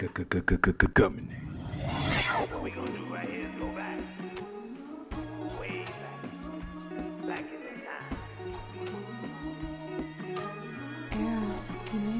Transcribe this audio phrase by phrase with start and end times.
[0.00, 1.28] Coming.
[2.48, 3.98] What we gonna do right here is go back.
[5.60, 7.26] Way back.
[7.26, 8.16] Back in the time.
[11.20, 12.19] Eros, you know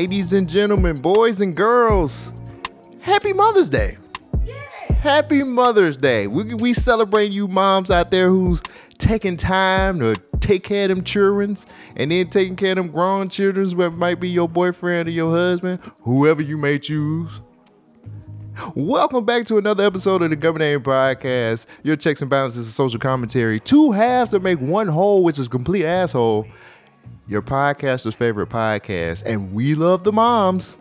[0.00, 2.32] Ladies and gentlemen, boys and girls,
[3.02, 3.96] happy Mother's Day.
[4.96, 6.26] Happy Mother's Day.
[6.26, 8.62] We, we celebrate you moms out there who's
[8.96, 13.28] taking time to take care of them childrens and then taking care of them grown
[13.28, 17.42] children, whether might be your boyfriend or your husband, whoever you may choose.
[18.74, 21.66] Welcome back to another episode of the Government Name Podcast.
[21.82, 23.60] Your checks and balances of social commentary.
[23.60, 26.46] Two halves to make one whole, which is complete asshole.
[27.26, 29.22] Your podcaster's favorite podcast.
[29.24, 30.78] And we love the moms.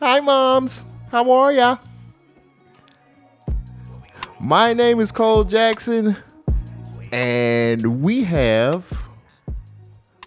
[0.00, 0.84] Hi, moms.
[1.10, 1.78] How are ya?
[4.40, 6.16] My name is Cole Jackson.
[7.10, 8.90] And we have.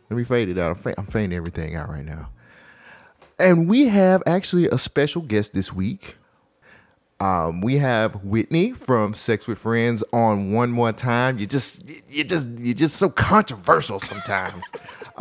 [0.09, 0.70] Let me fade it out.
[0.70, 2.30] I'm, fa- I'm fading everything out right now.
[3.39, 6.17] And we have actually a special guest this week.
[7.20, 11.38] Um, we have Whitney from Sex with Friends on one more time.
[11.38, 14.66] You just you just you're just so controversial sometimes.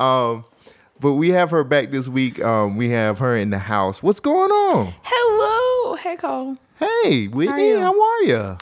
[0.01, 0.45] Um,
[0.98, 2.43] but we have her back this week.
[2.43, 4.03] Um, we have her in the house.
[4.03, 4.95] What's going on?
[5.03, 5.97] Hello.
[5.97, 6.56] Hey, Cole.
[6.79, 8.56] Hey, Whitney, how are you?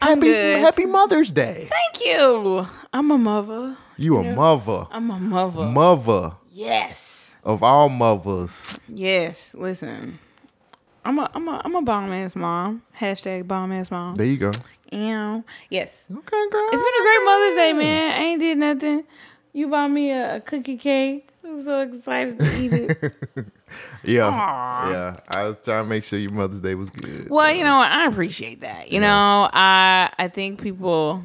[0.00, 0.60] I'm Happy good.
[0.60, 1.68] Happy Mother's Day.
[1.70, 2.66] Thank you.
[2.92, 3.76] I'm a mother.
[3.96, 5.64] You a mother, I'm a mother.
[5.64, 7.38] mother yes.
[7.42, 8.78] of all mothers.
[8.88, 9.54] Yes.
[9.54, 10.18] Listen.
[11.04, 12.82] I'm a I'm a I'm a bomb ass mom.
[12.98, 14.16] Hashtag bomb ass mom.
[14.16, 14.52] There you go.
[14.92, 15.44] Ew.
[15.70, 16.06] Yes.
[16.10, 16.68] Okay, girl.
[16.72, 18.20] It's been a great Mother's Day, man.
[18.20, 19.04] I ain't did nothing.
[19.56, 21.30] You bought me a, a cookie cake.
[21.42, 23.46] I'm so excited to eat it.
[24.04, 24.90] Yeah, Aw.
[24.90, 25.16] yeah.
[25.28, 27.28] I was trying to make sure your Mother's Day was good.
[27.28, 27.90] Well, you know, what?
[27.90, 28.92] I appreciate that.
[28.92, 31.24] You know, I I think people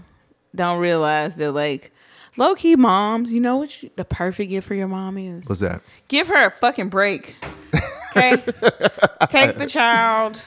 [0.55, 1.91] don't realize that like
[2.37, 5.47] low key moms, you know what you, the perfect gift for your mom is?
[5.47, 5.81] What's that?
[6.07, 7.35] Give her a fucking break.
[8.11, 8.37] Okay?
[9.29, 10.43] Take the child,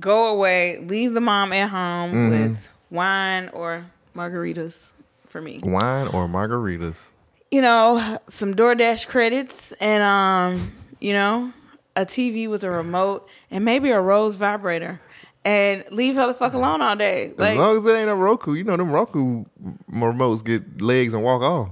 [0.00, 2.30] go away, leave the mom at home Mm-hmm.
[2.30, 4.92] with wine or margaritas
[5.26, 5.60] for me.
[5.62, 7.09] Wine or margaritas?
[7.50, 11.52] You know, some DoorDash credits and um, you know,
[11.96, 15.00] a TV with a remote and maybe a Rose vibrator.
[15.42, 17.32] And leave her the fuck alone all day.
[17.38, 19.44] As long as it ain't a Roku, you know them Roku
[19.90, 21.70] remotes get legs and walk off.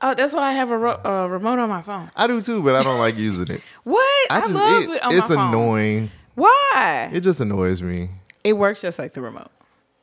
[0.00, 2.10] oh, that's why I have a ro- uh, remote on my phone.
[2.16, 3.60] I do too, but I don't like using it.
[3.84, 4.26] What?
[4.30, 5.48] I, love it, on it's my phone.
[5.50, 6.10] annoying.
[6.34, 7.10] Why?
[7.12, 8.08] It just annoys me.
[8.42, 9.50] It works just like the remote.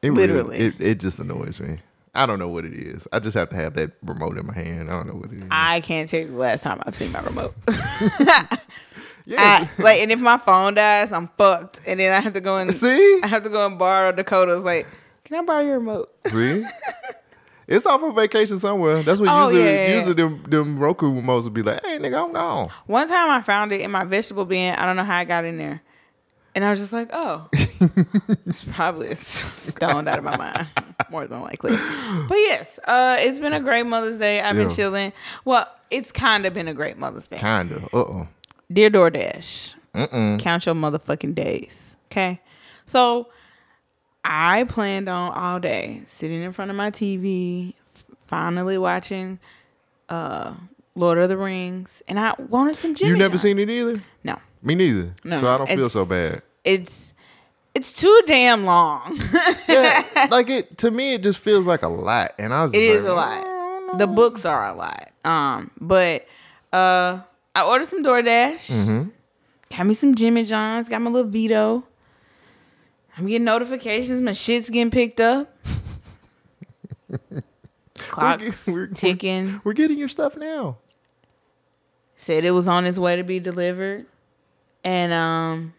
[0.04, 0.58] It really- Literally.
[0.60, 1.80] it, it just annoys me.
[2.16, 3.08] I don't know what it is.
[3.12, 4.90] I just have to have that remote in my hand.
[4.90, 5.44] I don't know what it is.
[5.52, 7.54] I can't tell you the last time I've seen my remote.
[9.26, 11.82] yeah, I, like, and if my phone dies, I'm fucked.
[11.86, 14.64] And then I have to go and see, I have to go and borrow Dakota's.
[14.64, 14.88] Like,
[15.26, 16.14] can I borrow your remote?
[16.28, 16.64] see.
[17.68, 19.04] It's off on vacation somewhere.
[19.04, 19.96] That's what Oh, usually yeah, yeah, yeah.
[19.98, 23.42] usually them them Roku remotes would be like, "Hey, nigga, I'm gone." One time I
[23.42, 24.74] found it in my vegetable bin.
[24.76, 25.82] I don't know how I got in there.
[26.58, 27.48] And I was just like, oh,
[28.48, 30.68] it's probably stoned out of my mind,
[31.12, 31.70] more than likely.
[32.28, 34.42] But yes, uh, it's been a great Mother's Day.
[34.42, 34.76] I've been Yeah.
[34.76, 35.14] chilling.
[35.46, 37.38] Well, it's kind of been a great Mother's Day.
[37.38, 37.84] Kinda.
[37.94, 38.28] Uh oh.
[38.74, 39.76] Dear DoorDash,
[40.40, 41.96] count your motherfucking days.
[42.12, 42.42] Okay.
[42.88, 43.28] So
[44.26, 47.76] I planned on all day sitting in front of my TV,
[48.26, 49.38] finally watching
[50.10, 50.56] uh,
[50.96, 53.12] Lord of the Rings, and I wanted some Jimmy.
[53.12, 53.42] You never John's.
[53.44, 54.02] seen it either.
[54.24, 54.40] No.
[54.64, 55.14] Me neither.
[55.24, 56.42] No, so I don't feel so bad.
[56.68, 57.16] It's
[57.74, 59.20] it's too damn long.
[59.68, 62.74] Yeah, like it to me, it just feels like a lot, and I was.
[62.74, 63.12] it is like,
[63.44, 63.48] a
[63.90, 63.98] lot.
[63.98, 65.12] The books are a lot.
[65.26, 66.26] Um, but
[66.72, 67.20] uh,
[67.54, 68.72] I ordered some DoorDash.
[68.72, 69.10] Mm-hmm.
[69.76, 70.88] Got me some Jimmy John's.
[70.88, 71.84] Got my little Vito.
[73.18, 74.22] I'm getting notifications.
[74.22, 75.54] My shit's getting picked up.
[77.98, 79.60] Clock We're, we're, ticking.
[79.64, 80.78] we're getting your stuff now.
[82.16, 84.06] Said it was on its way to be delivered,
[84.84, 85.74] and um,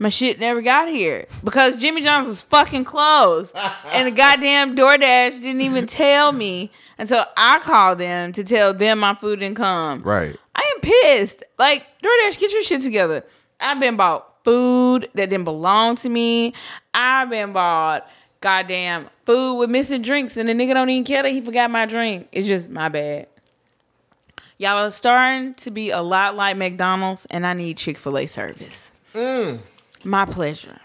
[0.00, 3.56] My shit never got here because Jimmy John's was fucking closed,
[3.86, 9.00] and the goddamn DoorDash didn't even tell me until I called them to tell them
[9.00, 9.98] my food didn't come.
[10.00, 10.36] Right.
[10.54, 11.42] I am pissed.
[11.58, 13.24] Like DoorDash, get your shit together.
[13.58, 16.54] I've been bought food that didn't belong to me.
[16.94, 18.08] I've been bought
[18.40, 21.86] goddamn food with missing drinks, and the nigga don't even care that he forgot my
[21.86, 22.28] drink.
[22.30, 23.26] It's just my bad.
[24.58, 28.26] Y'all are starting to be a lot like McDonald's, and I need Chick Fil A
[28.26, 28.90] service.
[29.14, 29.58] Mm.
[30.04, 30.80] My pleasure.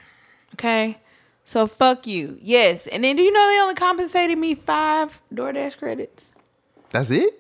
[0.56, 0.98] Okay.
[1.46, 2.38] So fuck you.
[2.42, 2.88] Yes.
[2.88, 6.32] And then do you know they only compensated me five DoorDash credits?
[6.90, 7.40] That's it?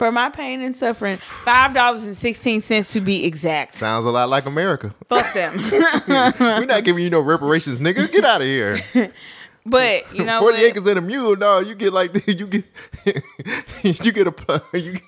[0.00, 1.18] for my pain and suffering.
[1.18, 3.74] Five dollars and sixteen cents to be exact.
[3.74, 4.94] Sounds a lot like America.
[5.08, 5.58] Fuck them.
[6.40, 8.10] We're not giving you no reparations, nigga.
[8.10, 8.80] Get out of here.
[9.66, 10.64] but you know 40 what?
[10.64, 12.64] acres and a mule, no, you get like you get
[13.82, 15.02] you get a you, get-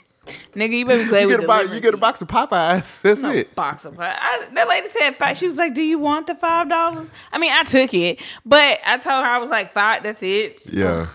[0.54, 2.28] Nigga, you better be glad you we get a box you get a box of
[2.28, 3.00] Popeyes.
[3.02, 3.30] That's you.
[3.30, 3.54] it.
[3.56, 5.36] box of I, that lady said five.
[5.36, 8.78] She was like, "Do you want the five dollars?" I mean, I took it, but
[8.86, 10.02] I told her I was like, five.
[10.04, 10.72] That's it.
[10.72, 11.06] Yeah,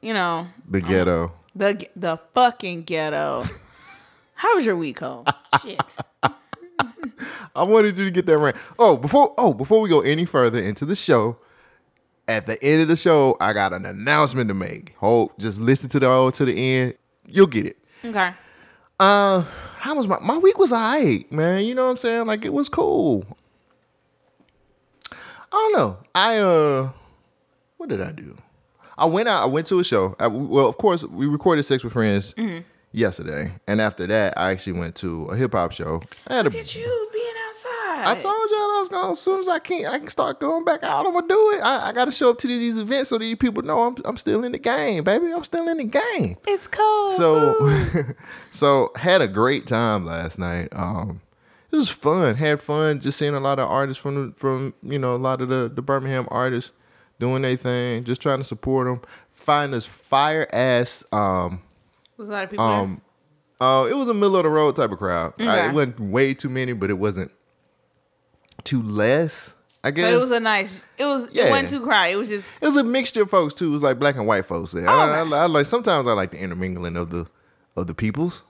[0.00, 1.32] You know, the ghetto.
[1.56, 3.44] the the fucking ghetto.
[4.34, 5.24] How was your week, Cole?
[5.62, 5.80] Shit.
[7.56, 8.56] I wanted you to get that right.
[8.78, 11.38] Oh, before oh before we go any further into the show,
[12.28, 14.94] at the end of the show, I got an announcement to make.
[14.98, 16.94] Hold, just listen to the all to the end.
[17.26, 17.78] You'll get it.
[18.04, 18.32] Okay.
[19.00, 19.40] Uh,
[19.78, 21.64] how was my my week was alright, man.
[21.64, 22.26] You know what I'm saying?
[22.26, 23.24] Like it was cool.
[25.12, 25.16] I
[25.52, 25.96] don't know.
[26.14, 26.90] I uh,
[27.76, 28.36] what did I do?
[28.96, 29.42] I went out.
[29.42, 30.14] I went to a show.
[30.18, 32.34] I, well, of course, we recorded Sex with Friends
[32.92, 36.00] yesterday, and after that, I actually went to a hip hop show.
[36.28, 37.03] I had a, Look at you.
[38.06, 39.12] I told y'all I was going.
[39.12, 41.06] As soon as I can, I can start going back out.
[41.06, 41.60] I'm gonna do it.
[41.62, 44.16] I, I got to show up to these events so these people know I'm I'm
[44.16, 45.32] still in the game, baby.
[45.32, 46.36] I'm still in the game.
[46.46, 47.14] it's cold.
[47.14, 47.54] So,
[48.50, 50.68] so had a great time last night.
[50.72, 51.20] Um,
[51.72, 52.36] it was fun.
[52.36, 55.48] Had fun just seeing a lot of artists from from you know a lot of
[55.48, 56.72] the the Birmingham artists
[57.18, 58.04] doing their thing.
[58.04, 59.00] Just trying to support them.
[59.32, 61.04] Find this fire ass.
[61.12, 61.62] Um,
[62.16, 62.64] was a lot of people.
[62.64, 63.00] um,
[63.60, 65.32] uh, it was a middle of the road type of crowd.
[65.40, 67.30] I- it wasn't way too many, but it wasn't
[68.64, 69.54] too less.
[69.82, 70.80] I guess so it was a nice.
[70.96, 71.28] It was.
[71.30, 71.46] Yeah.
[71.46, 72.12] It wasn't too crowded.
[72.12, 72.46] It was just.
[72.62, 73.66] It was a mixture of folks too.
[73.66, 74.88] It was like black and white folks there.
[74.88, 75.42] Oh, I, I-.
[75.42, 77.26] I like sometimes I like the intermingling of the
[77.76, 78.42] of the peoples.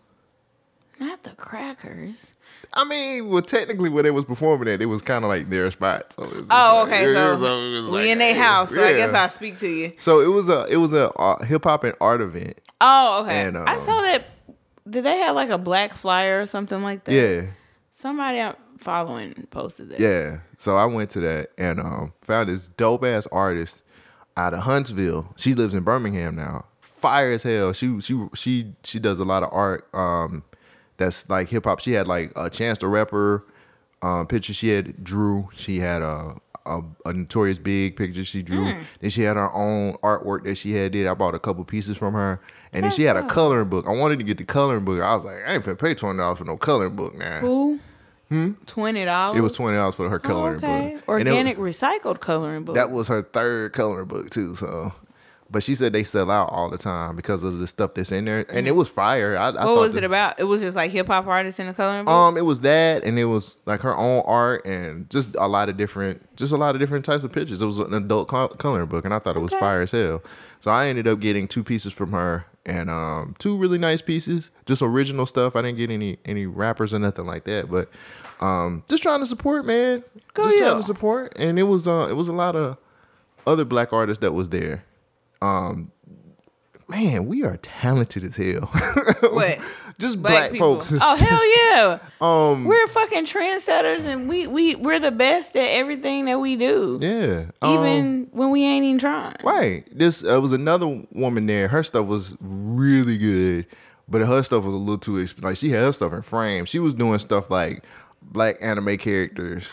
[1.00, 2.32] Not the crackers.
[2.72, 5.68] I mean, well, technically, where they was performing at, it was kind of like their
[5.72, 6.12] spot.
[6.12, 7.04] So it Oh, like- okay.
[7.04, 9.28] it- it So was- it was we like, in their house, so I guess I'll
[9.28, 9.92] speak to you.
[9.98, 12.60] So it was a it was a uh, hip hop and art event.
[12.80, 13.42] Oh, okay.
[13.42, 14.24] And, I um, saw that.
[14.88, 17.12] Did they have like a black flyer or something like that?
[17.12, 17.46] Yeah,
[17.90, 18.38] Somebody
[18.84, 20.00] following posted that.
[20.00, 20.38] yeah.
[20.58, 23.82] So I went to that and um, found this dope ass artist
[24.36, 25.32] out of Huntsville.
[25.36, 26.66] She lives in Birmingham now.
[26.80, 27.72] Fire as hell.
[27.72, 29.88] She she she she does a lot of art.
[29.94, 30.42] Um,
[30.96, 31.80] that's like hip hop.
[31.80, 33.44] She had like a Chance the Rapper
[34.02, 34.52] um, picture.
[34.54, 35.48] She had drew.
[35.54, 37.94] She had a, a a Notorious B.I.G.
[37.96, 38.64] picture she drew.
[38.70, 38.82] Hmm.
[39.00, 41.06] Then she had her own artwork that she had did.
[41.06, 42.40] I bought a couple pieces from her.
[42.72, 43.86] And then she had a coloring book.
[43.86, 45.00] I wanted to get the coloring book.
[45.00, 47.40] I was like, I ain't finna pay twenty dollars for no coloring book now.
[47.40, 47.78] Who?
[48.66, 49.38] Twenty dollars.
[49.38, 50.94] It was twenty dollars for her Oh, coloring okay.
[50.96, 51.08] book.
[51.08, 52.74] Organic recycled coloring book.
[52.74, 54.54] that was her third coloring book too.
[54.56, 54.92] So,
[55.50, 58.24] but she said they sell out all the time because of the stuff that's in
[58.24, 59.36] there, and it was fire.
[59.36, 60.40] I, I what was it about?
[60.40, 62.12] It was just like hip hop artists in the coloring book.
[62.14, 65.68] Um, it was that, and it was like her own art, and just a lot
[65.68, 67.62] of different, just a lot of different types of pictures.
[67.62, 69.60] It was an adult coloring book, and I thought it was Okay.
[69.60, 70.22] fire as hell.
[70.60, 74.50] So I ended up getting two pieces from her, and um, two really nice pieces,
[74.66, 75.56] just original stuff.
[75.56, 77.88] I didn't get any any rappers or nothing like that, but
[78.40, 80.02] um, just trying to support, man.
[80.32, 80.68] Go just yeah.
[80.68, 82.78] trying to support, and it was uh, it was a lot of
[83.46, 84.84] other black artists that was there.
[85.42, 85.92] Um,
[86.88, 88.66] man, we are talented as hell.
[89.20, 89.58] what?
[89.98, 90.80] Just Black, black, people.
[90.80, 90.92] folks.
[91.00, 91.98] Oh hell yeah!
[92.20, 96.98] Um, We're fucking trendsetters, and we we we're the best at everything that we do.
[97.00, 97.44] yeah.
[97.62, 99.36] um, Even when we ain't even trying.
[99.44, 99.86] Right.
[99.96, 101.68] This uh, was another woman there.
[101.68, 103.66] Her stuff was really good,
[104.08, 106.64] but her stuff was a little too exp- like she had her stuff in frame.
[106.64, 107.84] She was doing stuff like
[108.22, 109.66] black anime characters,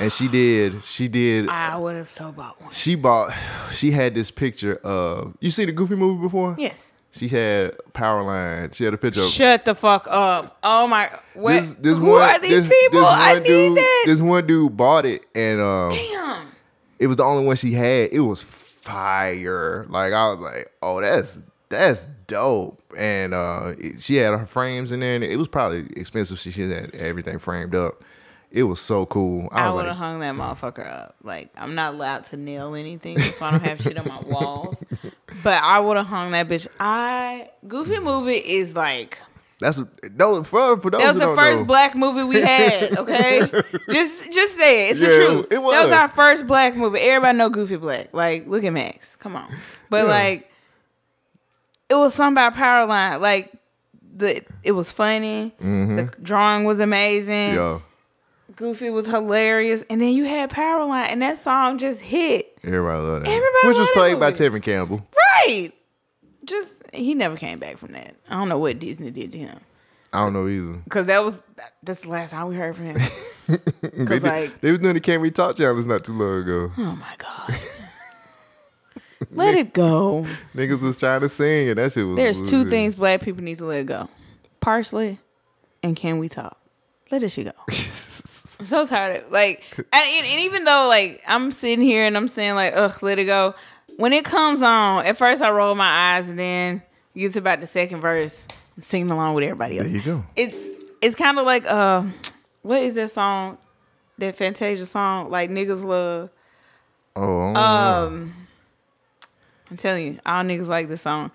[0.00, 2.72] and she did she did I would have so bought one.
[2.72, 3.34] she bought
[3.72, 6.56] she had this picture of you seen the Goofy movie before?
[6.58, 6.94] Yes.
[7.18, 8.76] She had power lines.
[8.76, 10.56] She had a picture of Shut the fuck up.
[10.62, 11.10] Oh my.
[11.34, 11.52] What?
[11.52, 13.00] this this Who one are these this, people?
[13.00, 14.04] This I need dude, that.
[14.06, 16.46] This one dude bought it and um Damn.
[16.98, 18.12] it was the only one she had.
[18.12, 19.86] It was fire.
[19.88, 22.82] Like I was like, oh, that's that's dope.
[22.96, 25.14] And uh, she had her frames in there.
[25.14, 26.38] And it was probably expensive.
[26.38, 28.02] She had everything framed up.
[28.50, 29.48] It was so cool.
[29.52, 31.16] I, I would like, have hung that motherfucker up.
[31.22, 34.76] Like I'm not allowed to nail anything, so I don't have shit on my walls.
[35.44, 36.66] But I would have hung that bitch.
[36.80, 39.18] I Goofy movie is like
[39.60, 39.80] That's
[40.14, 41.64] no for for those That was the don't first know.
[41.64, 42.92] black movie we had.
[42.98, 43.40] Okay,
[43.90, 44.90] just just say it.
[44.92, 45.44] It's Yeah, the truth.
[45.46, 45.92] it That was was.
[45.92, 46.98] our first black movie.
[46.98, 48.12] Everybody know Goofy Black.
[48.12, 49.16] Like, look at Max.
[49.16, 49.54] Come on,
[49.90, 50.10] but Yeah.
[50.12, 50.50] like,
[51.88, 53.20] it was something about Powerline.
[53.20, 53.52] Like,
[54.16, 55.54] the it was funny.
[55.60, 55.96] Mm-hmm.
[55.96, 57.54] The drawing was amazing.
[57.54, 57.82] Yo,
[58.56, 62.57] Goofy was hilarious, and then you had Powerline, and that song just hit.
[62.74, 63.28] Everybody love that.
[63.30, 64.32] Everybody Which was played by.
[64.32, 65.06] Tevin Campbell.
[65.46, 65.70] Right.
[66.44, 68.14] Just he never came back from that.
[68.30, 69.58] I don't know what Disney did to him.
[70.12, 70.78] I don't know either.
[70.88, 71.42] Cause that was
[71.82, 73.00] that's the last time we heard from him.
[73.48, 73.56] They,
[74.04, 76.70] Cause did- like, they was doing the Can We Talk challenge not too long ago.
[76.76, 77.58] oh my god,
[79.30, 80.26] let it go.
[80.54, 82.16] Niggas was trying to sing and that shit was.
[82.16, 84.08] There's was two things black people need to let go:
[84.60, 85.18] parsley
[85.82, 86.58] and can we talk?
[87.10, 87.52] Let it shit go.
[88.60, 92.28] I'm so tired of like, and, and even though like I'm sitting here and I'm
[92.28, 93.54] saying like, ugh, let it go.
[93.96, 96.82] When it comes on, at first I roll my eyes, and then
[97.14, 98.46] you get to about the second verse,
[98.76, 99.92] I'm singing along with everybody There else.
[99.92, 100.24] you go.
[100.36, 100.54] it
[101.00, 102.02] it's kind of like uh
[102.62, 103.58] what is that song
[104.18, 106.28] that fantasia song like niggas love
[107.14, 108.34] Oh, um
[109.70, 111.30] i'm telling you all niggas like this song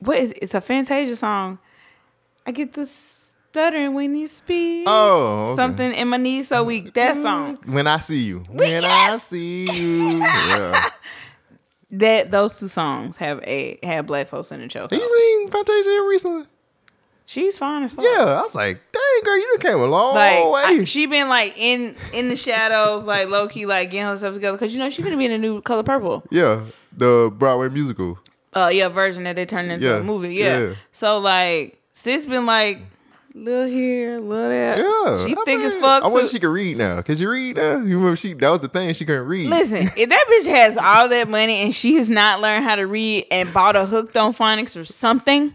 [0.00, 1.58] what is it's a fantasia song
[2.46, 2.84] i get the
[3.52, 5.56] stuttering when you speak Oh, okay.
[5.56, 8.40] something in my knees so weak that song when I see you.
[8.48, 10.18] When I see you.
[10.20, 10.82] Yeah.
[11.90, 15.48] that those two songs have a have black folks in the choke Have you seen
[15.48, 16.46] Fantasia recently?
[17.26, 20.14] she's fine as fuck Yeah, I was like, dang girl, you done came a long
[20.14, 20.62] like way.
[20.80, 24.56] I- she been like in in the shadows, like low key, like getting herself together.
[24.56, 26.62] Cause you know she gonna be in a new Color Purple, yeah,
[26.96, 28.18] the Broadway musical.
[28.54, 30.34] uh, yeah, version that they turned into Yeah, a movie.
[30.34, 30.58] Yeah.
[30.58, 30.74] yeah.
[30.92, 32.78] So like, sis been like,
[33.34, 34.78] little here, little there.
[34.78, 36.04] Yeah, she I think as fuck.
[36.04, 37.02] I wish she could read now.
[37.02, 37.78] Could you read now?
[37.78, 38.34] You remember she?
[38.34, 38.92] That was the thing.
[38.94, 39.48] She couldn't read.
[39.48, 42.86] Listen, if that bitch has all that money and she has not learned how to
[42.86, 45.54] read and bought a hooked on phonics or something,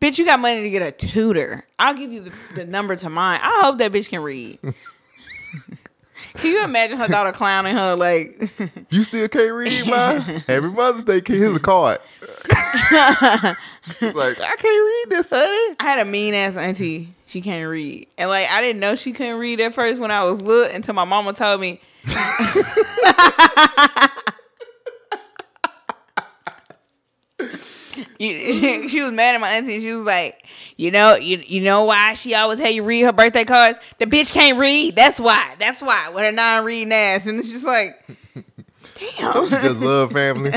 [0.00, 1.64] bitch, you got money to get a tutor.
[1.78, 3.40] I'll give you the, the number to mine.
[3.42, 4.58] I hope that bitch can read.
[6.34, 8.50] can you imagine her daughter clowning her like?
[8.90, 10.44] You still can't read, man.
[10.48, 11.22] Every Mother's Day.
[11.24, 12.00] Here's a card.
[12.50, 15.76] It's like I can't read this, honey.
[15.80, 17.08] I had a mean ass auntie.
[17.26, 20.24] She can't read, and like I didn't know she couldn't read at first when I
[20.24, 21.80] was little until my mama told me.
[28.18, 29.80] You- she, she was mad at my auntie.
[29.80, 30.44] She was like,
[30.76, 33.78] "You know, you you know why she always had you read her birthday cards?
[33.98, 34.94] The bitch can't read.
[34.96, 35.54] That's why.
[35.58, 36.08] That's why.
[36.10, 37.96] With her non-reading ass." And it's just like,
[38.34, 40.52] damn, She just love family.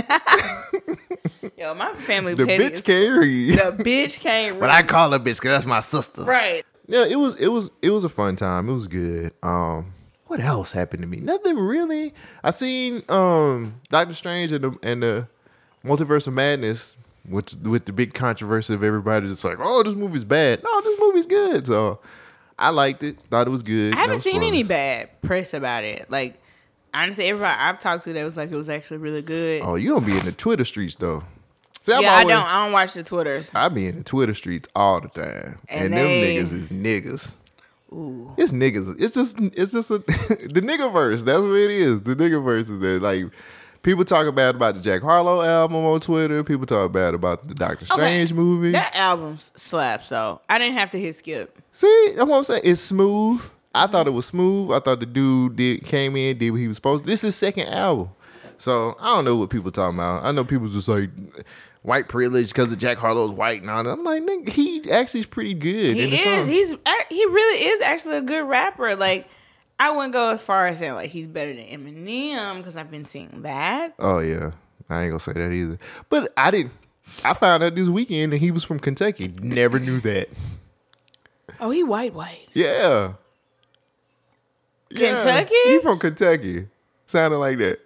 [1.57, 3.53] Yo, my family The petty bitch can't read.
[3.57, 4.59] The bitch can't read.
[4.61, 6.23] But I call her bitch because that's my sister.
[6.23, 6.63] right.
[6.87, 8.67] Yeah, it was it was it was a fun time.
[8.67, 9.33] It was good.
[9.41, 9.93] Um,
[10.27, 11.17] what else happened to me?
[11.17, 12.13] Nothing really.
[12.43, 15.27] I seen um Doctor Strange and the and the
[15.85, 16.95] Multiverse of Madness,
[17.25, 20.63] which with the big controversy of everybody just like, oh, this movie's bad.
[20.63, 21.65] No, this movie's good.
[21.67, 21.99] So
[22.59, 23.21] I liked it.
[23.21, 23.93] Thought it was good.
[23.93, 26.11] I haven't seen any bad press about it.
[26.11, 26.40] Like
[26.93, 29.61] honestly, everybody I've talked to that was like it was actually really good.
[29.63, 31.23] Oh, you gonna be in the Twitter streets though.
[31.83, 32.45] See, yeah, I don't.
[32.45, 33.51] I don't watch the twitters.
[33.55, 37.33] I be in the Twitter streets all the time, and, And them niggas is niggas.
[37.93, 38.33] Ooh.
[38.37, 38.95] It's niggas.
[39.01, 41.23] It's just it's just a the nigga verse.
[41.23, 42.01] That's what it is.
[42.03, 43.25] The nigga verse is that like
[43.83, 46.43] people talk bad about the Jack Harlow album on Twitter.
[46.43, 48.71] People talk bad about the Doctor Strange movie.
[48.71, 50.39] That album slaps though.
[50.47, 51.57] I didn't have to hit skip.
[51.71, 52.61] See, that's what I'm saying.
[52.63, 53.41] It's smooth.
[53.73, 54.71] I thought it was smooth.
[54.71, 57.09] I thought the dude did came in, did what he was supposed to.
[57.09, 58.09] This is second album.
[58.57, 60.23] So I don't know what people talking about.
[60.23, 61.09] I know people just like
[61.81, 63.89] white privilege because of Jack Harlow's white and all that.
[63.89, 65.95] I'm like, nigga, he actually is pretty good.
[65.95, 66.23] He in the is.
[66.23, 66.47] song.
[66.47, 66.69] He's
[67.09, 68.95] he really is actually a good rapper.
[68.95, 69.27] Like
[69.79, 73.05] I wouldn't go as far as saying like he's better than Eminem because I've been
[73.05, 73.95] seeing that.
[73.97, 74.51] Oh yeah,
[74.89, 75.77] I ain't gonna say that either.
[76.09, 76.73] But I didn't.
[77.25, 79.33] I found out this weekend that he was from Kentucky.
[79.41, 80.29] Never knew that.
[81.59, 82.47] Oh, he white white.
[82.53, 83.13] Yeah.
[84.93, 85.55] Yeah, Kentucky?
[85.65, 86.67] He from Kentucky.
[87.07, 87.79] Sounded like that.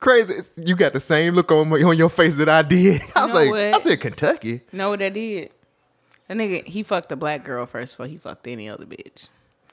[0.00, 0.34] Crazy.
[0.34, 3.02] It's- you got the same look on my, on your face that I did.
[3.16, 3.60] I was like, what?
[3.74, 4.62] I said Kentucky.
[4.72, 5.50] Know what that did?
[6.28, 9.28] That nigga he fucked a black girl first before he fucked any other bitch.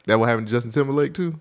[0.08, 1.40] That what happened to Justin Timberlake too.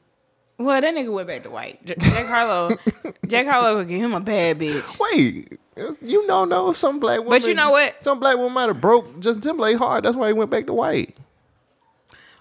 [0.58, 1.84] Well, that nigga went back to white.
[1.84, 2.70] J- Jack Harlow,
[3.26, 5.00] Jack Harlow would give him a bad bitch.
[5.00, 5.58] Wait,
[6.00, 7.30] you don't know if some black woman.
[7.30, 8.02] But you know what?
[8.04, 10.04] Some black woman might have broke Justin Timberlake hard.
[10.04, 11.16] That's why he went back to white.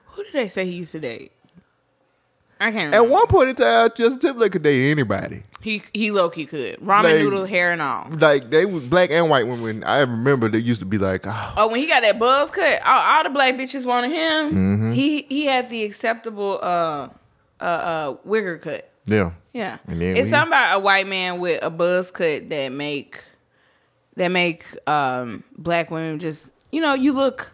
[0.08, 1.32] Who did they say he used to date?
[2.60, 3.08] I can't Remember.
[3.08, 5.44] At one point in time, Justin Timberlake could date anybody.
[5.62, 8.08] He he low key could ramen Like- noodle hair and all.
[8.12, 9.84] like they was black and white women.
[9.86, 12.82] I remember they used to be like, oh, Oh, when he got that buzz cut,
[12.86, 14.50] all, all the black bitches wanted him.
[14.52, 14.92] Mm-hmm.
[14.92, 17.08] He he had the acceptable uh
[17.62, 18.90] uh uh wigger cut.
[19.06, 23.24] yeah, Yeah, it's something about a white man with a buzz cut that make
[24.18, 27.53] that make um black women just you know, you look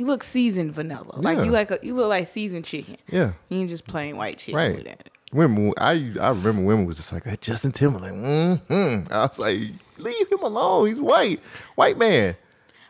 [0.00, 1.12] you look seasoned vanilla.
[1.16, 1.44] Like Yeah.
[1.44, 2.96] you like a, you look like seasoned chicken.
[3.08, 3.32] Yeah.
[3.50, 4.74] You ain't just plain white chicken Right.
[4.74, 5.10] with that.
[5.32, 7.40] Women, I I remember women was just like that.
[7.40, 8.12] Justin Timberlake.
[8.12, 9.12] Mm-hmm.
[9.12, 9.58] I was like,
[9.98, 10.88] leave him alone.
[10.88, 11.40] He's white,
[11.76, 12.34] white man.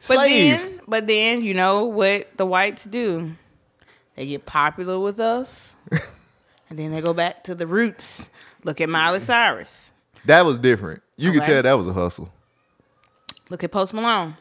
[0.09, 0.59] But Slave.
[0.59, 3.33] then, but then you know what the whites do?
[4.17, 5.77] They get popular with us,
[6.71, 8.31] and then they go back to the roots.
[8.65, 9.91] Look at Miley Cyrus.
[10.25, 11.03] that was different.
[11.19, 12.33] You could tell that was a hustle.
[13.51, 14.37] Look at Post Malone.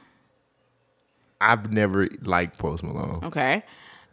[1.42, 3.20] I've never liked Post Malone.
[3.24, 3.64] Okay.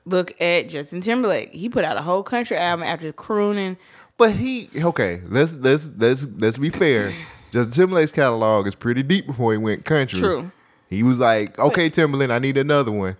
[0.04, 1.52] Look at Justin Timberlake.
[1.52, 3.76] He put out a whole country album after crooning.
[4.18, 5.20] But he okay.
[5.26, 7.12] Let's let's let's let's be fair.
[7.50, 10.18] Justin Timberlake's catalog is pretty deep before he went country.
[10.18, 10.50] True.
[10.88, 13.16] He was like, okay, Timberland, I need another one.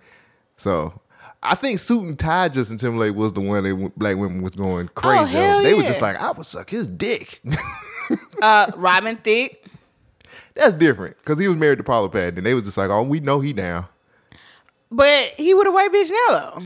[0.55, 1.01] So
[1.43, 4.89] I think Suit and Tie Justin Timberlake was the one that black women was going
[4.95, 5.19] crazy.
[5.19, 5.63] Oh, hell.
[5.63, 7.41] They were just like, I would suck his dick.
[8.41, 9.65] Uh, Robin Thicke.
[10.53, 13.03] That's different because he was married to Paula Patton, and they was just like, oh,
[13.03, 13.85] we know he down.
[14.91, 16.63] But he with a white bitch now though.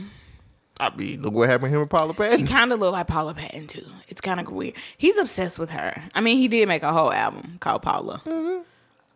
[0.80, 2.46] I mean, look what happened to him and Paula She Patton.
[2.46, 3.84] kind of look like Paula Patton too.
[4.08, 4.74] It's kind of weird.
[4.96, 6.02] He's obsessed with her.
[6.14, 8.62] I mean, he did make a whole album called Paula, Mm-hmm.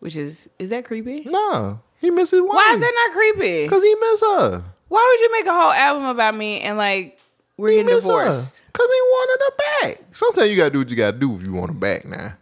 [0.00, 1.22] which is is that creepy?
[1.24, 2.50] No, he misses wife.
[2.54, 3.64] Why is that not creepy?
[3.64, 4.64] Because he miss her.
[4.88, 7.18] Why would you make a whole album about me and like
[7.56, 8.60] we're He getting divorced?
[8.72, 9.56] Because he wanted her
[9.88, 10.04] back.
[10.12, 12.04] Sometimes you gotta do what you gotta do if you want her back.
[12.04, 12.34] Now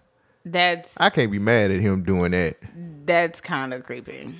[0.44, 2.56] That's I can't be mad at him doing that.
[3.06, 4.35] that's kind of creepy.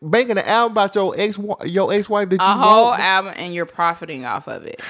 [0.00, 3.00] Making an album about your ex your ex wife that you A whole want.
[3.02, 4.80] album and you're profiting off of it.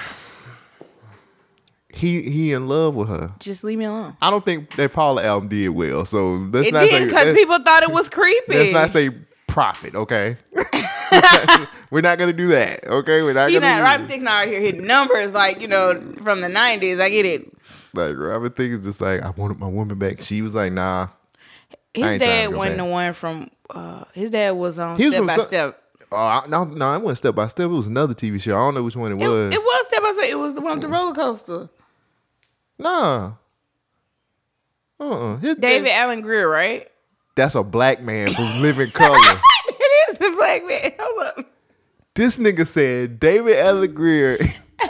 [1.93, 3.33] he he in love with her.
[3.39, 4.17] Just leave me alone.
[4.21, 6.05] I don't think that Paula album did well.
[6.05, 8.43] So let's It not did because people thought it was creepy.
[8.59, 9.11] let's not say
[9.47, 9.95] profit.
[9.95, 10.37] Okay,
[11.91, 12.87] we're not gonna do that.
[12.87, 13.77] Okay, we're not you gonna.
[13.79, 14.13] do Robin that.
[14.13, 17.01] Thicke not out here hitting numbers like you know from the '90s.
[17.01, 17.51] I get it.
[17.95, 20.21] Like Robin Thicke is just like I wanted my woman back.
[20.21, 21.09] She was like, nah.
[21.95, 22.87] His dad wasn't back.
[22.87, 23.51] the one from.
[23.71, 25.83] Uh, his dad was on He was Step from by some- Step.
[26.11, 27.65] Oh I- no, no, it wasn't Step by Step.
[27.65, 28.53] It was another TV show.
[28.57, 29.53] I don't know which one it It, was.
[29.53, 30.25] it was Step by Step.
[30.29, 31.69] It was the one with the roller coaster.
[32.79, 33.33] Nah.
[35.01, 35.37] Uh-uh.
[35.37, 36.89] His David dad- Alan Grier, right?
[37.37, 39.17] That's a black man from Living Color.
[39.69, 40.93] it is the black man.
[40.99, 41.47] Hold up.
[42.15, 44.39] this nigga said David Alan Grier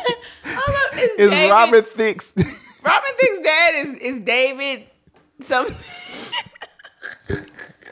[0.44, 0.98] Hold up.
[1.18, 2.32] Is David, Robert Thicke's.
[2.36, 4.84] Robin Thicke's dad is is David.
[5.42, 5.66] Some.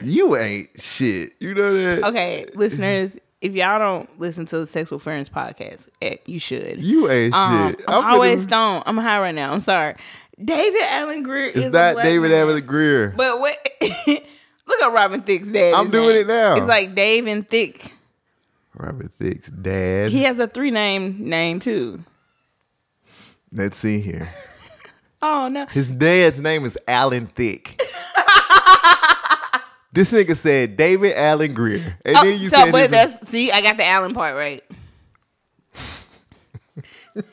[0.01, 1.31] you ain't shit.
[1.39, 2.03] You know that?
[2.09, 6.81] Okay, listeners, if y'all don't listen to the Sex with Friends podcast, eh, you should.
[6.83, 7.81] You ain't Um, shit.
[7.87, 8.83] I'm finna- always stoned.
[8.85, 9.51] I'm high right now.
[9.53, 9.95] I'm sorry.
[10.43, 12.39] David Alan Grier It's is not David man.
[12.41, 13.09] Alan Grier.
[13.15, 13.57] But what?
[14.67, 15.73] look at Robin Thicke's dad.
[15.73, 16.17] I'm doing name.
[16.21, 16.53] it now.
[16.55, 17.91] It's like Dave and Thick.
[18.75, 20.11] Robin Thicke's dad.
[20.11, 22.03] He has a three name name too.
[23.51, 24.29] Let's see here.
[25.19, 25.65] Oh no.
[25.71, 27.81] His dad's name is Alan Thicke.
[29.97, 31.97] this nigga said David Alan Grier.
[32.05, 34.63] And Oh, then you so, said but that's see, I got the Allen part right.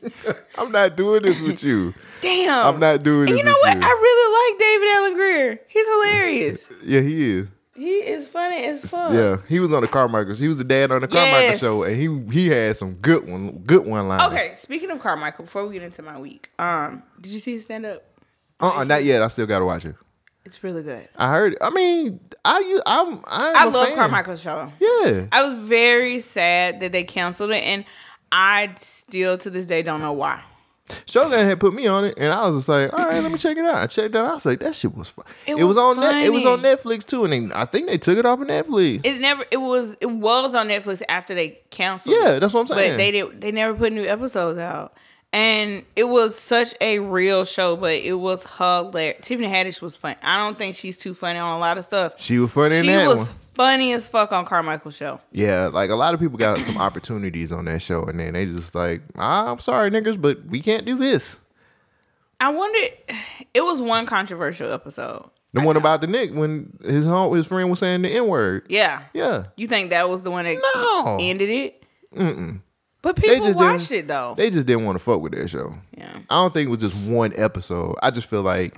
[0.56, 1.92] I'm not doing this with you.
[2.22, 2.66] Damn.
[2.66, 3.76] I'm not doing this you know what?
[3.76, 3.82] you.
[3.82, 5.60] I really like David Alan Grier.
[5.68, 6.72] He's hilarious.
[6.82, 7.48] Yeah, he is.
[7.76, 9.12] he is funny as fuck.
[9.12, 10.34] Yeah, he was on the Carmichael.
[10.34, 11.60] He was the dad on the Carmichael Yes.
[11.60, 14.22] show, and he he had some good one, good one lines.
[14.32, 17.66] Okay, speaking of Carmichael, before we get into my week, um, did you see his
[17.66, 18.02] stand up?
[18.60, 19.20] Uh, uh not yet.
[19.22, 19.96] I still gotta watch it.
[20.44, 21.08] It's really good.
[21.16, 21.54] I heard.
[21.54, 21.58] It.
[21.62, 23.96] I mean, I'm, I'm I love fan.
[23.96, 24.70] Carmichael's show.
[24.78, 27.84] Yeah, I was very sad that they canceled it, and
[28.30, 30.42] I still to this day don't know why.
[31.06, 33.38] Shogun had put me on it, and I was just like, all right, let me
[33.38, 33.76] check it out.
[33.76, 34.26] I checked it out.
[34.26, 35.24] I was like, that shit was fun.
[35.46, 36.22] It, It was, was on net.
[36.22, 36.60] It was on.
[36.60, 39.00] Netflix too, and they, I think they took it off of Netflix.
[39.02, 39.46] It never.
[39.50, 39.96] It was.
[40.02, 42.16] It was on Netflix after they canceled.
[42.20, 42.92] Yeah, that's what I'm saying.
[42.92, 43.40] But they did.
[43.40, 44.94] They never put new episodes out,
[45.34, 47.76] and it was such a real show.
[47.76, 49.18] But it was hilarious.
[49.26, 50.16] Tiffany Haddish was funny.
[50.22, 52.14] I don't think she's too funny on a lot of stuff.
[52.18, 53.28] she was funny in She was one.
[53.54, 55.20] funny as fuck on Carmichael's show.
[55.32, 58.46] Yeah, like a lot of people got some opportunities on that show, and then they
[58.46, 61.40] just like, ah, I'm sorry, niggas, but we can't do this.
[62.40, 62.90] I wondered.
[63.54, 65.30] It was one controversial episode.
[65.52, 68.66] The one about the Nick when his home, his friend was saying the N word.
[68.68, 69.02] Yeah.
[69.14, 71.18] Yeah, You think that was the one that No.
[71.20, 71.82] ended it?
[72.12, 72.60] Mm-mm.
[73.04, 74.34] But They people just watched it though.
[74.36, 75.74] they just didn't want to fuck with their show.
[75.96, 76.10] yeah.
[76.30, 77.96] I don't think it was just one episode.
[78.02, 78.74] I just feel like,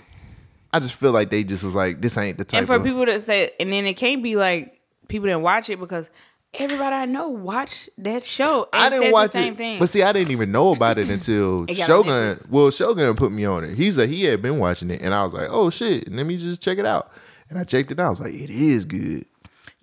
[0.72, 2.58] I just feel like they just was like, this ain't the type.
[2.58, 5.70] And for of, people to say, and then it can't be like people didn't watch
[5.70, 6.10] it because
[6.54, 8.68] everybody I know watched that show.
[8.72, 9.78] And I didn't watch the same it, thing.
[9.78, 12.38] but see, I didn't even know about it until It Shogun.
[12.50, 13.76] Well, Shogun put me on it.
[13.76, 16.36] He's like, he had been watching it, and I was like, oh shit, let me
[16.36, 17.10] just check it out.
[17.48, 18.06] And I checked it out.
[18.06, 19.24] I was like, it is good.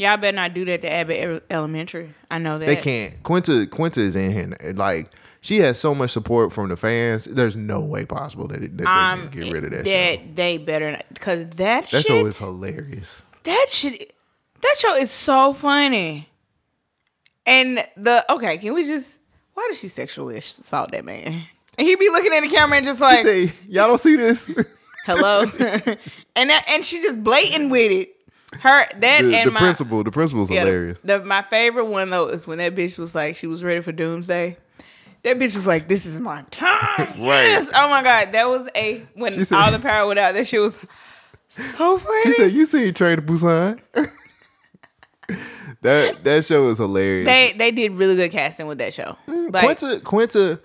[0.04, 2.14] Y'all better not do that to Abbott Elementary.
[2.30, 3.24] I know that They can't.
[3.24, 4.74] Quinta, Quinta is in here.
[4.74, 5.10] Like
[5.42, 7.26] she has so much support from the fans.
[7.26, 10.16] There's no way possible that, it, that Um, they can get rid of that, that
[10.20, 10.26] show.
[10.36, 12.06] they better not because that, That shit.
[12.06, 13.22] show is hilarious.
[13.44, 14.14] that shit.
[14.62, 16.30] That show is so funny.
[17.46, 19.20] And the okay, can we just?
[19.54, 21.44] Why did she sexually assault that man?
[21.78, 24.50] And he be looking at the camera and just like, say, y'all don't see this.
[25.06, 25.42] "Hello,"
[26.36, 28.13] and that, and she just blatant with it.
[28.62, 31.00] Her that the and the my principal, the principal's yeah, hilarious.
[31.04, 33.92] The, my favorite one though is when that bitch was like, she was ready for
[33.92, 34.58] doomsday.
[35.24, 37.70] That bitch was like, "This is my time." Yes.
[37.74, 40.34] Oh my god, that was a when said- all the power went out.
[40.34, 40.78] That shit was
[41.50, 42.24] so funny.
[42.26, 43.80] He said, "You seen Train to Busan?"
[45.82, 47.28] that that show is hilarious.
[47.28, 49.18] they they did really good casting with that show.
[49.28, 50.60] Like, Quinta, Quinta.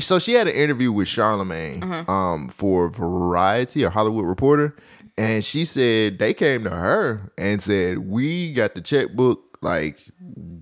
[0.00, 2.10] So she had an interview with Charlemagne Uh-huh.
[2.10, 4.74] um, for Variety or Hollywood Reporter,
[5.16, 9.58] and she said they came to her and said, "We got the checkbook.
[9.62, 9.98] Like,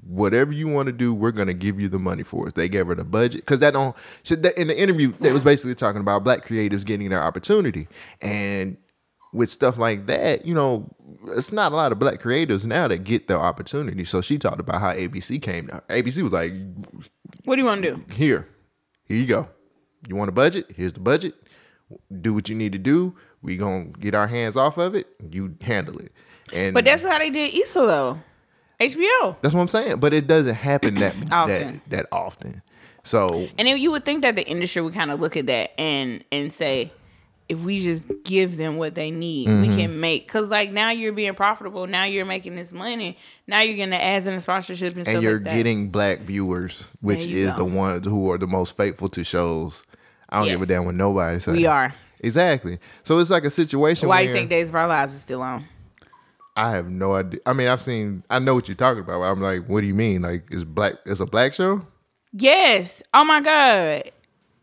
[0.06, 2.86] whatever you want to do, we're gonna give you the money for it." They gave
[2.86, 3.96] her the budget because that don't.
[4.22, 7.88] She, that, in the interview, they was basically talking about black creatives getting their opportunity,
[8.20, 8.76] and
[9.32, 10.94] with stuff like that, you know,
[11.28, 14.04] it's not a lot of black creatives now that get their opportunity.
[14.04, 15.84] So she talked about how ABC came to her.
[15.88, 16.52] ABC was like,
[17.44, 18.04] what do you want to do?
[18.12, 18.46] here,
[19.06, 19.48] here you go.
[20.08, 20.66] You want a budget?
[20.76, 21.34] Here's the budget.
[22.20, 23.14] Do what you need to do.
[23.42, 25.06] We gonna get our hands off of it.
[25.30, 26.12] You handle it.
[26.52, 28.18] And But that's how they did Issa though.
[28.80, 29.36] HBO.
[29.42, 29.96] that's what I'm saying.
[30.00, 31.80] But it doesn't happen that that Often.
[31.88, 32.62] that often.
[33.04, 35.78] So And then you would think that the industry would kind of look at that
[35.80, 36.92] and and say,
[37.48, 39.76] if we just give them what they need, we Mm-hmm.
[39.76, 40.28] can make.
[40.28, 41.86] Cause like now you're being profitable.
[41.86, 43.18] Now you're making this money.
[43.46, 45.56] Now you're getting the ads and the sponsorship and, and stuff you're like that.
[45.56, 47.58] getting black viewers, which is go.
[47.58, 49.84] the ones who are the most faithful to shows.
[50.28, 51.54] I don't give a damn what nobody says.
[51.56, 51.92] We are.
[52.22, 52.78] Exactly.
[53.02, 55.42] So it's like a situation Why where you think Days of Our Lives is still
[55.42, 55.64] on?
[56.56, 57.40] I have no idea.
[57.46, 59.22] I mean, I've seen I know what you're talking about.
[59.22, 60.22] I'm like, what do you mean?
[60.22, 61.86] Like it's black it's a black show?
[62.32, 63.02] Yes.
[63.12, 64.02] Oh my God.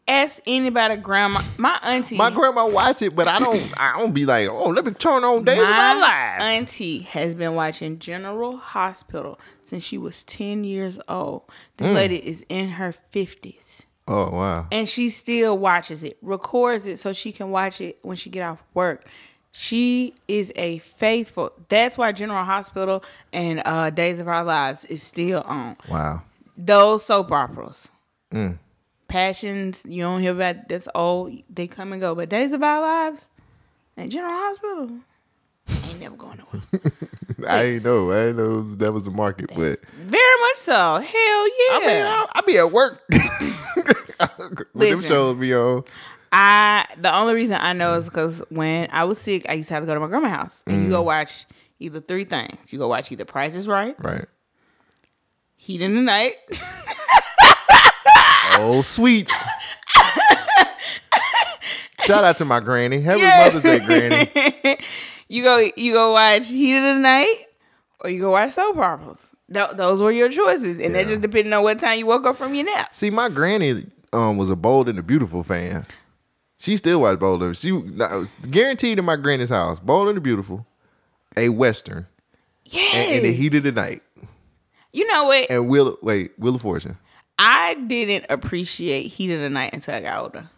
[0.08, 1.40] Ask anybody, grandma.
[1.60, 2.18] My auntie.
[2.18, 3.80] My grandma watch it, but I don't.
[3.80, 6.44] I don't be like, oh, let me turn on Days of Our My Lives.
[6.44, 11.44] auntie has been watching General Hospital since she was 10 years old.
[11.48, 11.54] Mm.
[11.78, 13.86] This lady is in her 50s.
[14.12, 18.18] Oh wow, And she still watches it, records it so she can watch it when
[18.18, 19.06] she get off work.
[19.52, 21.52] She is a faithful.
[21.70, 25.78] That's why General Hospital and uh, Days of Our Lives is still on.
[25.88, 26.24] wow.
[26.58, 27.88] Those soap operas.
[28.34, 28.58] Mm.
[29.08, 31.32] Passions, you don't hear about that's old.
[31.50, 32.16] They come and go.
[32.16, 33.28] But Days of Our Lives
[33.96, 34.90] and General Hospital
[35.88, 36.92] ain't never going nowhere.
[37.48, 38.12] I ain't know.
[38.12, 40.74] I ain't know that was the market, but Very much so.
[40.74, 41.72] Hell yeah.
[41.72, 43.20] I mean, I, I be at work when
[44.50, 45.06] them Listen.
[45.08, 45.84] shows be on.
[46.32, 49.74] I the only reason I know is because when I was sick, I used to
[49.76, 50.84] have to go to my grandma's house, and Mm.
[50.86, 51.46] you go watch
[51.80, 52.72] either three things.
[52.72, 54.26] You go watch either Price is Right, Right.
[55.56, 56.36] Heat in the Night,
[58.62, 59.34] Oh, sweets.
[62.02, 63.02] Shout out to my granny.
[63.02, 64.78] Happy Mother's Day, granny.
[65.30, 67.36] you go you go watch Heat of the Night,
[68.02, 69.30] or you go watch soap operas.
[69.54, 72.36] Th- those were your choices, and that just depending on what time you woke up
[72.36, 72.94] from your nap.
[72.94, 75.86] See, my granny um was a Bold and the Beautiful fan.
[76.58, 77.70] She still watched Bold and she
[78.02, 79.80] I was guaranteed in my granny's house.
[79.80, 80.66] Bold and the Beautiful,
[81.38, 82.06] a western,
[82.66, 82.94] Yes.
[82.96, 84.04] and, and the Heat of the Night,
[84.92, 85.50] you know what?
[85.50, 86.98] and Will wait Wheel of Fortune.
[87.42, 90.50] I didn't appreciate Heat of the Night until I got older.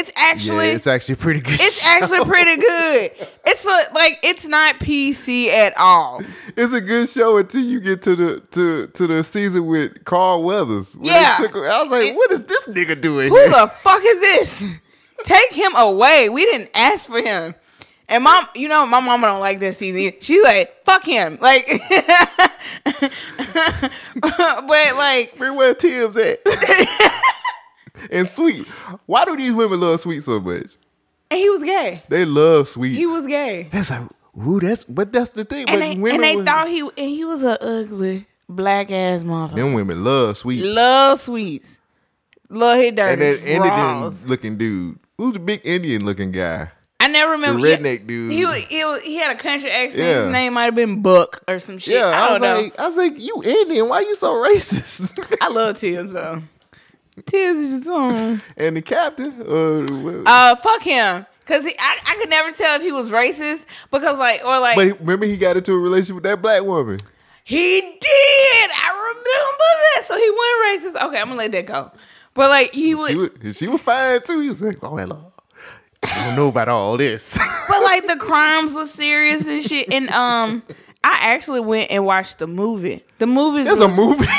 [0.00, 1.54] It's actually yeah, it's actually pretty good.
[1.54, 1.88] It's show.
[1.90, 3.12] actually pretty good.
[3.46, 6.22] It's a, like it's not PC at all.
[6.56, 10.42] It's a good show until you get to the to to the season with Carl
[10.42, 10.96] Weathers.
[11.00, 11.36] Yeah.
[11.40, 13.28] took- I was like, It- what is this nigga doing?
[13.28, 13.48] Who here?
[13.50, 14.78] the fuck is this?
[15.24, 16.28] Take him away.
[16.30, 17.54] We didn't ask for him.
[18.08, 20.18] And mom, you know, my mama don't like this season.
[20.20, 21.38] She's like, fuck him.
[21.40, 21.68] Like,
[24.16, 26.40] but like, Where where Tim's at?
[28.10, 28.66] and Sweet.
[29.06, 30.76] Why do these women love Sweet so much?
[31.30, 32.02] and he was gay.
[32.08, 32.94] They love Sweet.
[32.96, 33.68] He was gay.
[33.70, 34.02] That's like,
[34.38, 35.68] ooh, that's but that's the thing.
[35.68, 38.90] And but they, women and they was- thought he and he was a ugly black
[38.90, 39.54] ass motherfucker.
[39.56, 40.64] them women love Sweet.
[40.64, 41.78] Love sweets.
[42.48, 44.98] Love his dirty And that Indian looking dude.
[45.18, 46.70] Who's the big Indian looking guy?
[46.98, 47.62] I never remember.
[47.62, 48.32] The he- redneck dude.
[48.32, 50.02] He, wa- he, he had a country accent.
[50.02, 50.22] Yeah.
[50.24, 51.94] His name might have been Buck or some shit.
[51.94, 52.60] Yeah, I I, don't was know.
[52.62, 53.88] like, I was like, you Indian?
[53.88, 55.36] Why you so racist?
[55.40, 56.42] I love Tibbs though.
[57.26, 58.40] Tibbs is just on.
[58.56, 61.26] and the captain, uh, Uh, fuck him.
[61.46, 64.76] Cause he, I, I could never tell if he was racist because like or like
[64.76, 66.98] but he- remember he got into a relationship with that black woman.
[67.42, 68.70] he did.
[68.72, 70.04] I remember that.
[70.06, 71.08] So he wasn't racist.
[71.08, 71.90] Okay, I'm gonna let that go.
[72.34, 74.38] But like he would, She was, she was fine too.
[74.40, 75.32] He was like, oh hello.
[76.04, 77.36] I don't know about all this.
[77.68, 79.92] but like the crimes was serious and shit.
[79.92, 80.62] And um,
[81.02, 83.02] I actually went and watched the movie.
[83.18, 83.64] The movie.
[83.64, 84.24] There's a movie.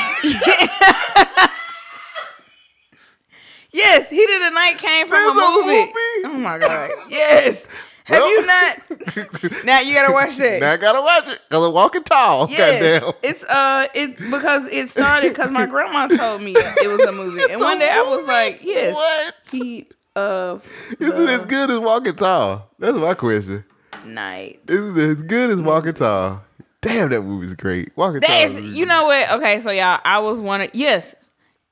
[3.72, 5.78] Yes, Heat of the Night came from There's a a movie.
[5.78, 6.26] movie?
[6.26, 6.90] Oh my god.
[7.10, 7.68] Yes.
[8.04, 9.64] Have Well- you not?
[9.64, 10.60] now you gotta watch that.
[10.60, 12.50] Now I gotta watch it because I'm walking tall.
[12.50, 13.12] Yeah, Goddamn.
[13.22, 17.42] it's uh, it because it started because my grandma told me it was a movie,
[17.50, 19.34] and one day I was like, yes, What?
[19.52, 20.66] Heat of
[20.98, 22.68] Is it as good as Walking Tall?
[22.80, 23.64] That's my question.
[24.04, 24.60] night.
[24.68, 26.42] Is it as good as Walking Tall?
[26.80, 27.96] Damn, that movie's great.
[27.96, 28.64] Walking That's Tall.
[28.64, 29.30] is- you know what?
[29.30, 31.14] Okay, so y'all, I was one of yes,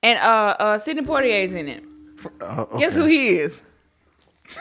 [0.05, 1.83] and uh, uh, Sidney Poitier's in it.
[2.41, 3.63] Uh, Guess who he is?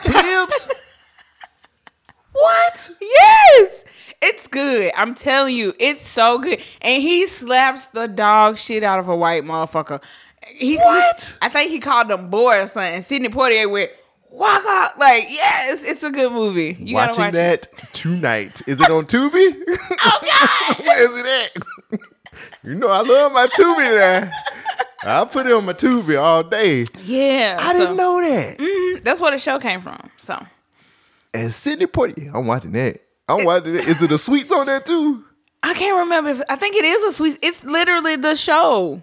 [0.02, 0.68] Tibbs?
[2.32, 2.90] what?
[3.00, 3.84] Yes,
[4.22, 4.92] it's good.
[4.96, 6.60] I'm telling you, it's so good.
[6.80, 10.02] And he slaps the dog shit out of a white motherfucker.
[10.46, 11.36] He, What?
[11.42, 13.02] I think he called them boy or something.
[13.02, 13.90] Sydney Sidney Poitier went,
[14.30, 14.98] walk out.
[14.98, 16.76] Like, yes, it's a good movie.
[16.80, 18.62] You gotta Watching watch that tonight.
[18.66, 19.54] Is it on Tubi?
[20.02, 20.78] Oh God!
[20.86, 22.00] Where is it at?
[22.64, 24.32] you know I love my Tubi now.
[25.02, 26.84] I put it on my Tubi all day.
[27.02, 28.60] Yeah, I didn't know that.
[28.60, 29.00] know.
[29.02, 29.98] That's where the show came from.
[30.16, 30.38] So
[31.32, 33.00] And Sidney Poitier, I'm watching that.
[33.28, 33.86] I'm watching it.
[33.86, 35.24] Is it the sweets on there too?
[35.62, 36.30] I can't remember.
[36.30, 37.38] If, I think it is a sweet.
[37.42, 39.02] It's literally the show.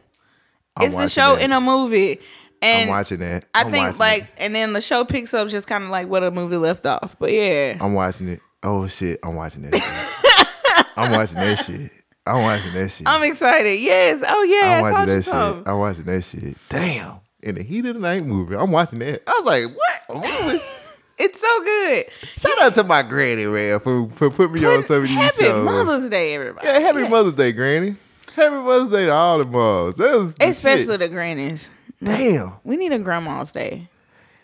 [0.76, 1.44] I'm it's the show that.
[1.46, 2.20] in a movie.
[2.62, 3.46] And I'm watching that.
[3.54, 4.30] I I'm think like, it.
[4.40, 7.16] and then the show picks up just kind of like what a movie left off.
[7.20, 8.40] But yeah, I'm watching it.
[8.64, 10.94] Oh shit, I'm watching that.
[10.98, 11.92] I'm watching that shit.
[12.28, 13.08] I'm watching that shit.
[13.08, 13.80] I'm excited.
[13.80, 14.24] Yes.
[14.28, 15.34] Oh yeah, I'm I watching that shit.
[15.68, 16.58] I'm watching that shit.
[16.70, 17.20] Damn.
[17.42, 18.56] In the heat of the night movie.
[18.56, 19.24] I'm watching that.
[19.28, 20.62] I was like, what?
[21.20, 22.06] It's so good.
[22.38, 25.46] Shout out to my granny, man, for, for putting me on some of these Happy
[25.46, 25.66] shows.
[25.66, 26.68] Mother's Day, everybody.
[26.68, 27.10] yeah, happy Yes.
[27.10, 27.96] Mother's Day, Granny.
[28.36, 29.96] Happy Mother's Day to all the moms.
[29.96, 31.00] That was the Especially shit.
[31.00, 31.72] the grannies.
[32.04, 32.54] Damn.
[32.63, 33.90] We need a grandma's day.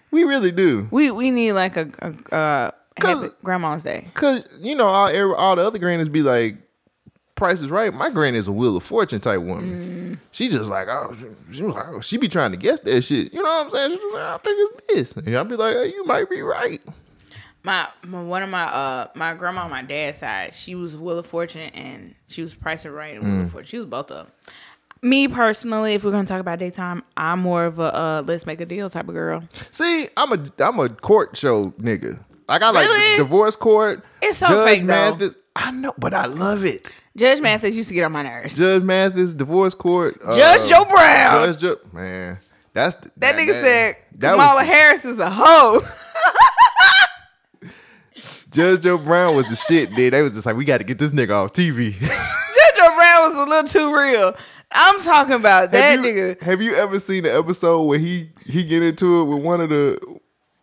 [0.09, 0.87] We really do.
[0.89, 1.87] We we need like a,
[2.31, 2.71] a uh
[3.43, 4.07] grandma's day.
[4.15, 6.57] Cause you know all all the other grannies be like,
[7.35, 9.79] "Price is right." My granny is a Wheel of Fortune type woman.
[10.15, 10.19] Mm.
[10.31, 11.15] She just like, oh,
[11.51, 13.33] she, was like, oh, she be trying to guess that shit.
[13.33, 13.89] You know what I'm saying?
[13.91, 16.41] She was like, I think it's this, and I'll be like, hey, you might be
[16.41, 16.81] right.
[17.65, 21.19] My, my one of my uh my grandma on my dad's side, she was Wheel
[21.19, 23.51] of Fortune and she was Price of Right and Wheel of Mm.
[23.51, 23.69] Fortune.
[23.69, 24.33] She was both of them.
[25.01, 28.59] Me personally, if we're gonna talk about daytime, I'm more of a uh, let's make
[28.59, 29.43] a deal type of girl.
[29.71, 32.19] See, I'm a I'm a court show nigga.
[32.49, 33.17] Like I like Really?
[33.17, 34.03] divorce court.
[34.21, 35.11] It's so Judge fake, though.
[35.11, 35.35] Mathis.
[35.55, 36.89] I know, but I love it.
[37.15, 38.57] Judge Mathis used to get on my nerves.
[38.57, 40.19] Judge Mathis, divorce court.
[40.23, 41.45] uh, Judge Joe Brown.
[41.45, 42.37] Judge Joe, man,
[42.73, 45.81] that's the, that nigga said that Kamala was, Harris is a hoe.
[48.51, 49.93] Judge Joe Brown was the shit.
[49.95, 51.93] Dude, they was just like, we got to get this nigga off TV.
[51.99, 52.09] Judge
[52.77, 54.35] Joe Brown was a little too real.
[54.71, 56.41] I'm talking about that have you, nigga.
[56.41, 59.69] Have you ever seen the episode where he he get into it with one of
[59.69, 59.99] the?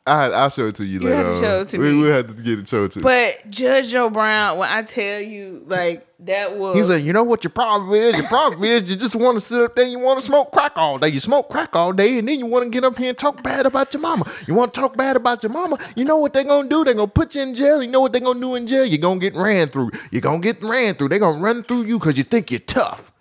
[0.07, 1.17] I I'll show it to you, You later.
[1.25, 1.99] have to show it to we, me.
[2.01, 2.99] We'll have to get it shown to.
[2.99, 3.03] you.
[3.03, 7.23] But Judge Joe Brown, when I tell you, like that was He's like, you know
[7.23, 8.17] what your problem is?
[8.17, 10.73] Your problem is you just want to sit up there, you want to smoke crack
[10.77, 11.09] all day.
[11.09, 13.43] You smoke crack all day, and then you want to get up here and talk
[13.43, 14.25] bad about your mama.
[14.47, 15.79] You want to talk bad about your mama?
[15.95, 16.83] You know what they're gonna do?
[16.83, 17.83] They're gonna put you in jail.
[17.83, 18.87] You know what they're gonna do in jail?
[18.87, 19.91] You're gonna get ran through.
[20.11, 21.09] You're gonna get ran through.
[21.11, 23.13] They're gonna run through you because you think you're tough.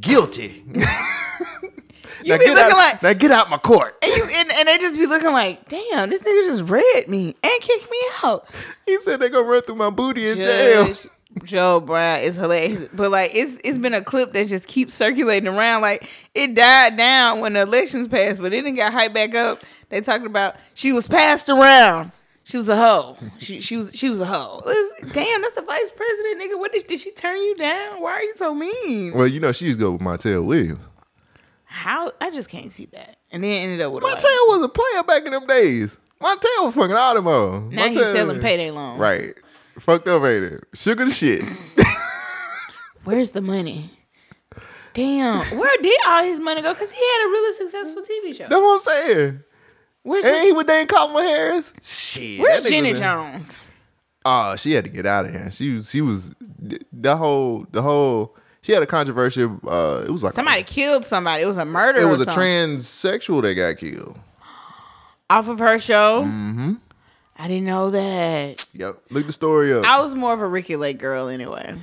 [0.00, 0.64] Guilty.
[2.22, 3.96] you now be get looking out, like now get out my court.
[4.02, 7.34] and you and, and they just be looking like, damn, this nigga just read me
[7.42, 8.46] and kicked me out.
[8.86, 10.94] He said they're gonna run through my booty in jail.
[11.44, 15.48] Joe Brown is hilarious, but like it's it's been a clip that just keeps circulating
[15.48, 15.80] around.
[15.82, 19.62] Like it died down when the elections passed, but it didn't got hyped back up.
[19.90, 22.10] They talking about she was passed around.
[22.42, 23.16] She was a hoe.
[23.38, 24.60] She she was she was a hoe.
[24.66, 26.58] Was- damn, that's a vice president, nigga.
[26.58, 28.02] What did, did she turn you down?
[28.02, 29.14] Why are you so mean?
[29.14, 30.80] Well, you know she used to go with Montel Williams.
[31.70, 33.16] How I just can't see that.
[33.30, 34.22] And then ended up with a wife.
[34.48, 35.96] Was a player back in them days.
[36.20, 37.60] Montel was fucking all them all.
[37.60, 38.98] Now he's Montel- selling payday loans.
[39.00, 39.34] Right.
[39.78, 40.64] Fucked up, ain't it?
[40.74, 41.42] Sugar the shit.
[43.04, 43.90] Where's the money?
[44.92, 46.74] Damn, where did all his money go?
[46.74, 48.48] Because he had a really successful TV show.
[48.48, 49.40] That's what I'm saying.
[50.02, 51.72] Where's Ain't he his, with Dane Kamala Harris?
[51.82, 52.40] Shit.
[52.40, 53.60] Where's Jenny Jones?
[54.24, 55.50] Oh, she had to get out of here.
[55.52, 55.88] She was.
[55.90, 56.34] She was.
[56.92, 57.66] The whole.
[57.70, 58.36] The whole.
[58.62, 59.58] She had a controversial.
[59.66, 61.42] Uh, it was like Somebody killed somebody.
[61.42, 62.00] It was a murder.
[62.00, 62.42] It was a something.
[62.42, 64.18] transsexual that got killed.
[65.30, 66.22] off of her show.
[66.24, 66.74] Mm-hmm.
[67.38, 68.66] I didn't know that.
[68.74, 69.02] Yep.
[69.10, 69.86] Look the story up.
[69.86, 71.74] I was more of a Ricki Lake girl anyway.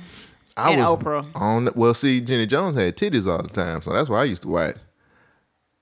[0.56, 1.26] I and was Oprah.
[1.34, 4.42] On well, see, Jenny Jones had titties all the time, so that's why I used
[4.42, 4.76] to watch.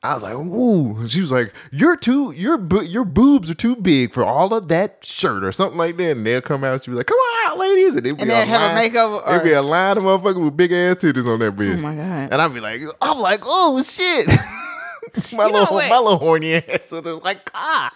[0.02, 1.08] I was like, ooh.
[1.08, 4.68] She was like, you're too, your bo- your boobs are too big for all of
[4.68, 6.10] that shirt or something like that.
[6.12, 6.84] And they'll come out.
[6.84, 8.90] She'd be like, come on out, ladies, and they'd be And they'd have a line-
[8.90, 11.78] makeover There'd be a line of motherfuckers with big ass titties on that bitch.
[11.78, 12.28] Oh my god.
[12.32, 14.26] And I'd be like, I'm like, oh shit.
[15.32, 15.88] my You know little what?
[15.88, 16.86] my little horny ass.
[16.86, 17.90] So they're like, ah.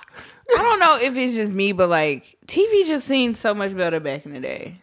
[0.52, 4.00] I don't know if it's just me, but like TV just seemed so much better
[4.00, 4.80] back in the day.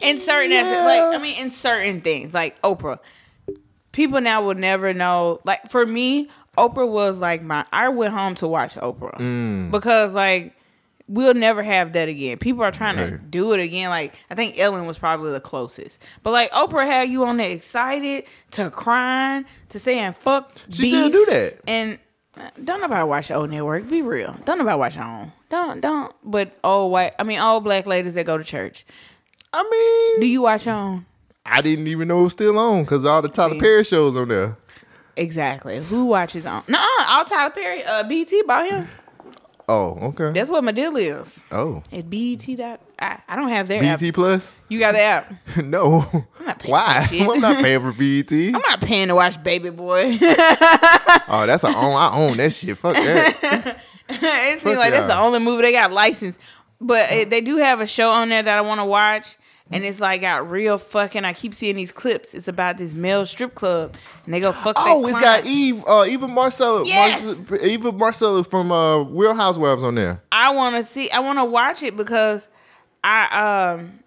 [0.00, 2.98] In certain aspects, like I mean, in certain things, like Oprah,
[3.92, 5.40] people now will never know.
[5.44, 7.64] Like for me, Oprah was like my.
[7.72, 9.70] I went home to watch Oprah Mm.
[9.70, 10.54] because like
[11.08, 12.38] We'll never have that again.
[12.38, 13.90] People are trying to do it again.
[13.90, 17.50] Like I think Ellen was probably the closest, but like Oprah had you on there
[17.54, 20.52] excited to crying to saying fuck.
[20.70, 21.58] She still do that.
[21.66, 21.98] And
[22.36, 23.88] uh, don't nobody watch the OWN network.
[23.90, 24.36] Be real.
[24.46, 25.32] Don't nobody watch your own.
[25.50, 26.14] Don't don't.
[26.24, 27.14] But old white.
[27.18, 28.86] I mean, old black ladies that go to church.
[29.52, 31.04] I mean, Do you watch own?
[31.44, 33.60] I didn't even know it was still on because all the Tyler See?
[33.60, 34.56] Perry shows on there.
[35.16, 35.78] Exactly.
[35.84, 36.62] Who watches on?
[36.68, 37.84] No, all Tyler Perry.
[37.84, 38.88] Uh, BT bought him.
[39.68, 40.32] Oh, okay.
[40.32, 41.44] That's what my deal is.
[41.52, 42.56] oh, At BT.
[42.56, 42.80] dot.
[42.98, 44.00] I, I don't have their app.
[44.00, 44.52] BT Plus?
[44.68, 45.32] You got the app.
[45.64, 46.00] no.
[46.44, 47.08] not paying Why?
[47.12, 48.48] I'm not paying for BT.
[48.54, 50.18] I'm not paying to watch Baby Boy.
[51.28, 51.94] Oh, that's a own.
[51.94, 52.76] I own that shit.
[52.76, 53.78] Fuck that.
[54.08, 56.38] it seems like that's the only movie they got licensed.
[56.80, 59.36] But it, they do have a show on there that I want to watch.
[59.70, 61.24] And it's like got real fucking.
[61.24, 62.34] I keep seeing these clips.
[62.34, 63.94] It's about this male strip club,
[64.26, 64.76] and they go fuck.
[64.78, 65.46] Oh, it's got.
[65.46, 67.48] Eve, uh, Eva Marcille, Yes!
[67.48, 70.22] Mar- Eva Marcille from uh, Real Housewives on there.
[70.30, 71.10] I want to see.
[71.10, 72.48] I want to watch it because
[73.02, 74.00] I um,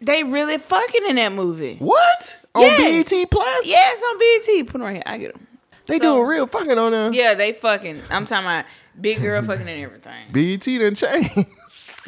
[0.00, 1.76] they really fucking in that movie.
[1.76, 3.08] What on Yes.
[3.10, 3.66] BET Plus?
[3.66, 4.66] Yes, on BET.
[4.66, 5.02] Put it right here.
[5.06, 5.46] I get them.
[5.86, 7.12] they So- doing real fucking on there.
[7.12, 8.02] Yeah, they fucking.
[8.10, 8.64] I'm talking about
[9.00, 10.32] big girl fucking and everything.
[10.32, 11.46] BET done changed.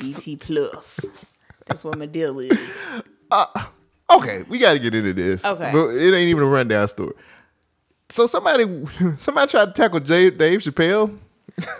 [0.00, 0.98] BT plus.
[1.68, 2.58] That's what my deal is.
[3.30, 3.44] Uh,
[4.10, 5.44] okay, we got to get into this.
[5.44, 5.70] Okay.
[5.70, 7.12] but it ain't even a rundown story.
[8.08, 8.64] So somebody,
[9.18, 11.18] somebody tried to tackle Jay, Dave Chappelle.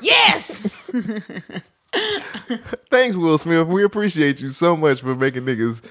[0.02, 0.68] Yes.
[2.90, 3.66] Thanks, Will Smith.
[3.66, 5.82] We appreciate you so much for making niggas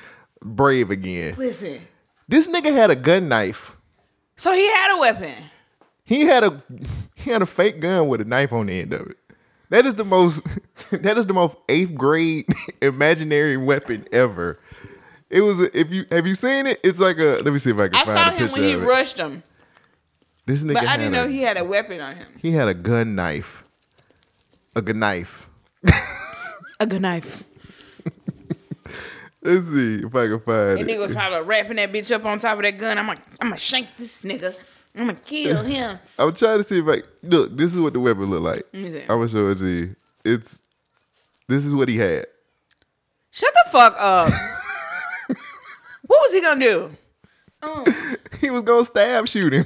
[0.44, 1.34] brave again.
[1.40, 1.82] Listen.
[2.28, 3.76] This nigga had a gun knife.
[4.36, 5.34] So he had a weapon.
[6.04, 6.62] He had a
[7.16, 9.18] he had a fake gun with a knife on the end of it.
[9.70, 10.42] That is the most
[10.92, 12.46] that is the most eighth grade
[12.82, 14.60] imaginary weapon ever.
[15.30, 16.80] It was if you have you seen it?
[16.84, 18.62] It's like a let me see if I can I find saw a him when
[18.64, 18.78] he it.
[18.78, 19.44] rushed him,
[20.46, 22.28] This nigga but I didn't a, know he had a weapon on him.
[22.42, 23.64] he had a gun knife,
[24.76, 25.50] a gun knife.
[26.80, 27.44] A good knife.
[29.42, 30.88] Let's see if I can find And it.
[30.88, 32.98] nigga was probably wrapping that bitch up on top of that gun.
[32.98, 34.56] I'm like, I'm gonna shank this nigga.
[34.98, 36.00] I'm gonna kill him.
[36.20, 37.56] I'm trying to see if I look.
[37.56, 38.74] This is what the weapon look like.
[38.74, 39.02] me.
[39.02, 39.96] I'm gonna show it to you.
[40.26, 40.64] It's
[41.48, 42.26] this is what he had.
[43.32, 44.32] Shut the fuck up.
[46.08, 46.92] what was he gonna do?
[48.40, 49.66] He was gonna stab shoot him.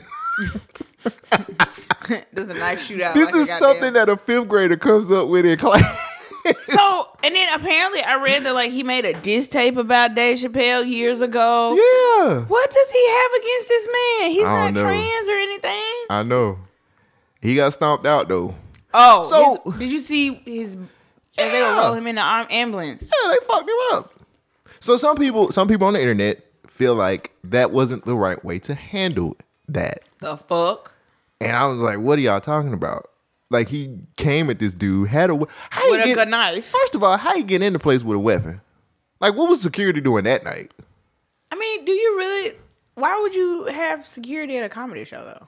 [2.34, 3.14] Does a knife shoot out?
[3.14, 6.21] This like is something that a fifth grader comes up with in class.
[6.66, 10.38] So, and then apparently I read that like he made a diss tape about Dave
[10.40, 11.76] Chappelle years ago.
[11.76, 14.32] yeah, What does he have against this man?
[14.32, 14.82] He's not know.
[14.82, 16.06] trans or anything.
[16.10, 16.60] I know.
[17.42, 18.56] He got stomped out though.
[18.94, 20.78] Oh, So- his- did you see his?
[21.38, 21.80] As they were Yeah.
[21.82, 23.04] rolling him in the arm ambulance.
[23.04, 24.14] Yeah, they fucked him up.
[24.80, 28.60] So some people, some people on the internet feel like that wasn't the right way
[28.60, 29.38] to handle
[29.70, 30.04] that.
[30.20, 30.94] The fuck?
[31.40, 33.10] And I was like, "What are y'all talking about?"
[33.52, 35.36] Like he came at this dude, had a
[35.70, 36.66] how you With a get- good knife.
[36.66, 38.62] First of all, how you get into place with a weapon?
[39.20, 40.74] Like, what was security doing that night?
[41.52, 42.56] I mean, do you really?
[42.96, 45.48] Why would you have security at a comedy show though?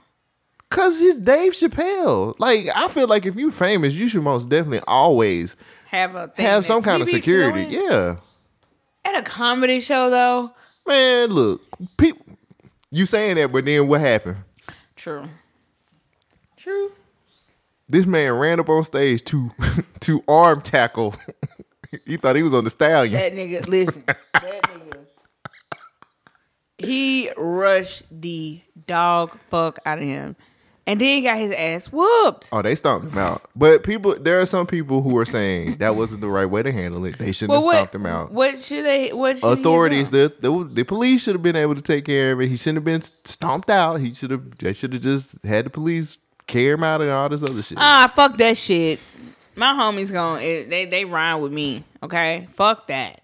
[0.69, 2.35] Cause he's Dave Chappelle.
[2.39, 5.55] Like, I feel like if you famous, you should most definitely always
[5.87, 7.65] Have a thing have some kind of security.
[7.69, 7.89] feeling?
[7.91, 8.15] Yeah,
[9.05, 10.51] At a comedy show though.
[10.87, 11.29] man.
[11.29, 11.61] Look,
[11.97, 12.25] people,
[12.91, 14.37] you saying that, but then what happened?
[14.95, 15.25] True.
[16.57, 16.91] True.
[17.87, 19.51] This man ran up on stage to
[20.01, 21.15] to arm tackle.
[22.05, 23.13] he thought he was on the stallion.
[23.13, 24.03] That nigga, listen.
[24.07, 25.05] that nigga.
[26.77, 30.35] He rushed the dog fuck out of him.
[30.85, 32.49] And then he got his ass whooped.
[32.51, 33.49] Oh, they stomped him out.
[33.55, 36.73] But people, there are some people who are saying that wasn't the right way to
[36.73, 37.17] handle it.
[37.17, 38.31] They shouldn't have what, stomped him out.
[38.31, 41.81] what should they what should Authorities, the, the the police should have been able to
[41.81, 42.49] take care of it.
[42.49, 44.01] He shouldn't have been stomped out.
[44.01, 44.57] He should have.
[44.57, 46.17] They should have just had the police
[46.53, 47.77] carry him out and all this other shit.
[47.79, 48.99] Ah, fuck that shit.
[49.55, 51.83] My homies going they they rhyme with me.
[52.01, 53.19] Okay, fuck that.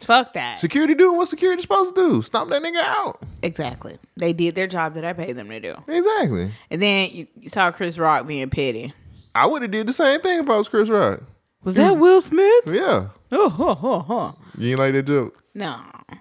[0.00, 0.58] Fuck that.
[0.58, 2.22] security doing what security supposed to do?
[2.22, 3.18] Stomp that nigga out.
[3.42, 3.98] exactly.
[4.16, 5.74] They did their job that I paid them to do.
[5.88, 6.52] Exactly.
[6.70, 8.92] And then you, you saw Chris Rock being petty.
[9.34, 11.22] I would have did the same thing if I was Chris Rock.
[11.64, 12.64] Was that Will Smith?
[12.68, 13.08] Yeah.
[13.32, 14.36] Oh, ho, ho, ho.
[14.56, 15.42] You ain't like that joke.
[15.54, 15.76] No.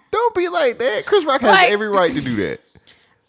[0.10, 1.06] Don't be like that.
[1.06, 2.60] Chris Rock has Like- every right to do that.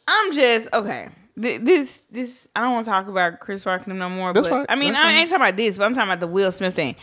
[0.09, 1.09] I'm just okay.
[1.41, 4.33] Th- This this I don't want to talk about Chris Rock no more.
[4.33, 4.67] That's but fine.
[4.69, 6.75] I mean That's I ain't talking about this, but I'm talking about the Will Smith
[6.75, 6.97] thing.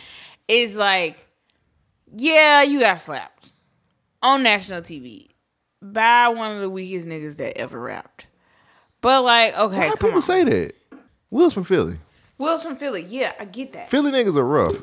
[0.48, 1.26] It's like,
[2.14, 3.52] yeah, you got slapped
[4.22, 5.28] on national TV
[5.82, 8.26] by one of the weakest niggas that ever rapped.
[9.00, 10.22] But like, okay, Why people on.
[10.22, 10.72] say that?
[11.30, 11.98] Will's from Philly.
[12.38, 13.02] Will's from Philly.
[13.02, 13.90] Yeah, I get that.
[13.90, 14.76] Philly niggas are rough.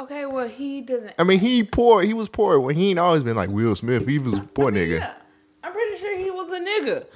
[0.00, 1.14] Okay, well he doesn't.
[1.18, 2.02] I mean, he poor.
[2.02, 4.06] He was poor when he ain't always been like Will Smith.
[4.06, 5.00] He was a poor nigga.
[5.00, 5.14] Yeah,
[5.64, 7.06] I'm pretty sure he was a nigga,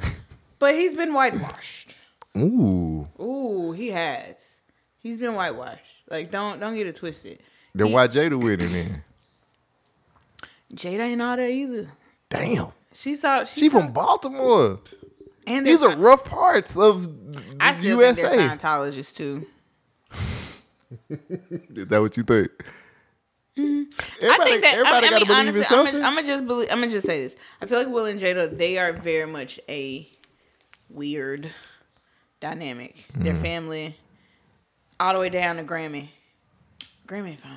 [0.62, 1.96] but he's been whitewashed.
[2.38, 3.08] Ooh.
[3.20, 4.60] Ooh, he has.
[5.00, 6.04] He's been whitewashed.
[6.08, 7.40] Like don't don't get it twisted.
[7.74, 9.04] Then why Jada with him then?
[10.72, 11.90] Jada ain't all there either.
[12.30, 12.68] Damn.
[12.94, 14.78] She saw she, She saw, from Baltimore.
[15.48, 17.08] and These they're rough parts of
[17.58, 19.44] I still think they're Scientologists too.
[21.10, 22.50] Is that what you think?
[23.58, 24.30] Mm-hmm.
[24.30, 25.94] I think that everybody I, got to mean, believe honestly, in I'm something.
[25.94, 26.68] gonna, I'm gonna just believe.
[26.70, 27.34] I'm gonna just say this.
[27.60, 30.08] I feel like Will and Jada, they are very much a
[30.92, 31.50] weird
[32.40, 33.06] dynamic.
[33.14, 33.42] Their Mm-hmm.
[33.42, 33.96] family,
[35.00, 36.08] all the way down to Grammy.
[37.06, 37.50] Grammy fine.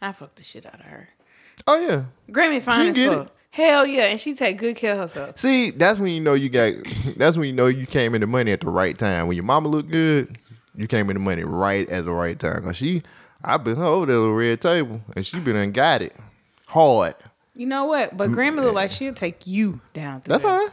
[0.00, 1.08] I fucked the shit out of her.
[1.66, 2.04] oh yeah.
[2.30, 3.26] Grammy fine She as fuck.
[3.26, 3.32] it.
[3.50, 5.38] Hell yeah, and she take good care of herself.
[5.38, 6.72] See, that's when you know you got.
[7.16, 9.28] That's when you know you came into money at the right time.
[9.28, 10.36] When your mama looked good,
[10.74, 12.64] you came into money right at the right time.
[12.64, 13.02] Cause she,
[13.44, 16.16] I've been over there the red table, and she been and got it
[16.66, 17.14] hard.
[17.54, 18.16] You know what?
[18.16, 20.22] But Grammy look like she'll take you down.
[20.24, 20.68] That's fine.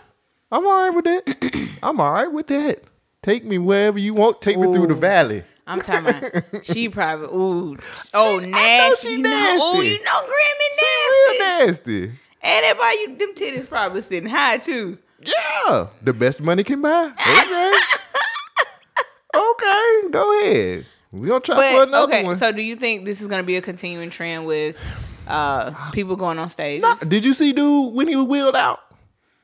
[0.51, 1.69] I'm all right with that.
[1.83, 2.83] I'm all right with that.
[3.23, 4.41] Take me wherever you want.
[4.41, 4.99] Take me through the Ooh.
[4.99, 5.43] valley.
[5.67, 7.77] I'm talking about she probably ooh
[8.13, 9.07] oh She- I know nasty.
[9.07, 9.87] she you know, ooh, nasty.
[9.87, 11.29] you know Grammy She nasty.
[11.29, 12.03] real nasty.
[12.43, 14.97] And everybody you them titties probably sitting high too.
[15.23, 17.11] Yeah, the best money can buy.
[17.15, 17.73] Okay.
[19.35, 20.85] okay, go ahead.
[21.11, 22.37] We gonna try for But another okay, one.
[22.37, 24.79] so do you think this is gonna be a continuing trend with
[25.27, 26.81] uh people going on stages?
[26.81, 28.79] Nah, did you see dude when he was wheeled out?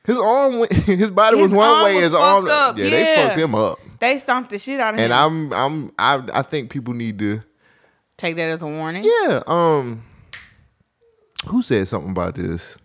[0.08, 1.94] His arm, went, his body was one way.
[1.96, 3.78] was His arm, up, yeah, they fucked him up.
[4.00, 5.12] They stomped the shit out of And him.
[5.12, 7.42] And I'm, I'm, I, I think people need to,
[8.16, 9.04] Take that as a warning.
[9.04, 9.42] yeah.
[9.46, 10.02] Um,
[11.46, 12.76] who said something about this?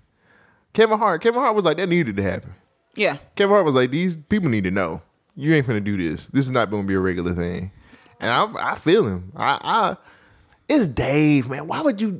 [0.74, 1.22] Kevin Hart.
[1.24, 2.54] Kevin Hart was like, that needed to happen.
[2.96, 3.18] Yeah.
[3.36, 5.02] Kevin Hart was like, these people need to know
[5.36, 6.26] you ain't gonna do this.
[6.28, 7.72] This is not gonna be a regular thing.
[8.20, 9.32] And I, I feel him.
[9.36, 9.98] I, I,
[10.70, 11.68] it's Dave, man.
[11.68, 12.20] Why would you?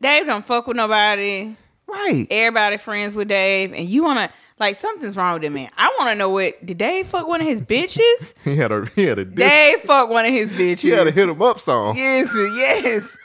[0.00, 1.56] Dave don't fuck with nobody.
[1.92, 2.26] Right.
[2.30, 5.70] Everybody friends with Dave, and you wanna like something's wrong with him, man.
[5.76, 8.34] I wanna know what did Dave fuck one of his bitches?
[8.44, 10.80] He had a, he had a, diss, Dave fuck one of his bitches.
[10.82, 11.96] he had a hit him up song.
[11.96, 13.16] Yes, yes.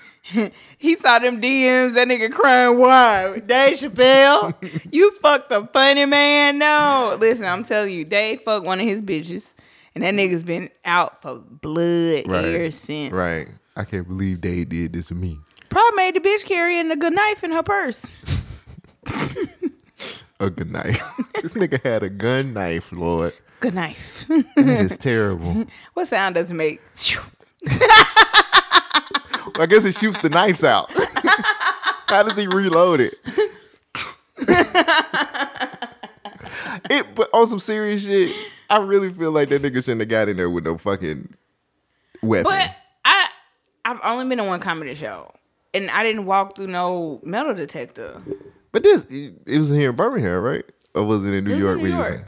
[0.78, 3.40] he saw them DMs, that nigga crying, why?
[3.46, 4.54] Dave Chappelle,
[4.92, 6.58] you fucked a funny man.
[6.58, 7.18] No.
[7.20, 9.54] Listen, I'm telling you, Dave fucked one of his bitches.
[9.96, 12.46] And that nigga's been out for blood Right.
[12.46, 13.12] ever since.
[13.12, 13.48] Right.
[13.76, 15.40] I can't believe Dave did this to me.
[15.70, 18.06] Probably made the bitch carrying a good knife in her purse.
[20.40, 21.02] A good knife.
[21.42, 23.34] this nigga had a gun knife, Lord.
[23.60, 24.28] Good knife.
[24.30, 25.66] It's terrible.
[25.94, 26.80] what sound does it make?
[29.56, 30.92] I guess it shoots the knives out.
[32.06, 33.16] How does he reload it?
[36.90, 38.36] it but on some serious shit,
[38.70, 41.34] I really feel like that nigga shouldn't have got in there with no fucking
[42.22, 42.44] weapon.
[42.44, 43.28] But I,
[43.86, 45.34] I've only been in one comedy show.
[45.74, 48.22] And I didn't walk through no metal detector.
[48.72, 50.66] But this it was here in Birmingham, right?
[50.94, 51.78] Or was it in New It York?
[51.80, 52.26] in New York.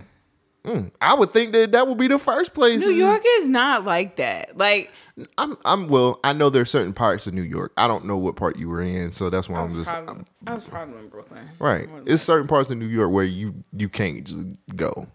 [0.66, 2.82] Mm, I would think that that would be the first place.
[2.82, 4.58] New York is not like that.
[4.58, 4.92] Like,
[5.38, 5.88] I'm, I'm.
[5.88, 7.72] Well, I know there's certain parts of New York.
[7.78, 10.54] I don't know what part you were in, so that's why I'm just probably, I
[10.54, 11.48] was probably in Brooklyn.
[11.60, 11.88] right.
[12.06, 15.08] It's certain parts of New York where you you can't just go.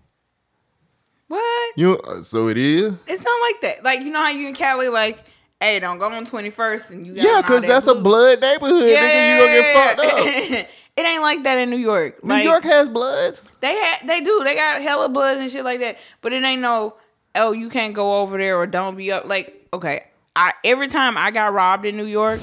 [1.28, 1.72] What?
[1.76, 2.92] You know, so it is.
[3.06, 3.84] It's not like that.
[3.84, 5.24] Like, you know how you in Cali, like,
[5.60, 8.82] hey, don't go on 21st and you got Yeah, because that that's a blood neighborhood.
[8.82, 10.68] Nigga, you gonna get fucked up.
[10.96, 12.22] it ain't like that in New York.
[12.22, 13.42] New Like, York has bloods.
[13.60, 14.42] They had, they do.
[14.44, 15.98] They got hella bloods and shit like that.
[16.20, 16.94] But it ain't no,
[17.34, 19.24] oh, you can't go over there or don't be up.
[19.26, 20.04] Like, okay,
[20.36, 22.40] I every time I got robbed in New York,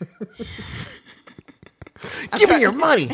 [2.38, 3.06] Give me your money.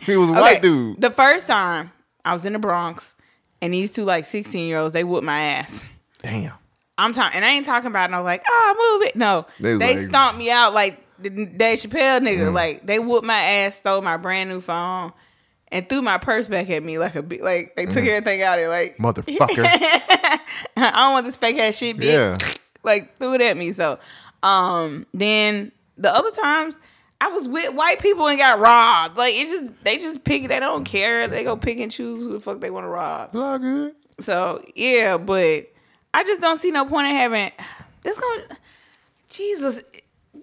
[0.00, 1.00] he was a okay, white dude.
[1.00, 1.92] The first time
[2.24, 3.14] I was in the Bronx,
[3.62, 5.88] and these two like sixteen year olds, they whooped my ass.
[6.22, 6.52] Damn.
[6.98, 9.16] I'm talking, and I ain't talking about no like, oh, move it.
[9.16, 12.48] No, They they, like- stomped me out like the Dave Chappelle nigga.
[12.48, 12.52] Mm.
[12.52, 15.12] Like they whooped my ass, stole my brand new phone,
[15.68, 18.66] and threw my purse back at me like a like they took everything out of
[18.66, 18.68] it.
[18.68, 18.96] Like.
[18.98, 19.64] Motherfucker.
[20.76, 22.04] I don't want this fake ass shit, bitch.
[22.04, 22.36] Yeah.
[22.82, 23.72] like threw it at me.
[23.72, 23.98] So,
[24.42, 26.78] um, then the other times
[27.20, 29.16] I was with white people and got robbed.
[29.16, 30.48] Like it's just they just pick.
[30.48, 31.28] They don't care.
[31.28, 33.30] They go pick and choose who the fuck they want to rob.
[33.30, 33.94] It's all good.
[34.20, 35.72] So yeah, but
[36.12, 37.52] I just don't see no point in having.
[38.02, 38.42] This going
[39.30, 39.82] Jesus.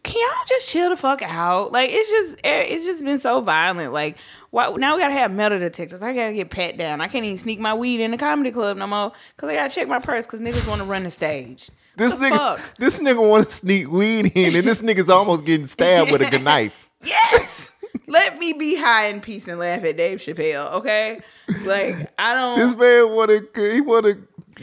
[0.04, 1.72] Can y'all just chill the fuck out?
[1.72, 3.94] Like it's just eh, it's just been so violent.
[3.94, 4.18] Like
[4.50, 6.02] why now we gotta have metal detectors.
[6.02, 7.02] I gotta get pat down.
[7.02, 9.74] I can't even sneak my weed in the comedy club no more because I gotta
[9.74, 11.70] check my purse because niggas want to run the stage.
[11.96, 12.78] This The nigga, fuck?
[12.78, 16.30] this nigga want to sneak weed in, and this nigga's almost getting stabbed with a
[16.32, 16.90] good knife.
[17.02, 17.72] Yes.
[18.08, 21.20] Let me be high in peace and laugh at Dave Chappelle, okay?
[21.66, 22.58] Like I don't.
[22.60, 24.18] This man want to, he want to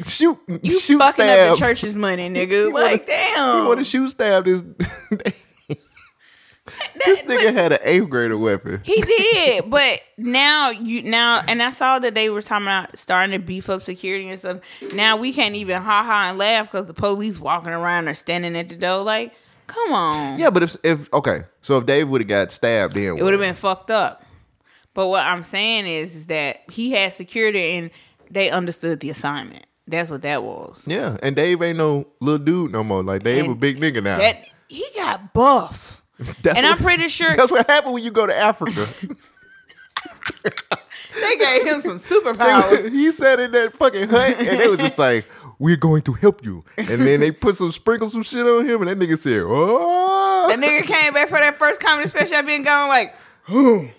[0.05, 1.53] shoot, you shoot fucking stab.
[1.53, 2.73] up the church's money, nigga.
[2.73, 3.63] wanna- like damn.
[3.63, 4.63] He want to shoot stab this.
[7.05, 8.81] this nigga had an eighth grader weapon.
[8.85, 9.01] He
[9.35, 13.45] did, but now you now, and I saw that they were talking about starting to
[13.45, 14.59] beef up security and stuff.
[14.93, 18.57] Now we can't even ha ha and laugh because the police walking around or standing
[18.57, 19.03] at the door.
[19.03, 19.33] Like,
[19.67, 20.39] Come on.
[20.39, 23.33] Yeah, but if if okay, so if Dave would have got stabbed, then It would
[23.33, 24.25] have been fucked up.
[24.95, 27.91] But what I'm saying is, is that he had security and
[28.31, 29.65] they understood the assignment.
[29.91, 30.83] That's what that was.
[30.87, 33.03] Yeah, and Dave ain't no little dude no more.
[33.03, 34.19] Like Dave And a big nigga now.
[34.19, 36.03] That he got buff.
[36.43, 38.87] That's and I'm pretty sure That's what happened when you go to Africa.
[40.43, 42.91] they gave him some superpowers.
[42.93, 45.27] he sat in that fucking hut and they was just like,
[45.59, 48.87] "We're going to help you." And then they put some sprinkle some shit on him,
[48.87, 52.37] and that nigga said, "Oh." That nigga came back for that first comedy special.
[52.37, 53.15] I been going like,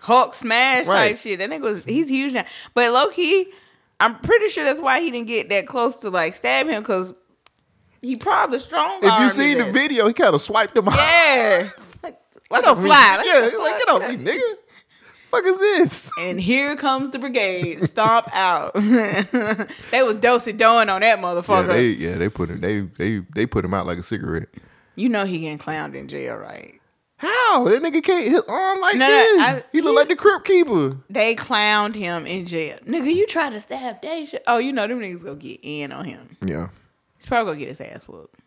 [0.00, 1.10] Hulk smash Right.
[1.10, 1.38] type shit.
[1.40, 2.44] That nigga was he's huge now.
[2.74, 3.52] But low key,
[4.00, 7.14] I'm pretty sure that's why he didn't get that close to like stab him because
[8.02, 9.00] he probably strong.
[9.02, 10.96] If you see the video, he kind of swiped him out.
[10.96, 11.70] yeah,
[12.02, 12.18] like,
[12.50, 13.16] like a fly.
[13.16, 14.54] Like, yeah, he's like, get off me, nigga.
[15.30, 16.10] Fuck is this?
[16.20, 17.82] And here comes the brigade.
[17.90, 18.74] Stomp out.
[18.74, 21.66] they was dosing doing on that Yeah, motherfucker.
[21.68, 24.48] they yeah they put him they they they put him out like a cigarette.
[24.94, 26.80] you know he getting clowned in jail, right?
[27.18, 29.42] How that nigga can't his arm like No, no, this?
[29.42, 30.98] I- he look he- like the crypt keeper.
[31.08, 32.78] They clowned him in jail.
[32.86, 34.02] Nigga, you tried to stab.
[34.02, 36.36] Ch- Oh, you know them niggas gonna get in on him.
[36.44, 36.68] Yeah,
[37.16, 38.38] He's probably gonna get his ass whooped.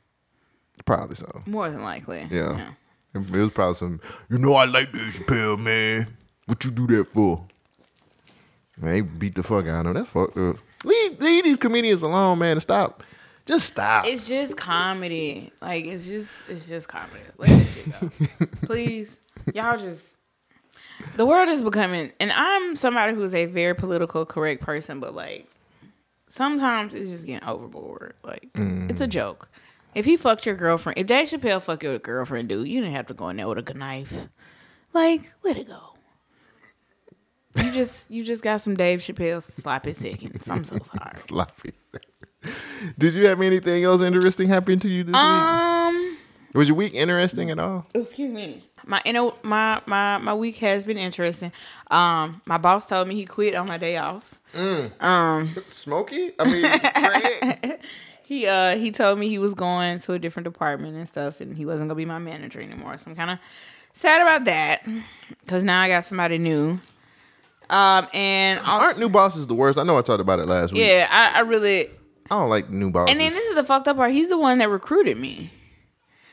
[0.85, 1.41] probably so.
[1.47, 2.27] More than likely.
[2.29, 2.71] Yeah.
[3.15, 3.99] It was probably some.
[4.29, 6.15] You know I like Dave Chappelle, man.
[6.45, 7.43] What you do that for?
[8.77, 9.93] Man, they beat the fuck out of him.
[9.95, 10.55] That's fucked up.
[10.55, 12.51] Uh, leave, leave these comedians alone, man.
[12.51, 13.01] And stop.
[13.49, 14.05] Just stop.
[14.05, 15.51] It's just comedy.
[15.59, 17.23] Like it's just it's just comedy.
[17.39, 18.45] Let that shit go.
[18.67, 19.17] Please.
[19.55, 20.19] Y'all just
[21.15, 25.49] the world is becoming and I'm somebody who's a very political correct person, but like
[26.27, 28.13] sometimes it's just getting overboard.
[28.23, 29.09] Like it's a mm.
[29.09, 29.49] joke.
[29.95, 33.07] If he fucked your girlfriend, if Dave Chappelle fucked your girlfriend, dude, you didn't have
[33.07, 34.27] to go in there with a knife.
[34.93, 35.95] Like, let it go.
[37.57, 40.47] You just you just got some Dave Chappelle sloppy seconds.
[40.47, 41.15] I'm so sorry.
[41.15, 41.73] Sloppy.
[42.97, 45.15] Did you have anything else interesting happen to you this week?
[45.15, 46.17] Um
[46.53, 47.85] Was your week interesting at all?
[47.93, 48.63] excuse me.
[48.85, 51.51] My you know my my my week has been interesting.
[51.91, 54.35] Um, my boss told me he quit on my day off.
[55.67, 56.31] Smoky?
[56.39, 57.77] I mean,
[58.29, 61.57] He uh he told me he was going to a different department and stuff, and
[61.57, 62.95] he wasn't gonna be my manager anymore.
[62.99, 63.39] So I'm kind of
[63.93, 64.87] sad about that
[65.43, 66.79] because now I got somebody new.
[67.71, 69.79] Um, and also, aren't new bosses the worst?
[69.79, 70.85] I know I talked about it last week.
[70.85, 71.89] yeah, I, I really
[72.31, 73.11] I don't like new bosses.
[73.11, 74.11] and then this is the fucked up part.
[74.11, 75.51] He's the one that recruited me.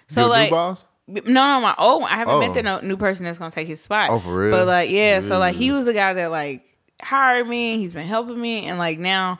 [0.08, 0.84] So Your like new boss?
[1.08, 2.10] No, no, my old one.
[2.12, 2.40] I haven't Oh.
[2.40, 4.10] met the no, new person that's gonna take his spot.
[4.10, 4.50] Oh, for real?
[4.50, 6.64] But like, yeah, so like he was the guy that like
[7.00, 7.78] hired me.
[7.78, 9.38] He's been helping me, and like now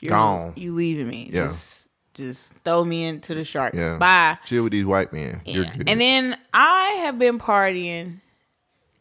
[0.00, 0.52] you're Gone.
[0.56, 1.30] you leaving me.
[1.32, 1.46] Yeah.
[1.46, 3.76] Just just throw me into the sharks.
[3.76, 3.96] Yeah.
[3.96, 4.38] Bye.
[4.44, 5.40] Chill with these white men.
[5.46, 5.76] You're Yeah.
[5.76, 5.88] good.
[5.88, 8.20] And then I have been partying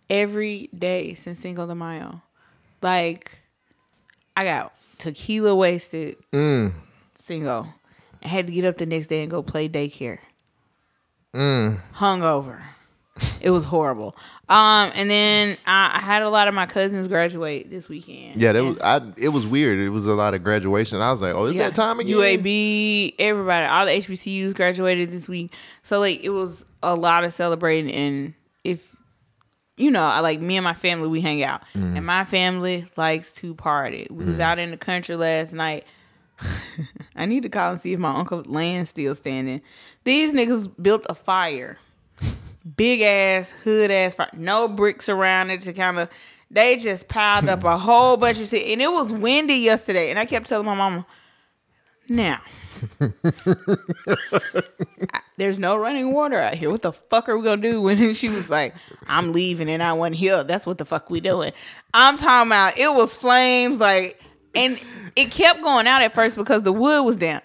[0.10, 2.22] every day since Cinco de Mayo.
[2.82, 3.40] Like
[4.36, 6.16] I got tequila wasted.
[6.32, 6.74] Mm.
[7.28, 7.68] Cinco.
[8.24, 10.20] I had to get up the next day and go play daycare.
[11.36, 11.82] Mm.
[11.96, 12.62] Hungover.
[13.42, 14.16] It was horrible.
[14.48, 18.40] Um, and then I, I had a lot of my cousins graduate this weekend.
[18.40, 19.02] yeah, that was I.
[19.18, 19.80] It was weird.
[19.80, 21.02] It was a lot of graduation.
[21.02, 22.16] I was like, oh, is that time again?
[22.16, 25.54] UAB, everybody, all the HBCUs graduated this week.
[25.84, 28.96] So like it was a lot of celebrating and if
[29.78, 31.62] you know, I like me and my family we hang out.
[31.76, 31.98] Mm.
[31.98, 34.08] And my family likes to party.
[34.10, 35.86] We was out in the country last night.
[37.16, 39.62] I need to call and see if my uncle land's still standing.
[40.04, 41.78] These niggas built a fire.
[42.76, 44.30] Big ass, hood ass fire.
[44.34, 46.10] No bricks around it to kind of
[46.52, 48.68] they just piled up a whole bunch of shit.
[48.72, 50.10] And it was windy yesterday.
[50.10, 51.06] And I kept telling my mama,
[52.10, 52.40] now,
[55.14, 56.70] I- there's no running water out here.
[56.72, 57.82] What the fuck are we gonna do?
[57.88, 58.76] When she was like,
[59.08, 61.52] "I'm leaving and I wasn't here." That's what the fuck we doing.
[61.94, 62.78] I'm talking about.
[62.78, 64.20] It was flames, like,
[64.56, 64.80] and
[65.16, 67.44] it kept going out at first because the wood was damp.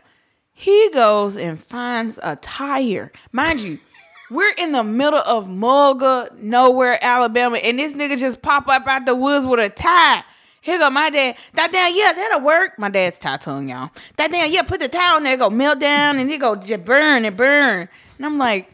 [0.53, 3.79] He goes and finds a tire, mind you.
[4.31, 9.05] We're in the middle of Mulga, nowhere, Alabama, and this nigga just pop up out
[9.05, 10.25] the woods with a tire.
[10.63, 11.37] Here go my dad.
[11.55, 12.79] That damn, yeah, that'll work.
[12.79, 13.91] My dad's tie y'all.
[14.17, 16.85] That damn, yeah, put the towel on there, go melt down, and it go just
[16.85, 17.89] burn and burn.
[18.17, 18.72] And I'm like,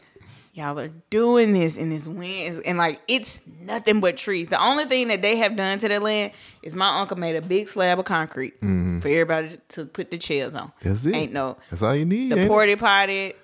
[0.59, 4.49] y'all are doing this in this wind, and like it's nothing but trees.
[4.49, 6.33] The only thing that they have done to the land
[6.63, 8.99] is my uncle made a big slab of concrete mm-hmm.
[8.99, 10.73] for everybody to put the chairs on.
[10.83, 11.15] That's it.
[11.15, 12.33] Ain't no That's all you need.
[12.33, 13.35] the porty potty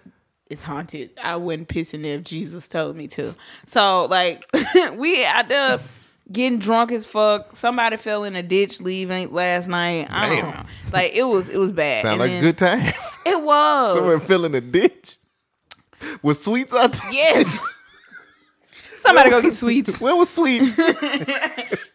[0.51, 1.11] is haunted.
[1.23, 3.35] I wouldn't piss in there if Jesus told me to.
[3.67, 4.45] So like
[4.95, 5.81] we out there
[6.31, 7.55] getting drunk as fuck.
[7.55, 10.09] Somebody fell in a ditch leaving last night.
[10.11, 10.51] I don't Damn.
[10.51, 10.63] know.
[10.93, 12.03] Like it was it was bad.
[12.03, 12.93] Sound And like a good time.
[13.27, 13.95] It was.
[13.97, 15.17] Someone fell in a ditch
[16.25, 17.13] with sweets out there.
[17.13, 17.57] yes.
[18.97, 20.01] Somebody go get sweets.
[20.01, 20.77] Where was sweets?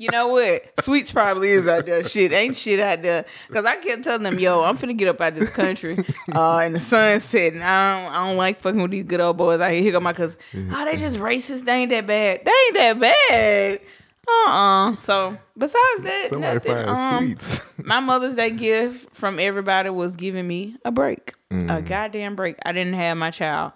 [0.01, 0.61] You know what?
[0.79, 2.01] Sweets probably is out there.
[2.05, 3.25] Shit, ain't shit out there.
[3.51, 5.97] Cause I kept telling them, yo, I'm finna get up out this country.
[6.33, 7.61] Uh, and the sun's setting.
[7.61, 9.81] I don't, I don't like fucking with these good old boys out here.
[9.81, 10.39] Here go my cousin.
[10.71, 11.65] Oh, they just racist.
[11.65, 12.45] They ain't that bad.
[12.45, 13.79] They ain't that bad.
[14.25, 14.95] Uh-uh.
[14.99, 16.87] So besides that, Somebody nothing.
[16.87, 17.61] Um, sweets.
[17.77, 21.77] my Mother's Day gift from everybody was giving me a break, Mm.
[21.77, 22.55] a goddamn break.
[22.65, 23.73] I didn't have my child.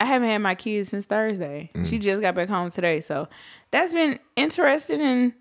[0.00, 1.70] I haven't had my kids since Thursday.
[1.74, 1.86] Mm.
[1.88, 3.28] She just got back home today, so
[3.70, 5.32] that's been interesting, and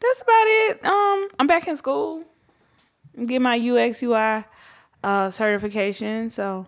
[0.00, 0.84] that's about it.
[0.84, 2.24] Um, I'm back in school,
[3.26, 4.44] get my UX UI
[5.02, 6.30] uh, certification.
[6.30, 6.66] So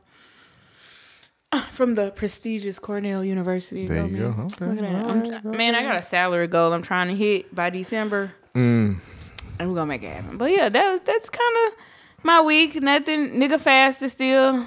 [1.70, 3.86] from the prestigious Cornell University.
[3.86, 4.30] There you go.
[4.30, 4.40] man.
[4.46, 4.66] Okay.
[4.66, 5.44] Look at that.
[5.46, 9.00] I'm man, I got a salary goal I'm trying to hit by December Mm.
[9.58, 10.36] and we're gonna make it happen.
[10.36, 11.72] But yeah, that that's kind of
[12.24, 12.74] my week.
[12.82, 14.66] Nothing, nigga, fast is still.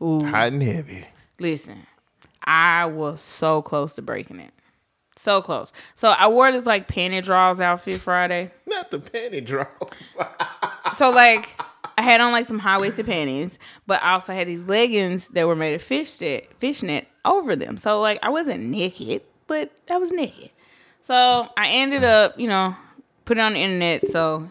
[0.00, 1.04] Ooh, Hot and heavy.
[1.38, 1.86] Listen,
[2.44, 4.52] I was so close to breaking it,
[5.16, 5.72] so close.
[5.94, 8.50] So I wore this like panty draws outfit Friday.
[8.66, 9.66] Not the panty draws.
[10.94, 11.60] So like
[11.98, 13.58] I had on like some high waisted panties,
[13.88, 17.76] but I also had these leggings that were made of fishnet fishnet over them.
[17.76, 20.50] So like I wasn't naked, but I was naked.
[21.02, 22.76] So I ended up, you know,
[23.24, 24.06] put it on the internet.
[24.06, 24.48] So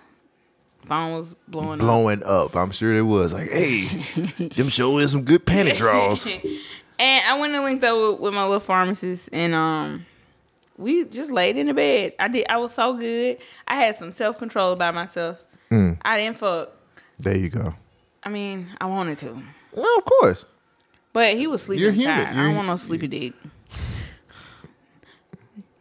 [0.85, 1.79] phone was blowing up.
[1.79, 2.55] Blowing up.
[2.55, 3.33] I'm sure it was.
[3.33, 3.85] Like, hey,
[4.55, 6.27] them show is some good panty draws.
[6.97, 10.05] And I went and linked up with, with my little pharmacist, and um,
[10.77, 12.13] we just laid in the bed.
[12.19, 12.45] I did.
[12.49, 13.37] I was so good.
[13.67, 15.39] I had some self control about myself.
[15.71, 15.97] Mm.
[16.03, 16.69] I didn't fuck.
[17.19, 17.73] There you go.
[18.23, 19.41] I mean, I wanted to,
[19.73, 20.45] Well, of course.
[21.13, 22.15] but he was sleeping You're human.
[22.17, 22.27] tired.
[22.27, 23.33] I You're- don't want no sleepy dick.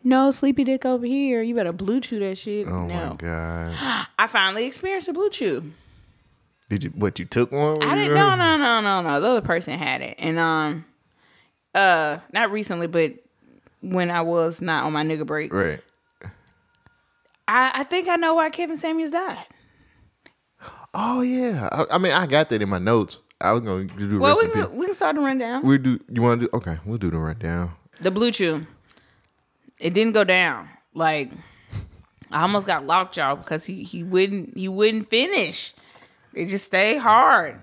[0.06, 1.42] No sleepy dick over here.
[1.42, 2.66] You better blue chew that shit.
[2.66, 3.10] Oh no.
[3.10, 4.06] my god.
[4.18, 5.72] I finally experienced a blue chew.
[6.68, 6.90] Did you?
[6.90, 7.82] What you took one?
[7.82, 8.14] I didn't.
[8.14, 9.20] No, no, no, no, no.
[9.20, 10.84] The other person had it, and um,
[11.74, 13.14] uh, not recently, but
[13.80, 15.80] when I was not on my nigga break, Right.
[17.46, 19.46] I, I think I know why Kevin Samuels died.
[20.94, 21.68] Oh yeah.
[21.70, 23.18] I, I mean, I got that in my notes.
[23.40, 25.62] I was gonna do the Well, we can, we can start the rundown.
[25.62, 26.00] We do.
[26.10, 26.56] You want to do?
[26.56, 27.72] Okay, we'll do the rundown.
[28.00, 28.66] The Blue Chew.
[29.78, 30.68] It didn't go down.
[30.94, 31.32] Like
[32.30, 35.74] I almost got lockjaw because he he wouldn't he wouldn't finish.
[36.32, 37.60] It just stayed hard.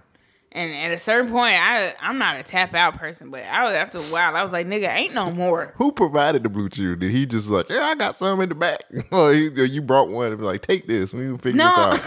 [0.53, 3.73] And at a certain point, I I'm not a tap out person, but I was
[3.73, 5.73] after a while, I was like, nigga, ain't no more.
[5.77, 6.95] Who provided the blue chew?
[6.97, 8.81] Did he just like, yeah, I got some in the back,
[9.11, 11.13] or, he, or you brought one and be like, take this.
[11.13, 11.91] We can figure No.
[11.91, 12.03] this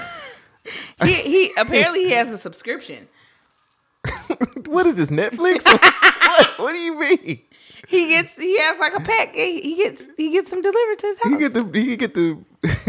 [1.01, 1.07] out.
[1.09, 3.09] he, he apparently he has a subscription.
[4.67, 5.65] what is this Netflix?
[5.65, 7.41] what, what do you mean?
[7.89, 9.35] He gets he has like a pack.
[9.35, 11.33] He he gets he gets them delivered to his house.
[11.33, 12.39] He get the he get the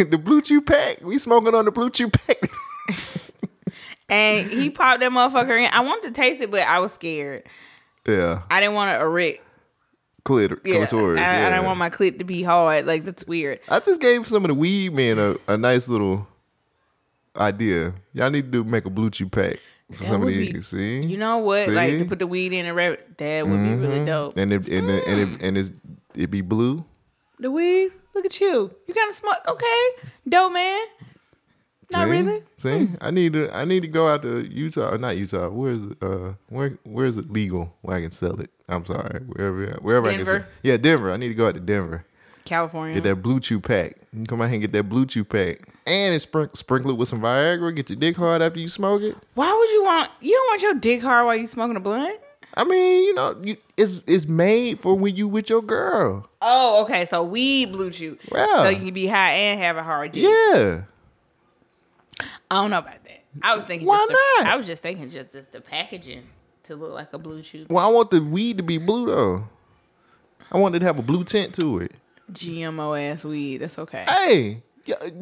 [0.10, 1.02] the blue chew pack.
[1.02, 2.38] We smoking on the blue chew pack.
[4.10, 5.70] And he popped that motherfucker in.
[5.72, 7.44] I wanted to taste it, but I was scared.
[8.08, 9.42] yeah, I didn't want to erect.
[10.26, 11.20] clit, Yeah, clitoris.
[11.20, 11.50] I, I yeah.
[11.50, 12.86] didn't want my clit to be hard.
[12.86, 13.60] Like that's weird.
[13.70, 16.28] I just gave some of the weed men a, a nice little
[17.36, 17.94] idea.
[18.14, 19.60] Y'all need to do make a blue chew pack
[19.92, 20.54] for That some of these.
[20.54, 21.70] be- see, You know what?
[21.70, 23.00] Like to put the weed in and wrap.
[23.18, 24.06] That would be really mm-hmm.
[24.06, 24.38] dope.
[24.38, 25.72] and it, and it, and it, and it's,
[26.16, 26.84] it be blue.
[27.40, 27.92] The weed.
[28.14, 28.72] Look at you.
[28.88, 29.36] You kind of smoke.
[29.46, 29.88] Okay,
[30.30, 30.86] dope man.
[31.92, 32.12] Not See?
[32.12, 32.44] really.
[32.58, 35.50] See, I need to I need to go out to Utah, or not Utah.
[35.50, 35.98] Where's it?
[36.02, 38.50] Uh, where where is it legal where I can sell it?
[38.68, 40.26] I'm sorry, wherever wherever I can.
[40.26, 40.40] Denver.
[40.40, 40.50] Sell.
[40.64, 41.12] Yeah, Denver.
[41.12, 42.06] I need to go out to Denver.
[42.46, 42.96] California.
[42.96, 43.98] Get that blue chew pack.
[44.14, 46.92] You can come out here and get that blue chew pack, and it's sprink- sprinkle
[46.92, 47.76] it with some Viagra.
[47.76, 49.16] Get your dick hard after you smoke it.
[49.34, 50.12] Why would you want?
[50.22, 52.20] You don't want your dick hard while you smoking a blunt?
[52.58, 56.30] I mean, you know, you, it's it's made for when you with your girl.
[56.42, 57.06] Oh, okay.
[57.06, 58.18] So weed blue chew.
[58.32, 58.64] Yeah.
[58.64, 60.24] So you can be high and have a hard dick.
[60.24, 60.84] Yeah.
[62.20, 63.24] I don't know about that.
[63.42, 63.88] I was thinking.
[63.88, 64.54] Why just the, not?
[64.54, 66.24] I was just thinking just the, the packaging
[66.64, 67.66] to look like a blue chew.
[67.70, 69.48] Well, I want the weed to be blue though.
[70.52, 71.92] I want it to have a blue tint to it.
[72.32, 73.58] GMO ass weed.
[73.58, 74.06] That's okay.
[74.08, 74.64] Hey,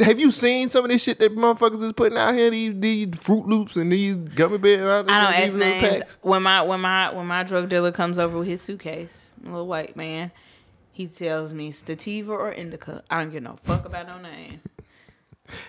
[0.01, 2.49] have you seen some of this shit that motherfuckers is putting out here?
[2.49, 4.83] These these Fruit Loops and these gummy bears.
[4.83, 5.99] I don't ask these names.
[5.99, 6.17] packs?
[6.21, 9.67] When my when my when my drug dealer comes over with his suitcase, a little
[9.67, 10.31] white man,
[10.91, 13.03] he tells me sativa or indica.
[13.09, 14.59] I don't give no fuck about no name.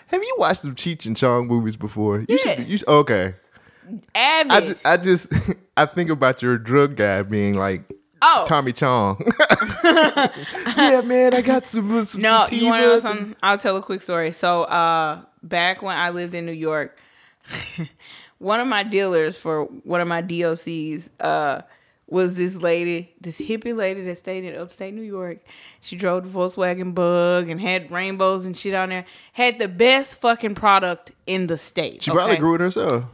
[0.07, 2.25] Have you watched some Cheech and Chong movies before?
[2.29, 2.59] You should.
[2.59, 2.70] Yes.
[2.70, 3.35] You should, okay.
[4.14, 4.53] Avid.
[4.53, 5.33] I just, I just,
[5.77, 7.83] I think about your drug guy being like
[8.22, 9.20] oh Tommy Chong.
[9.85, 12.05] yeah, man, I got some.
[12.05, 13.37] some no, you want to know and- something?
[13.43, 14.33] I'll tell a quick story.
[14.33, 16.99] So, uh, back when I lived in New York,
[18.39, 21.62] one of my dealers for one of my DOCs, uh,
[22.07, 25.38] was this lady, this hippie lady that stayed in upstate New York.
[25.80, 29.07] She drove the Volkswagen Bug and had rainbows and shit on there.
[29.32, 32.02] Had the best fucking product in the state.
[32.02, 33.05] She probably grew it herself.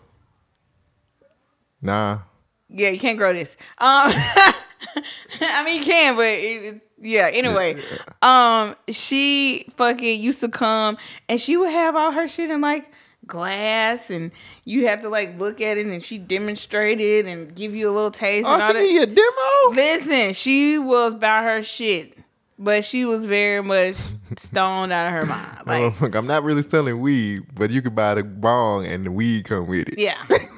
[1.80, 2.20] Nah.
[2.68, 3.56] Yeah, you can't grow this.
[3.78, 4.12] Um,
[5.40, 7.28] I mean, you can, but it, it, yeah.
[7.32, 7.82] Anyway,
[8.22, 12.89] um, she fucking used to come and she would have all her shit in like
[13.30, 14.30] glass, and
[14.66, 18.10] you have to like look at it, and she demonstrated and give you a little
[18.10, 18.46] taste.
[18.48, 19.74] Oh, she a demo.
[19.74, 22.18] Listen, she was about her shit,
[22.58, 23.96] but she was very much
[24.36, 25.46] stoned out of her mind.
[25.60, 29.04] Oh, Like, look, I'm not really selling weed, but you can buy the bong and
[29.06, 29.98] the weed come with it.
[29.98, 30.16] yeah,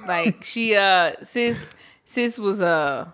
[0.09, 1.75] like she uh sis
[2.07, 3.09] sis was uh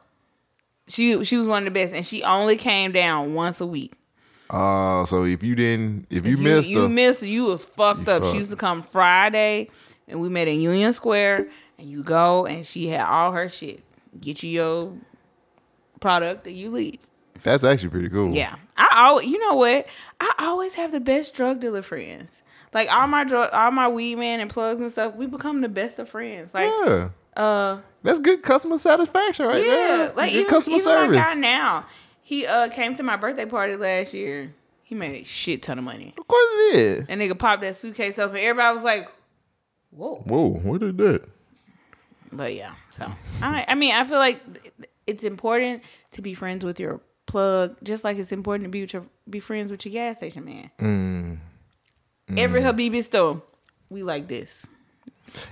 [0.86, 3.94] she she was one of the best, and she only came down once a week.
[4.50, 8.12] Oh, so if you didn't, if you, you missed you missed you was fucked You
[8.14, 8.22] up.
[8.22, 8.32] fucked.
[8.32, 9.68] She used to come Friday,
[10.06, 13.82] and we met in Union Square, and you go, and she had all her shit.
[14.20, 14.92] Get you your
[16.00, 16.98] product, and you leave.
[17.42, 18.32] that's actually pretty cool.
[18.32, 19.86] Yeah, I always, you know what?
[20.20, 22.42] I always have the best drug dealer friends.
[22.74, 25.14] Like all my drug, all my weed man and plugs and stuff.
[25.14, 26.52] We become the best of friends.
[26.52, 27.08] Like, yeah.
[27.36, 30.12] uh, That's good customer satisfaction right yeah, there.
[30.14, 31.16] like good even, customer even service.
[31.16, 31.86] my guy now.
[32.28, 34.52] He uh came to my birthday party last year.
[34.82, 36.12] He made a shit ton of money.
[36.18, 37.06] of course it is.
[37.08, 39.08] And nigga popped that suitcase up, and everybody was like,
[39.88, 41.22] "Whoa!" Whoa, what is that?
[42.30, 43.10] But yeah, so
[43.40, 44.42] I, I mean, I feel like
[45.06, 48.92] it's important to be friends with your plug, just like it's important to be with
[48.92, 50.70] your, be friends with your gas station man.
[50.80, 51.38] Mm.
[52.36, 53.40] Every Habibi store,
[53.88, 54.66] we like this.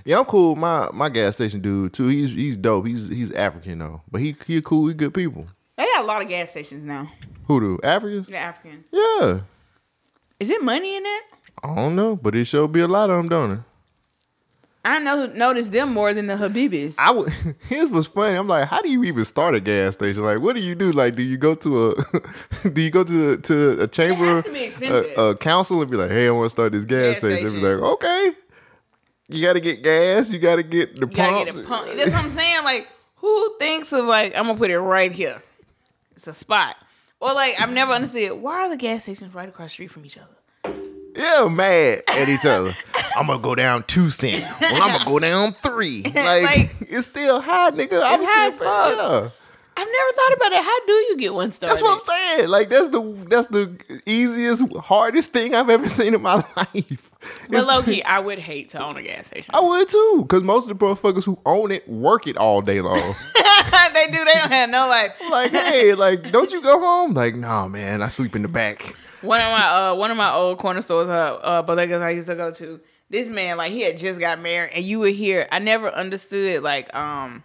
[0.05, 0.55] Yeah, I'm cool.
[0.55, 2.07] My my gas station dude too.
[2.09, 2.85] He's he's dope.
[2.85, 4.87] He's he's African though, but he he cool.
[4.89, 5.47] He good people.
[5.77, 7.09] They got a lot of gas stations now.
[7.45, 8.27] Who do Africans?
[8.27, 8.83] The African.
[8.91, 9.39] Yeah,
[10.39, 11.23] Is it money in that?
[11.63, 13.59] I don't know, but it sure be a lot of them, don't it?
[14.85, 16.95] I know notice them more than the Habibis.
[16.97, 17.29] I would.
[17.69, 18.37] His was funny.
[18.37, 20.23] I'm like, how do you even start a gas station?
[20.23, 20.91] Like, what do you do?
[20.91, 24.79] Like, do you go to a do you go to to a chamber, has to
[24.79, 27.17] be a, a council, and be like, hey, I want to start this gas, Gas
[27.19, 27.47] station?
[27.47, 28.31] And be like, okay.
[29.27, 30.29] You got to get gas.
[30.29, 31.57] You got to get the You pumps.
[31.57, 31.87] get pump.
[31.93, 32.63] That's what I'm saying.
[32.63, 35.41] Like, who thinks of like I'm gonna put it right here?
[36.17, 36.75] It's a spot.
[37.19, 40.05] Or like I've never understood why are the gas stations right across the street from
[40.05, 40.75] each other?
[41.15, 42.75] Yeah, mad at each other.
[43.15, 44.43] I'm gonna go down two cents.
[44.61, 46.03] Well, I'm gonna go down three.
[46.15, 48.01] Like, Like- it's still high, nigga.
[48.03, 48.97] I'm high still as fuck.
[48.97, 49.29] Yeah.
[49.79, 50.63] I've never thought about it.
[50.63, 51.73] How do you get one started?
[51.75, 52.05] That's what I'm
[52.37, 52.49] saying.
[52.49, 57.11] Like that's the that's the easiest, hardest thing I've ever seen in my life.
[57.49, 59.49] But low key, I would hate to own a gas station.
[59.53, 62.81] I would too, because most of the motherfuckers who own it work it all day
[62.81, 62.95] long.
[63.93, 64.23] they do.
[64.25, 65.13] They don't have no life.
[65.31, 67.13] like, hey, like, don't you go home?
[67.13, 68.95] Like, nah, man, I sleep in the back.
[69.21, 72.27] One of my uh one of my old corner stores, uh, uh bodegas I used
[72.27, 72.79] to go to.
[73.09, 75.47] This man, like, he had just got married, and you would hear.
[75.49, 77.41] I never understood, like, um,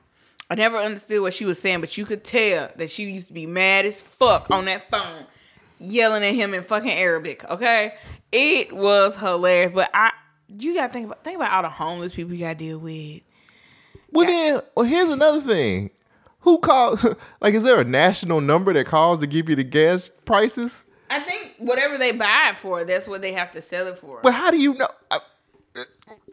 [0.50, 3.32] I never understood what she was saying, but you could tell that she used to
[3.32, 5.26] be mad as fuck on that phone,
[5.82, 7.44] yelling at him in fucking Arabic.
[7.50, 7.94] Okay,
[8.30, 9.72] it was hilarious.
[9.74, 10.12] But I,
[10.48, 13.22] you gotta think about think about all the homeless people you gotta deal with.
[14.10, 15.90] Well, then, well, here's another thing.
[16.40, 17.06] Who calls?
[17.40, 20.82] Like, is there a national number that calls to give you the gas prices?
[21.10, 24.20] I think whatever they buy it for, that's what they have to sell it for.
[24.22, 24.88] But how do you know?
[25.10, 25.18] uh,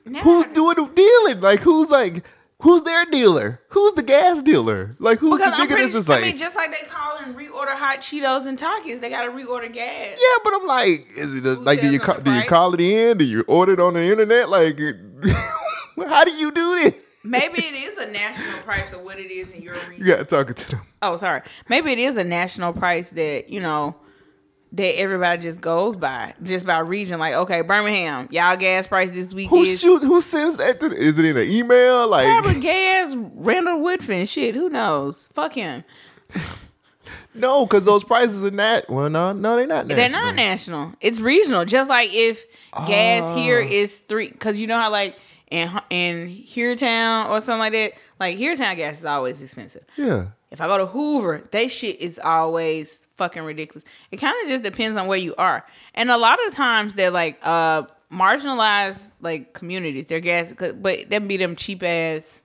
[0.06, 1.42] Now Who's doing the dealing?
[1.42, 2.24] Like, who's like,
[2.62, 3.62] who's their dealer?
[3.70, 4.92] Who's the gas dealer?
[5.00, 7.36] Like, who's Because the nigga that's just I like, mean, just like they call and
[7.36, 10.18] reorder hot Cheetos and Takis, they gotta reorder gas.
[10.20, 12.82] yeah, but I'm like, is it a, like, do you call, do you call it
[12.82, 13.18] in?
[13.18, 14.50] Do you order it on the internet?
[14.50, 14.78] Like,
[16.08, 16.96] how do you do this?
[17.24, 20.06] Maybe it is a national price of what it is in your You region.
[20.08, 20.82] got to talk to them.
[21.02, 21.42] Oh, sorry.
[21.68, 23.96] Maybe it is a national price that you know
[24.74, 27.20] that everybody just goes by, just by region.
[27.20, 30.02] Like, okay, Birmingham, y'all gas price this week Who is shoot?
[30.04, 30.80] Who sends that?
[30.80, 32.08] To, is it in an email?
[32.08, 33.16] Like, probably gas.
[33.16, 35.28] Randall Woodfin, shit, who knows?
[35.34, 35.84] Fuck him.
[37.34, 38.90] no, because those prices are not.
[38.90, 39.88] Well, no, no, they're not.
[39.88, 39.96] National.
[39.98, 40.94] They're not national.
[41.02, 41.66] It's regional.
[41.66, 42.46] Just like if
[42.88, 43.36] gas Oh.
[43.38, 45.18] here is three, because you know how like
[45.50, 47.94] in in Hueytown or something like that.
[48.20, 49.84] Like Hueytown gas is always expensive.
[49.98, 50.28] Yeah.
[50.52, 53.84] If I go to Hoover, they shit is always fucking ridiculous.
[54.10, 55.64] It kind of just depends on where you are,
[55.94, 60.08] and a lot of times they're like uh marginalized like communities.
[60.08, 62.42] Their gas, but them be them cheap ass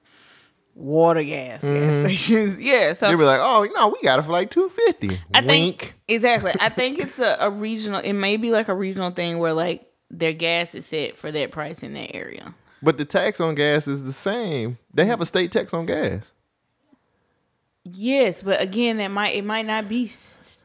[0.75, 2.61] water gas gas stations.
[2.65, 5.21] Yeah, so They'll be like, oh, no, we got it for like two fifty.
[5.33, 5.81] I Wink.
[5.81, 6.53] think exactly.
[6.61, 8.01] I think it's a, a regional.
[8.01, 11.51] It may be like a regional thing where like their gas is set for that
[11.51, 12.53] price in that area.
[12.83, 14.79] But the tax on gas is the same.
[14.93, 16.31] They have a state tax on gas.
[17.85, 20.07] Yes, but again, that might it might not be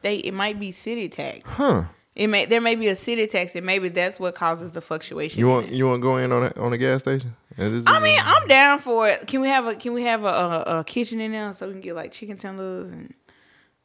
[0.00, 0.24] state.
[0.24, 1.40] It might be city tax.
[1.48, 1.84] Huh.
[2.16, 5.38] It may there may be a city tax, and maybe that's what causes the fluctuation.
[5.40, 7.36] You want you want to go in on a, on a gas station?
[7.56, 9.26] And this I is- mean, I'm down for it.
[9.26, 11.72] Can we have a Can we have a, a, a kitchen in there so we
[11.72, 13.14] can get like chicken tenders and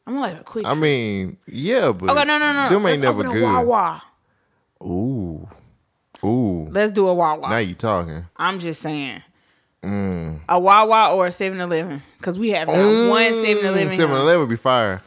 [0.07, 0.65] I'm like a quick.
[0.65, 2.69] I mean, yeah, but okay, no, no, no.
[2.69, 3.43] them Let's ain't never open a good.
[3.43, 4.03] Wawa.
[4.83, 5.47] Ooh,
[6.23, 6.67] ooh.
[6.71, 7.49] Let's do a Wawa.
[7.49, 8.25] Now you talking?
[8.37, 9.21] I'm just saying.
[9.83, 10.41] Mm.
[10.49, 12.01] A Wawa or a 7 Eleven.
[12.17, 12.75] Because we have not
[13.09, 13.91] one 7 Eleven.
[13.93, 15.01] Seven Eleven be fire.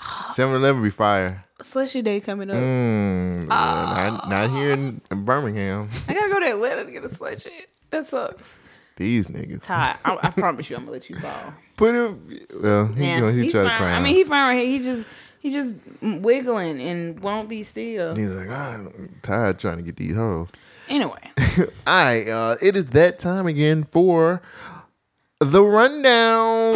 [0.34, 1.44] 7-Eleven be fire.
[1.60, 2.56] Slushy day coming up.
[2.56, 5.88] Mm, not, not here in, in Birmingham.
[6.08, 7.50] I gotta go to Atlanta to get a slushy.
[7.90, 8.56] That sucks.
[8.96, 9.62] These niggas.
[9.62, 11.54] Ty, I, I promise you, I'm gonna let you fall.
[11.76, 12.40] Put him.
[12.60, 13.78] Well, he, Yeah, gonna, he he's try to fine.
[13.78, 13.92] cry.
[13.92, 14.78] I mean, he fine right here.
[14.78, 15.06] He just
[15.40, 18.14] he just wiggling and won't be still.
[18.14, 20.48] he's like, "Ah, I'm tired trying to get these hoes.
[20.88, 21.18] Anyway,
[21.58, 24.40] All right, uh, it is that time again for
[25.40, 26.74] the rundown.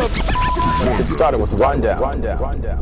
[0.00, 2.00] It started with rundown.
[2.00, 2.40] Rundown.
[2.40, 2.78] Rundown.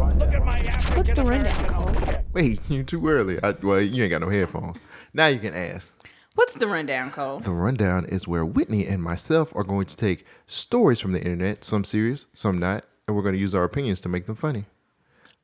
[0.97, 1.75] what's the rundown?
[1.75, 2.23] Cole?
[2.35, 3.43] Wait, you too early.
[3.43, 4.79] I, well, you ain't got no headphones.
[5.14, 5.95] Now you can ask.
[6.35, 7.41] What's the rundown, Cole?
[7.41, 11.64] The rundown is where Whitney and myself are going to take stories from the internet,
[11.64, 14.67] some serious, some not, and we're going to use our opinions to make them funny.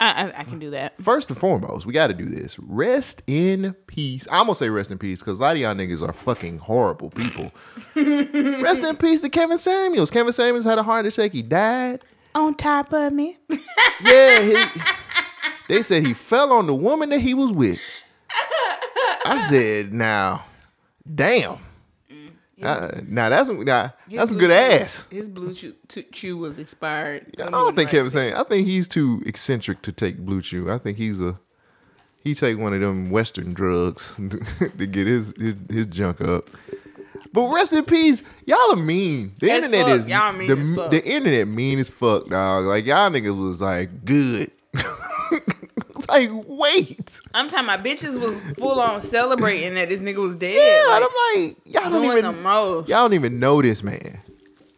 [0.03, 1.01] I, I, I can do that.
[1.01, 2.59] First and foremost, we got to do this.
[2.59, 4.27] Rest in peace.
[4.31, 7.11] I'm gonna say rest in peace because a lot of y'all niggas are fucking horrible
[7.11, 7.53] people.
[7.95, 10.11] rest in peace to Kevin Samuels.
[10.11, 11.33] Kevin Samuels had a heart attack.
[11.33, 12.01] He died.
[12.35, 13.39] On top of me.
[14.05, 14.57] Yeah, he,
[15.69, 17.79] they said he fell on the woman that he was with.
[19.25, 20.45] I said, now,
[21.15, 21.59] damn.
[22.63, 25.07] Uh, now that's now, that's some good ass.
[25.11, 27.35] His blue chew, t- chew was expired.
[27.41, 28.35] I don't think Kevin saying.
[28.35, 30.71] I think he's too eccentric to take blue chew.
[30.71, 31.39] I think he's a
[32.23, 34.15] he take one of them Western drugs
[34.79, 36.49] to get his, his his junk up.
[37.33, 39.33] But rest in peace, y'all are mean.
[39.41, 39.99] The As internet fuck.
[40.01, 42.65] is Y'all mean the, the internet mean as fuck, dog.
[42.67, 44.51] Like y'all niggas was like good.
[46.09, 50.55] like wait, I'm talking my bitches was full on celebrating that this nigga was dead.
[50.55, 50.93] yeah.
[50.93, 52.89] like, and I'm like y'all don't even the most.
[52.89, 54.21] y'all don't even know this man,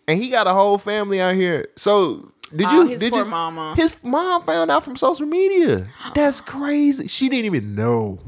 [0.09, 1.69] and he got a whole family out here.
[1.77, 2.81] So did Oh, you?
[2.83, 3.75] Uh, his did poor you, mama.
[3.77, 5.89] His mom found out from social media.
[6.15, 7.09] That's crazy.
[7.09, 8.19] She didn't even know.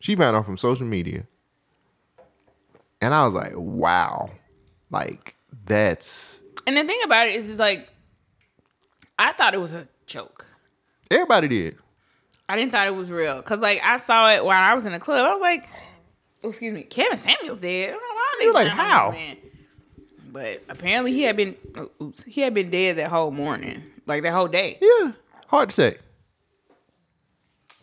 [0.00, 1.26] She found out from social media,
[3.00, 4.30] and I was like, wow,
[4.90, 5.34] like
[5.66, 7.88] that's And the thing about it is, is like,
[9.18, 10.44] I thought it was a joke.
[11.10, 11.76] everybody did.
[12.48, 14.92] I didn't thought it was real because like I saw it while I was in
[14.92, 15.24] the club.
[15.24, 15.68] I was like,
[16.42, 19.10] oh, "Excuse me, Kevin Samuels dead." I don't know why they You like, how?
[19.12, 19.36] man.
[20.30, 24.24] But apparently he had been, oh, oops, he had been dead that whole morning, like
[24.24, 24.78] that whole day.
[24.80, 25.12] Yeah,
[25.46, 26.00] heart attack.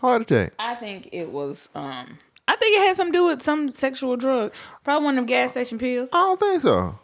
[0.01, 0.53] Heart attack.
[0.59, 2.18] I think it was, um,
[2.49, 4.53] I think it had something to do with some sexual drug,
[4.84, 6.09] probably one of them gas station pills.
[6.12, 6.99] I don't think so.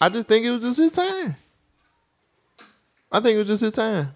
[0.00, 1.34] I just think it was just his time.
[3.10, 4.14] I think it was just his time.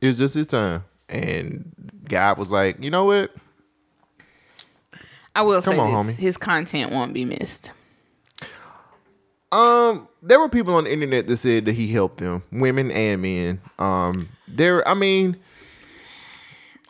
[0.00, 0.84] It was just his time.
[1.12, 1.72] And
[2.08, 3.32] God was like, you know what?
[5.34, 6.18] I will say on, this: homie.
[6.18, 7.70] his content won't be missed.
[9.50, 13.20] Um, there were people on the internet that said that he helped them, women and
[13.20, 13.60] men.
[13.78, 15.36] Um, there, I mean,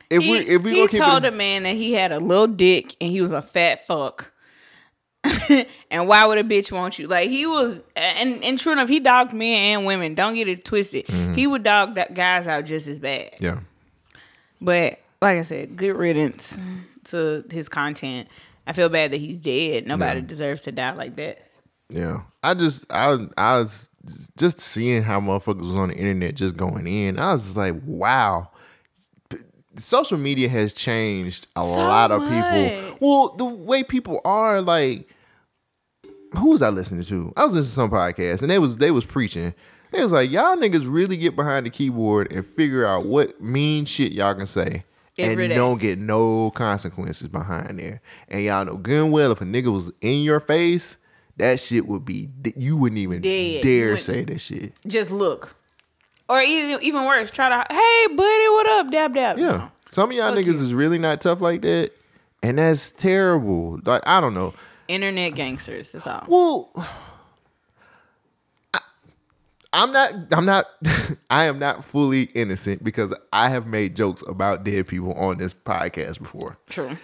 [0.08, 2.46] if He, we if we he told it, a man that he had a little
[2.46, 4.32] dick and he was a fat fuck.
[5.90, 7.06] and why would a bitch want you?
[7.06, 10.14] Like he was, and and true enough, he dogged men and women.
[10.14, 11.06] Don't get it twisted.
[11.06, 11.34] Mm-hmm.
[11.34, 13.30] He would dog that guys out just as bad.
[13.40, 13.60] yeah,
[14.64, 16.58] But like I said, good riddance
[17.04, 18.28] to his content.
[18.66, 19.86] I feel bad that he's dead.
[19.86, 21.50] Nobody deserves to die like that.
[21.90, 22.22] yeah.
[22.44, 23.88] I just I I was
[24.36, 27.18] just seeing how motherfuckers was on the internet just going in.
[27.18, 28.50] I was just like, wow.
[29.76, 32.98] Social media has changed a lot of people.
[33.00, 35.08] Well, the way people are like
[36.38, 37.32] who was I listening to?
[37.36, 39.54] I was listening to some podcast and they was they was preaching.
[39.92, 43.84] It was like y'all niggas really get behind the keyboard and figure out what mean
[43.84, 44.84] shit y'all can say.
[45.18, 45.56] Every and day.
[45.56, 48.00] don't get no consequences behind there.
[48.28, 50.96] And y'all know good and well if a nigga was in your face,
[51.36, 53.62] that shit would be you wouldn't even Dead.
[53.62, 54.72] Dare say that shit.
[54.86, 55.54] Just look,
[56.28, 59.38] or even even worse, try to hey buddy, what up, dab dab.
[59.38, 59.68] Yeah.
[59.90, 60.64] Some of y'all Fuck niggas you.
[60.64, 61.90] is really not tough like that.
[62.42, 63.78] And that's terrible.
[63.84, 64.54] Like, I don't know.
[64.88, 65.92] Internet gangsters.
[65.92, 66.24] That's all.
[66.26, 66.88] Well,
[69.72, 70.12] I'm not.
[70.32, 70.66] I'm not.
[71.30, 75.54] I am not fully innocent because I have made jokes about dead people on this
[75.54, 76.58] podcast before.
[76.68, 76.96] True.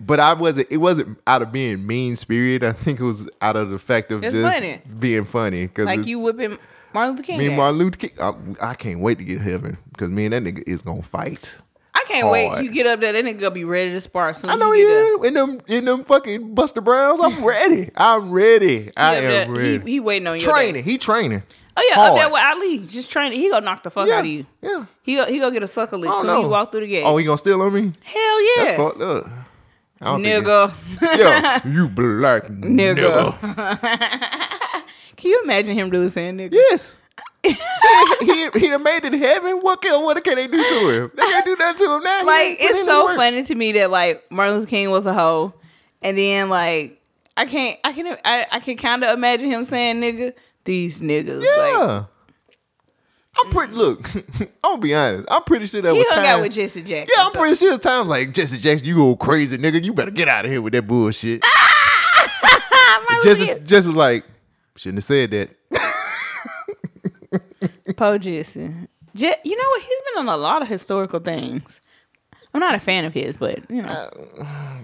[0.00, 0.68] But I wasn't.
[0.70, 2.64] It wasn't out of being mean spirited.
[2.64, 4.80] I think it was out of the fact of It's just funny.
[4.98, 5.66] being funny.
[5.66, 6.56] Because Like you whipping
[6.94, 7.38] Martin Luther King.
[7.38, 7.56] me and.
[7.58, 8.10] Martin Luther King.
[8.18, 11.54] I, I can't wait to get heaven because me and that nigga is gonna fight.
[11.94, 12.62] I can't wait.
[12.62, 14.36] You get up there, that nigga gonna be ready to spark.
[14.36, 17.90] Soon I know you In them, in them fucking Buster Browns, I'm ready.
[17.96, 18.90] I'm ready.
[18.96, 19.78] I am there- ready.
[19.80, 20.40] He, he waiting on you.
[20.40, 20.84] training.
[20.84, 21.42] He training.
[21.76, 22.20] Oh yeah, up Hard.
[22.20, 23.38] there with Ali, just training.
[23.38, 24.44] He gonna knock the fuck Yeah, out of you.
[24.60, 24.86] yeah.
[25.02, 26.42] He go, he gonna get a sucker lick soon know.
[26.42, 27.04] you walk through the gate.
[27.04, 27.92] Oh, he gonna steal on me?
[28.02, 29.26] Hell yeah, That's fucked up.
[30.02, 30.72] Nigga.
[31.18, 33.32] yeah, you black nigga.
[33.34, 34.82] Nigga.
[35.16, 36.52] Can you imagine him really saying nigga?
[36.52, 36.96] Yes.
[38.20, 39.58] he, he, done made it to heaven.
[39.60, 41.10] What can what can they do to him?
[41.14, 42.24] They can't do that to him now.
[42.26, 43.16] Like ain't put in it's so work.
[43.16, 45.54] funny to me that like Martin Luther King was a hoe,
[46.02, 47.00] and then like
[47.36, 50.34] I can't I can I, I can kind of imagine him saying nigga
[50.64, 51.38] these niggas.
[51.38, 52.04] Like, Yeah.
[53.42, 53.72] I'm pretty.
[53.72, 55.24] Look, I'm gonna be honest.
[55.30, 56.26] I'm pretty sure that He was hung time.
[56.26, 57.08] out with Jesse Jackson.
[57.16, 58.86] yeah, I'm so- pretty sure it's time like Jesse Jackson.
[58.86, 59.82] You go crazy, nigga.
[59.82, 61.42] You better get out of here with that bullshit.
[63.22, 64.24] Jesse, Jesse was like,
[64.76, 65.50] shouldn't have said that.
[67.96, 68.74] Poe Jesse.
[69.14, 69.82] Je- you know what?
[69.82, 71.80] He's been on a lot of historical things.
[72.52, 73.88] I'm not a fan of his, but you know.
[73.88, 74.80] Uh,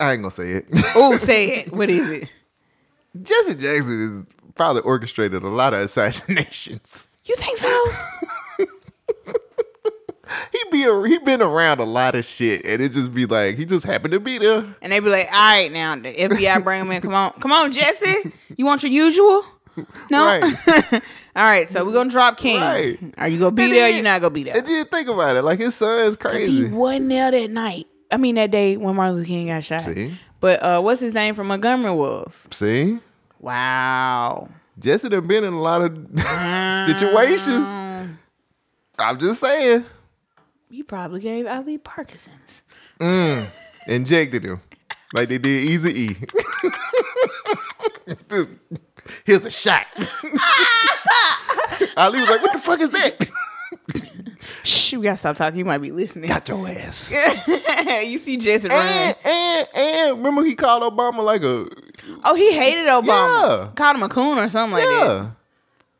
[0.00, 0.66] I ain't gonna say it.
[0.94, 1.72] oh, say it.
[1.72, 2.28] What is it?
[3.22, 7.08] Jesse Jackson has probably orchestrated a lot of assassinations.
[7.24, 7.86] You think so?
[10.50, 13.56] He be a, he been around a lot of shit, and it just be like
[13.56, 14.64] he just happened to be there.
[14.82, 17.02] And they be like, all right, now the FBI bring him in.
[17.02, 18.32] Come on, come on, Jesse.
[18.56, 19.44] You want your usual?
[20.10, 20.24] No.
[20.26, 20.42] Right.
[21.36, 22.60] all right, so we're gonna drop King.
[22.60, 22.98] Right.
[23.18, 23.84] Are you gonna be And there?
[23.84, 24.56] Or then- you not gonna be there?
[24.56, 26.52] And then think about it, like his son's Cause crazy.
[26.52, 27.86] he wasn't there that night.
[28.10, 29.82] I mean that day when Martin Luther King got shot.
[29.82, 30.16] See?
[30.40, 32.46] But uh, what's his name from Montgomery was?
[32.50, 32.98] See,
[33.40, 34.48] Wow.
[34.78, 35.96] Jesse done been in a lot of
[36.86, 37.66] situations.
[38.98, 39.84] I'm just saying,
[40.70, 42.62] He probably gave Ali Parkinson's.
[43.86, 44.60] injected him
[45.12, 46.16] like they did Easy E.
[48.28, 48.50] just
[49.24, 49.86] here's a shot.
[51.96, 53.28] Ali was like, "What the fuck is that?"
[54.62, 55.58] Shh, we gotta stop talking.
[55.58, 56.28] You might be listening.
[56.28, 57.10] Got your ass.
[58.04, 58.72] you see run.
[58.72, 61.66] And and and remember he called Obama like a
[62.24, 63.66] Oh, he hated Obama.
[63.66, 63.70] Yeah.
[63.74, 65.30] Called him a coon or something like that.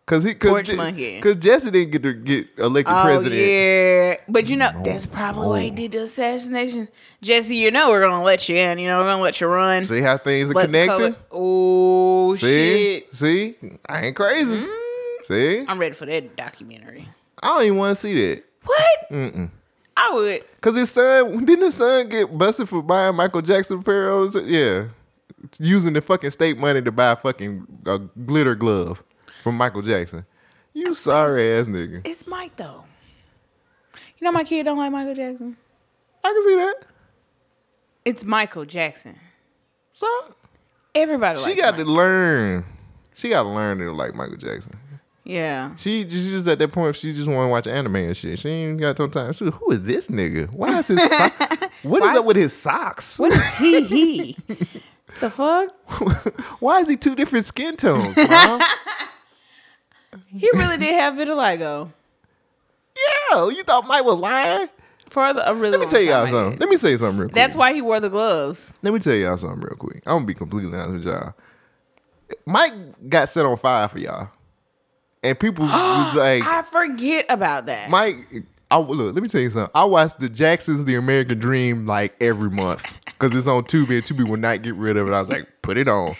[0.06, 0.10] Yeah.
[0.10, 1.20] Cause he cause, Porch Je- monkey.
[1.20, 3.40] Cause Jesse didn't get to get elected Oh president.
[3.40, 6.88] yeah, but you know that's probably why he did the assassination.
[7.22, 8.78] Jesse, you know we're gonna let you in.
[8.78, 9.84] You know we're gonna let you run.
[9.86, 11.14] See how things are Let connected?
[11.14, 13.04] color- Oh See?
[13.06, 13.16] shit!
[13.16, 13.54] See?
[13.88, 14.54] I ain't crazy.
[14.56, 15.24] Mm-hmm.
[15.24, 15.64] See?
[15.66, 17.08] I'm ready for that documentary.
[17.42, 18.44] I don't even want to see that.
[18.64, 19.10] What?
[19.10, 19.50] Mm-mm.
[19.96, 20.44] I would.
[20.60, 24.28] Cause his son didn't his son get busted for buying Michael Jackson apparel?
[24.44, 24.88] Yeah.
[25.58, 29.02] Using the fucking state money to buy a fucking a glitter glove
[29.44, 30.24] from Michael Jackson.
[30.72, 32.00] You sorry ass nigga.
[32.06, 32.84] It's Mike though.
[34.18, 35.56] You know my kid don't like Michael Jackson.
[36.24, 36.74] I can see that.
[38.06, 39.16] It's Michael Jackson.
[39.92, 40.06] So
[40.94, 42.64] Everybody she got to learn.
[43.14, 44.78] She got to learn to like Michael Jackson.
[45.24, 45.76] Yeah.
[45.76, 46.96] She she's just at that point.
[46.96, 48.38] She just want to watch anime and shit.
[48.38, 49.32] She ain't got no time.
[49.34, 50.50] She, who is this nigga?
[50.50, 51.08] Why is his so-
[51.82, 53.18] what is Why up is- with his socks?
[53.18, 53.82] What is he?
[53.82, 54.36] He.
[55.20, 55.70] the fuck?
[56.60, 58.16] Why is he two different skin tones?
[60.36, 61.90] He really did have vitiligo
[63.30, 64.68] yeah, you thought Mike was lying?
[65.10, 65.76] for the, a really.
[65.76, 66.58] Let me tell y'all something.
[66.58, 67.34] Let me say something real quick.
[67.34, 68.72] That's why he wore the gloves.
[68.82, 70.02] Let me tell y'all something real quick.
[70.06, 71.34] I'm gonna be completely honest with y'all.
[72.46, 72.72] Mike
[73.08, 74.30] got set on fire for y'all,
[75.22, 77.90] and people was like, I forget about that.
[77.90, 78.16] Mike.
[78.70, 79.70] I, look, let me tell you something.
[79.72, 84.04] I watch the Jacksons, The American Dream, like every month because it's on Tubi, and
[84.04, 85.12] Tubi will not get rid of it.
[85.12, 86.16] I was like, put it on.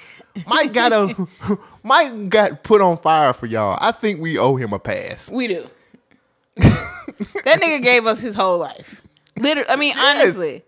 [0.47, 1.29] Mike got a
[1.83, 3.79] Mike got put on fire for y'all.
[3.81, 5.31] I think we owe him a pass.
[5.31, 5.67] we do.
[6.57, 9.03] that nigga gave us his whole life.
[9.37, 10.17] Literally, I mean, Yes.
[10.25, 10.63] honestly,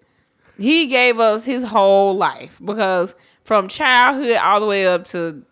[0.58, 3.14] he gave us his whole life because
[3.44, 5.44] from childhood all the way up to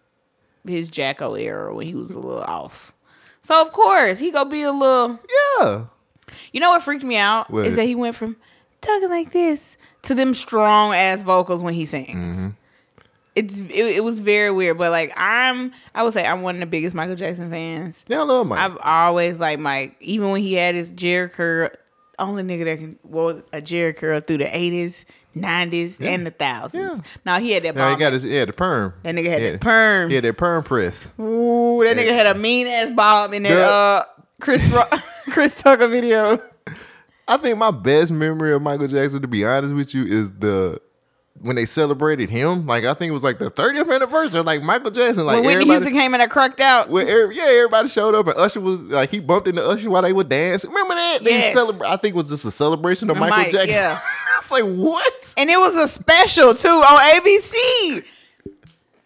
[0.66, 2.92] his Jacko era when he was a little off.
[3.42, 5.18] So of course he gonna be a little.
[5.60, 5.84] Yeah,
[6.52, 7.66] You know what freaked me out What?
[7.66, 8.36] is that he went from
[8.80, 12.38] talking like this to them strong ass vocals when he sings.
[12.38, 12.50] Mm-hmm.
[13.34, 16.60] It's it, it was very weird, but like I'm, I would say I'm one of
[16.60, 18.04] the biggest Michael Jackson fans.
[18.06, 18.58] yeah, I love Mike.
[18.60, 21.70] I've always liked Mike, even when he had his Jheri curl.
[22.16, 25.04] Only nigga that can wore a Jheri curl through the eighties,
[25.34, 27.00] nineties, and the thousands.
[27.04, 27.10] Yeah.
[27.26, 27.74] Now he had that.
[27.74, 28.94] now he got his yeah the perm.
[29.02, 29.50] That nigga had yeah.
[29.50, 30.10] that perm.
[30.12, 31.12] Yeah, that perm press.
[31.18, 34.04] Ooh, that nigga had a mean ass bob in that uh
[34.40, 34.84] Chris Ro-
[35.30, 36.38] Chris Tucker video.
[37.26, 40.80] I think my best memory of Michael Jackson, to be honest with you, is the
[41.40, 42.66] when they celebrated him.
[42.66, 44.42] Like I think it was like the 30th anniversary.
[44.42, 46.88] Like Michael Jackson, like when Whitney Houston came in and cracked out.
[46.88, 50.02] where every- yeah, everybody showed up and Usher was like he bumped into Usher while
[50.02, 50.70] they were dancing.
[50.70, 51.18] Remember that?
[51.22, 51.52] They Yes.
[51.54, 51.88] celebrate.
[51.88, 53.68] I think it was just a celebration of Michael Mike, Jackson.
[53.70, 53.98] yeah.
[54.36, 55.34] I was like, what?
[55.36, 58.04] And it was a special too on ABC.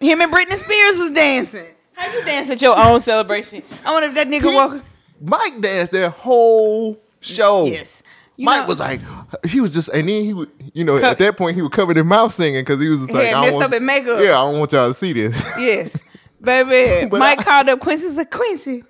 [0.00, 1.66] Him and Britney Spears was dancing.
[1.94, 3.62] How you dance at your own celebration?
[3.84, 4.84] I wonder if that nigga He- walk.
[5.20, 7.64] Mike danced their whole show.
[7.66, 8.04] Yes.
[8.38, 9.00] You Mike know- was like,
[9.44, 11.92] he was just, and then he would, you know, at that point he would cover
[11.92, 14.20] his mouth singing because he was just like, I messed up his makeup.
[14.22, 15.36] yeah, I don't want y'all to see this.
[15.58, 16.00] Yes,
[16.40, 17.10] baby.
[17.16, 18.06] Mike I- called up Quincy.
[18.06, 18.84] Was like Quincy,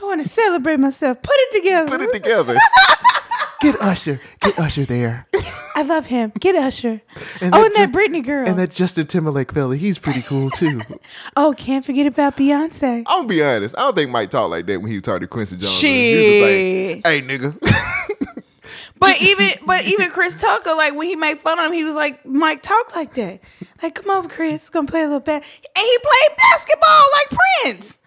[0.00, 1.20] I want to celebrate myself.
[1.22, 1.88] Put it together.
[1.90, 2.56] Put it together.
[3.62, 5.26] Get Usher, get Usher there.
[5.76, 6.32] I love him.
[6.40, 7.02] Get Usher.
[7.42, 8.48] And oh, that and that Ju- Britney girl.
[8.48, 10.80] And that Justin Timberlake fella, he's pretty cool too.
[11.36, 13.00] oh, can't forget about Beyonce.
[13.00, 13.74] I'm gonna be honest.
[13.76, 15.78] I don't think Mike talked like that when he talked to Quincy Jones.
[15.78, 18.09] He was like, "Hey, nigga."
[19.00, 21.94] But even but even Chris Tucker, like when he made fun of him, he was
[21.96, 23.40] like, Mike talk like that.
[23.82, 25.36] Like, come over, Chris, gonna play a little bit.
[25.42, 25.42] And
[25.74, 27.98] he played basketball like Prince.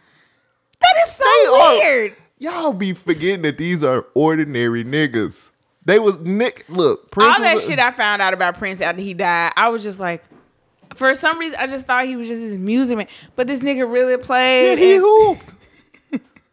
[0.79, 2.15] That is so are- weird.
[2.37, 5.49] Y'all be forgetting that these are ordinary niggas.
[5.85, 6.65] They was Nick.
[6.69, 9.69] Look, Prince All that was shit I found out about Prince after he died, I
[9.69, 10.23] was just like,
[10.93, 13.07] for some reason, I just thought he was just his music man.
[13.35, 14.77] But this nigga really Yeah, played.
[14.77, 15.51] he and- hooped.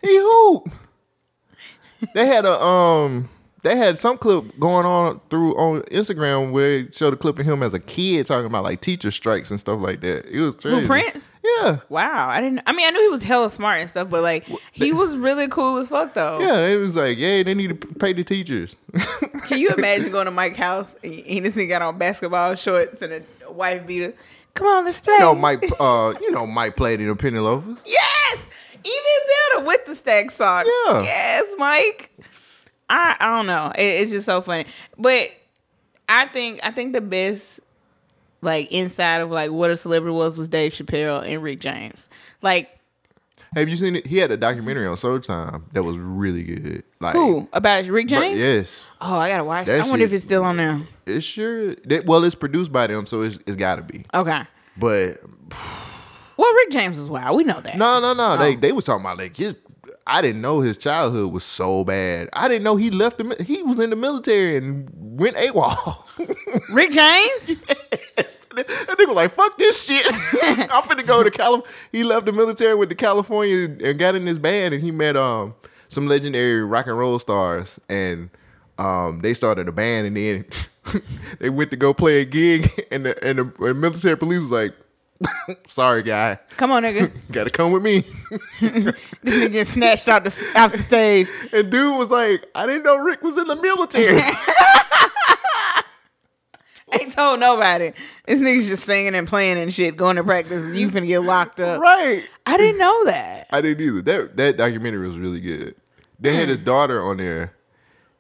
[0.00, 0.72] he hooped.
[2.14, 3.28] They had a um.
[3.62, 7.44] They had some clip going on through on Instagram where it showed a clip of
[7.44, 10.24] him as a kid talking about like teacher strikes and stuff like that.
[10.26, 10.86] It was crazy.
[10.86, 11.30] Prince?
[11.44, 12.62] Yeah, Wow, I didn't.
[12.66, 15.46] I mean, I knew he was hella smart and stuff, but like, he was really
[15.48, 16.38] cool as fuck though.
[16.40, 16.66] yeah.
[16.68, 18.76] It was like, yeah, they need to pay the teachers.
[19.46, 23.02] Can you imagine going to Mike's house and he this nigga got on basketball shorts
[23.02, 23.20] and a
[23.52, 24.14] white beater?
[24.54, 25.14] Come on, let's play.
[25.14, 25.64] you know, Mike.
[25.78, 27.78] Uh, you know, Mike played in the penny loafers.
[27.86, 28.46] Yes,
[28.84, 30.68] even better with the stack socks.
[30.86, 31.02] Yeah.
[31.02, 32.10] Yes, Mike.
[32.90, 33.72] I I don't know.
[33.76, 34.66] It, it's just so funny,
[34.98, 35.28] but
[36.08, 37.60] I think I think the best
[38.42, 42.08] like inside of like what a celebrity was was Dave Chappelle and Rick James.
[42.42, 42.68] Like
[43.54, 44.06] Have you seen it?
[44.06, 46.82] He had a documentary on Showtime that was really good.
[47.00, 48.38] Like, who about Rick but James?
[48.40, 49.66] yes, Oh, I gotta watch.
[49.66, 50.80] That I wonder if it's still on there.
[51.06, 51.74] it sure.
[51.86, 54.04] That, well, it's produced by them, so it's, it's got to be.
[54.14, 54.42] Okay.
[54.76, 55.18] But
[56.36, 57.36] Well, Rick James was wild.
[57.36, 57.76] We know that.
[57.76, 58.36] no, no, no.
[58.38, 58.60] They Oh.
[58.60, 59.54] they was talking about like his.
[60.10, 62.30] I didn't know his childhood was so bad.
[62.32, 63.44] I didn't know he left the.
[63.44, 66.04] He was in the military and went AWOL.
[66.72, 67.60] Rick James?
[68.16, 70.04] that nigga was like, fuck this shit.
[70.12, 71.72] I'm finna go to California.
[71.92, 75.16] He left the military, went to California and got in his band and he met
[75.16, 75.54] um
[75.88, 78.30] some legendary rock and roll stars and
[78.78, 80.44] um they started a band and then
[81.38, 84.50] they went to go play a gig and the and the and military police was
[84.50, 84.74] like,
[85.66, 87.10] sorry guy, Come on, nigga.
[87.32, 88.04] gotta come with me.
[89.22, 91.28] This nigga get snatched out the off the stage.
[91.52, 94.20] And dude was like, I didn't know Rick was in the military.
[96.92, 97.92] Ain't told nobody.
[98.26, 100.64] This nigga's just singing and playing and shit, going to practice.
[100.64, 101.80] and You finna get locked up.
[101.80, 102.24] right.
[102.46, 103.46] I didn't know that.
[103.50, 104.00] I didn't either.
[104.02, 105.76] That that documentary was really good.
[106.18, 107.54] They had his daughter on there,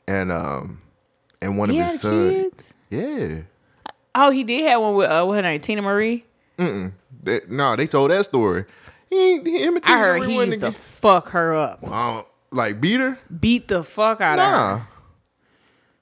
[0.06, 0.80] and um,
[1.42, 2.32] and one He of his sons.
[2.32, 2.74] kids.
[2.90, 3.40] Yeah.
[4.14, 5.60] Oh, he did have one with uh, what's her name?
[5.60, 6.24] Teena Marie.
[7.22, 8.64] They, no, they told that story.
[9.08, 10.76] He, he I heard he used to together.
[10.78, 13.18] fuck her up, Uh, like beat her.
[13.40, 14.78] beat the fuck out of Nah.
[14.78, 14.86] her.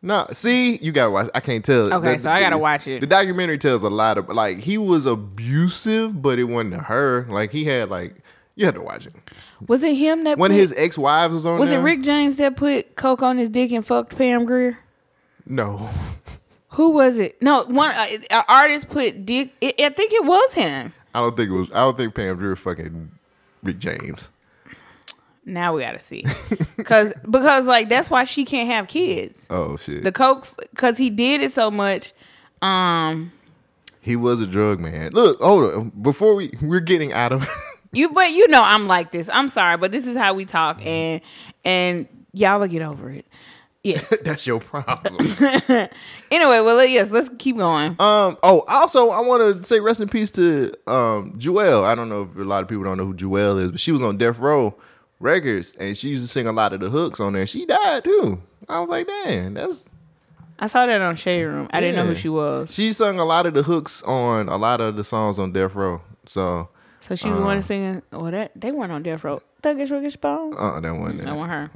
[0.01, 1.29] Nah, see, you gotta watch.
[1.35, 1.93] I can't tell.
[1.95, 3.01] Okay, so I gotta watch it.
[3.01, 7.27] The documentary tells a lot of like he was abusive, but it wasn't to her.
[7.29, 8.15] Like he had like
[8.55, 9.15] you had to watch it.
[9.67, 11.59] Was it him that when put, his ex wives was on.
[11.59, 11.81] Was there.
[11.81, 14.79] it Rick James that put coke on his dick and fucked Pam Grier?
[15.47, 15.89] No,
[16.79, 17.43] Who was it?
[17.43, 19.53] No, one uh, an artist put dick.
[19.61, 20.93] It, I think it was him.
[21.13, 21.73] I don't think it was.
[21.73, 23.11] I don't think Pam Grier fucking
[23.65, 24.31] Rick James.
[25.45, 26.25] Now we gotta see,
[26.85, 29.49] cause because like that's why she can't have kids.
[29.51, 30.05] Oh shit.
[30.05, 32.13] The coke, cause he did it so much.
[32.63, 33.33] Um,
[34.01, 35.11] he was a drug man.
[35.15, 35.89] Look, hold on.
[36.01, 37.49] Before we we're getting out of.
[37.93, 39.29] you but you know I'm like this.
[39.33, 41.23] I'm sorry, but this is how we talk, and
[41.65, 43.27] and y'all will get over it.
[43.85, 44.13] Yes.
[44.25, 45.17] That's your problem.
[46.31, 47.91] anyway, well, yes, let's keep going.
[48.01, 48.37] Um.
[48.43, 51.85] Oh, also, I want to say rest in peace to um Jewell.
[51.85, 53.93] I don't know if a lot of people don't know who Jewell is, but she
[53.93, 54.75] was on Death Row
[55.21, 57.47] Records, and she used to sing a lot of the hooks on there.
[57.47, 58.43] She died too.
[58.69, 59.89] I was like, damn, that's.
[60.59, 61.69] I saw that on Shade Room.
[61.71, 62.75] I didn't know who she was.
[62.75, 65.77] She sung a lot of the hooks on a lot of the songs on Death
[65.77, 66.01] Row.
[66.27, 66.69] So,
[67.01, 68.03] So she was the one singing.
[68.11, 69.41] Well, that they weren't on Death Row.
[69.63, 70.55] Thuggish Ruggish Bone.
[70.59, 71.27] uh, that one.
[71.27, 71.71] I want her.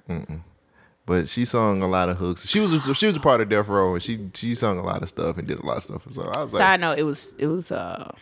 [1.05, 2.47] But she sung a lot of hooks.
[2.47, 4.85] She was a, she was a part of Death Row, and she she sung a
[4.85, 6.07] lot of stuff and did a lot of stuff.
[6.13, 8.13] So I was like, Side note: It was it was uh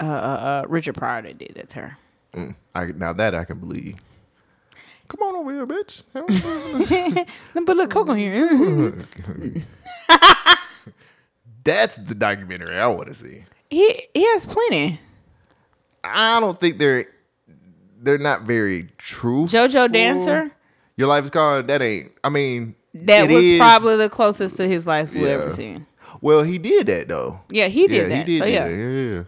[0.00, 1.98] uh, uh, uh Richard Pryor that did that to her.
[2.74, 3.96] I, now that I can believe.
[5.08, 6.02] Come on over here, bitch.
[7.54, 8.48] A little coke on here.
[11.64, 13.44] That's the documentary I want to see.
[13.70, 15.00] he he has plenty.
[16.02, 17.06] I don't think they're
[18.00, 19.44] they're not very true.
[19.46, 20.50] JoJo Dancer.
[20.96, 22.12] Your life is called that ain't.
[22.24, 25.28] I mean, That was is- probably the closest to his life we've Yeah.
[25.28, 25.86] ever seen.
[26.20, 27.40] Well, he did that though.
[27.50, 28.26] Yeah, he did yeah, that.
[28.26, 28.50] he did so that.
[28.50, 29.22] yeah, Yeah, yeah.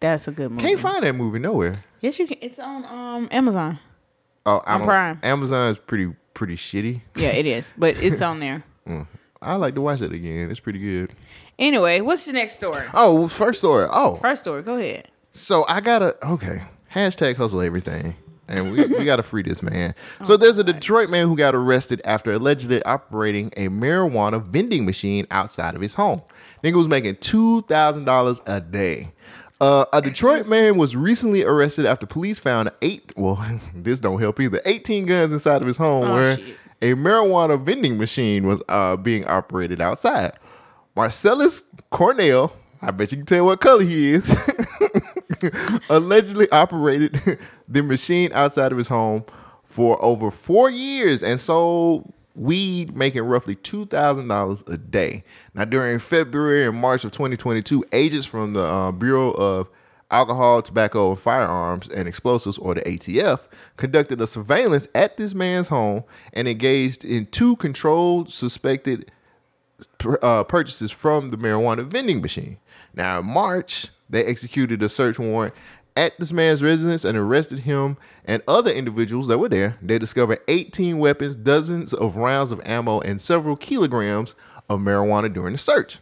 [0.00, 0.62] that's a good movie.
[0.62, 1.84] Can't find that movie nowhere.
[2.00, 2.38] yes, you can.
[2.40, 3.78] It's on um Amazon.
[4.44, 5.20] Oh, On Prime.
[5.22, 7.02] Amazon is pretty pretty shitty.
[7.14, 8.64] Yeah, it is, but it's on there.
[9.40, 10.50] I like to watch it again.
[10.50, 11.14] It's pretty good.
[11.58, 12.84] Anyway, what's the next story?
[12.94, 13.86] Oh, first story.
[13.90, 14.62] Oh, First story.
[14.62, 15.08] Go ahead.
[15.32, 16.62] So I gotta okay.
[16.92, 18.16] Hashtag hustle everything.
[18.48, 19.94] And we, we gotta free this man.
[20.20, 24.84] Oh, So there's a Detroit man who got arrested after allegedly operating a marijuana vending
[24.84, 26.22] machine outside of his home.
[26.62, 29.12] Nigga was making two thousand dollars a day.
[29.60, 33.12] Uh, a Detroit man was recently arrested after police found eight.
[33.16, 33.44] Well,
[33.74, 34.60] this don't help either.
[34.64, 36.56] Eighteen guns inside of his home Oh, where shit.
[36.82, 40.32] a marijuana vending machine was uh, being operated outside.
[40.96, 44.28] Marcellus Cornwell, I bet you can tell what color he is,
[45.88, 47.38] allegedly operated
[47.72, 49.24] the machine outside of his home
[49.64, 55.24] for over four years and sold weed making roughly $2,000 a day.
[55.54, 59.68] Now, during February and March of 2022, agents from the uh, Bureau of
[60.10, 63.40] Alcohol, Tobacco, and Firearms and Explosives, or the ATF,
[63.76, 66.04] conducted a surveillance at this man's home
[66.34, 69.10] and engaged in two controlled suspected
[70.20, 72.58] uh, purchases from the marijuana vending machine.
[72.94, 75.54] Now, in March, they executed a search warrant
[75.96, 79.76] at this man's residence and arrested him and other individuals that were there.
[79.82, 84.34] They discovered 18 weapons, dozens of rounds of ammo, and several kilograms
[84.68, 85.98] of marijuana during the search.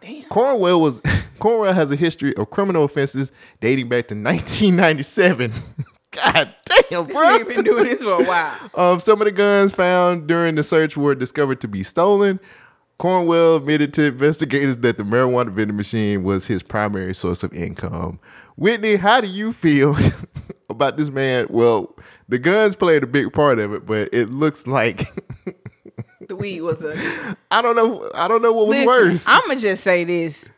[0.00, 0.24] Damn.
[0.24, 1.00] Cornwell was
[1.38, 5.52] Cornwell has a history of criminal offenses dating back to 1997.
[6.10, 6.54] God
[6.90, 7.22] damn, This bro.
[7.38, 8.52] nigga been doing this for a while.
[8.74, 12.38] Um, some of the guns found during the search were discovered to be stolen.
[12.98, 18.20] Cornwell admitted to investigators that the marijuana vending machine was his primary source of income.
[18.56, 19.96] Whitney, how do you feel
[20.70, 21.46] about this man?
[21.50, 21.96] Well,
[22.28, 25.06] the guns played a big part of it, but it looks like
[26.28, 27.36] The weed was a.
[27.50, 28.10] I don't know.
[28.14, 29.24] I don't know what was Listen, worse.
[29.26, 30.48] I'm gonna just say this.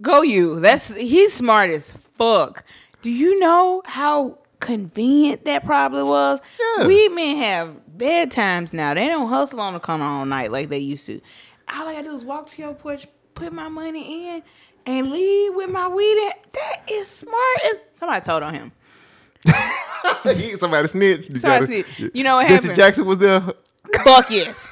[0.00, 0.60] Go you.
[0.60, 2.64] That's he's smart as fuck.
[3.02, 6.40] Do you know how convenient that probably was?
[6.78, 6.86] Yeah.
[6.86, 8.94] Weed men have bad times now.
[8.94, 11.20] They don't hustle on the corner all night like they used to.
[11.74, 14.42] All I gotta do is walk to your porch, put my money in,
[14.86, 16.12] and leave with my weed.
[16.26, 16.30] In.
[16.52, 17.58] That is smart.
[17.66, 18.72] as- Somebody told on him.
[20.58, 21.30] Somebody snitched.
[21.30, 22.14] You, Somebody snitched.
[22.14, 22.68] You know what Jesse happened?
[22.70, 23.40] Jesse Jackson was there.
[24.04, 24.68] Fuck yes.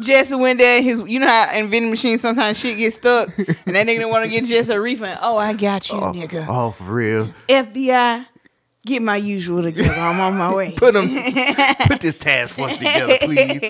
[0.00, 0.80] Jesse went there.
[0.82, 4.10] His, you know how in vending machines sometimes shit gets stuck, and that nigga didn't
[4.10, 5.18] want to get Jesse a refund.
[5.20, 6.46] Oh, I got you, oh, nigga.
[6.48, 7.34] Oh, for real.
[7.48, 8.26] FBI,
[8.86, 9.92] get my usual together.
[9.92, 10.72] I'm on my way.
[10.72, 11.08] Put him.
[11.86, 13.62] put this task force together, please.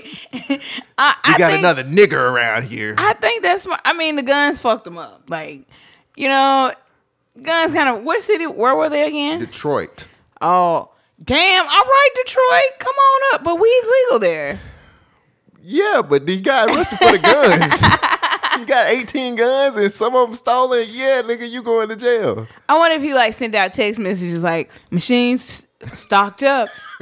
[0.98, 2.94] I, We I got think, another nigger around here.
[2.98, 3.78] I think that's my.
[3.84, 5.24] I mean, the guns fucked them up.
[5.28, 5.62] Like,
[6.16, 6.72] you know,
[7.40, 8.04] guns kind of.
[8.04, 8.46] What city?
[8.46, 9.40] Where were they again?
[9.40, 10.06] Detroit.
[10.40, 10.90] Oh,
[11.22, 11.64] damn!
[11.64, 13.44] All right, Detroit, come on up.
[13.44, 14.60] But weed's legal there.
[15.62, 17.82] Yeah, but he got arrested for the guns.
[18.62, 20.86] you got 18 guns and some of them stolen.
[20.88, 22.46] Yeah, nigga, you going to jail.
[22.68, 26.68] I wonder if he like sent out text messages like machines stocked up.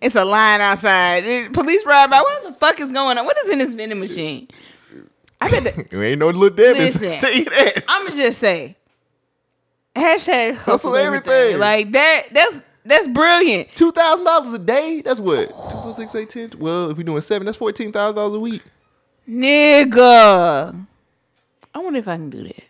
[0.00, 1.52] it's a line outside.
[1.52, 2.20] Police ride by.
[2.20, 3.24] What the fuck is going on?
[3.24, 4.48] What is in this vending machine?
[5.40, 5.64] I bet.
[5.64, 6.54] The, You ain't no little.
[6.56, 7.00] Listen.
[7.18, 7.84] tell you that.
[7.88, 8.76] I'm gonna just say,
[9.96, 11.32] hashtag hustle, Hustle everything.
[11.32, 11.60] everything.
[11.60, 12.22] Like that.
[12.32, 15.00] That's that's brilliant, Two thousand dollars a day.
[15.02, 15.48] That's what.
[15.48, 16.50] Two, four, six, eight, ten.
[16.58, 18.62] Well, if we're doing seven, that's fourteen thousand dollars a week.
[19.28, 20.86] Nigga.
[21.74, 22.64] I wonder if I can do that.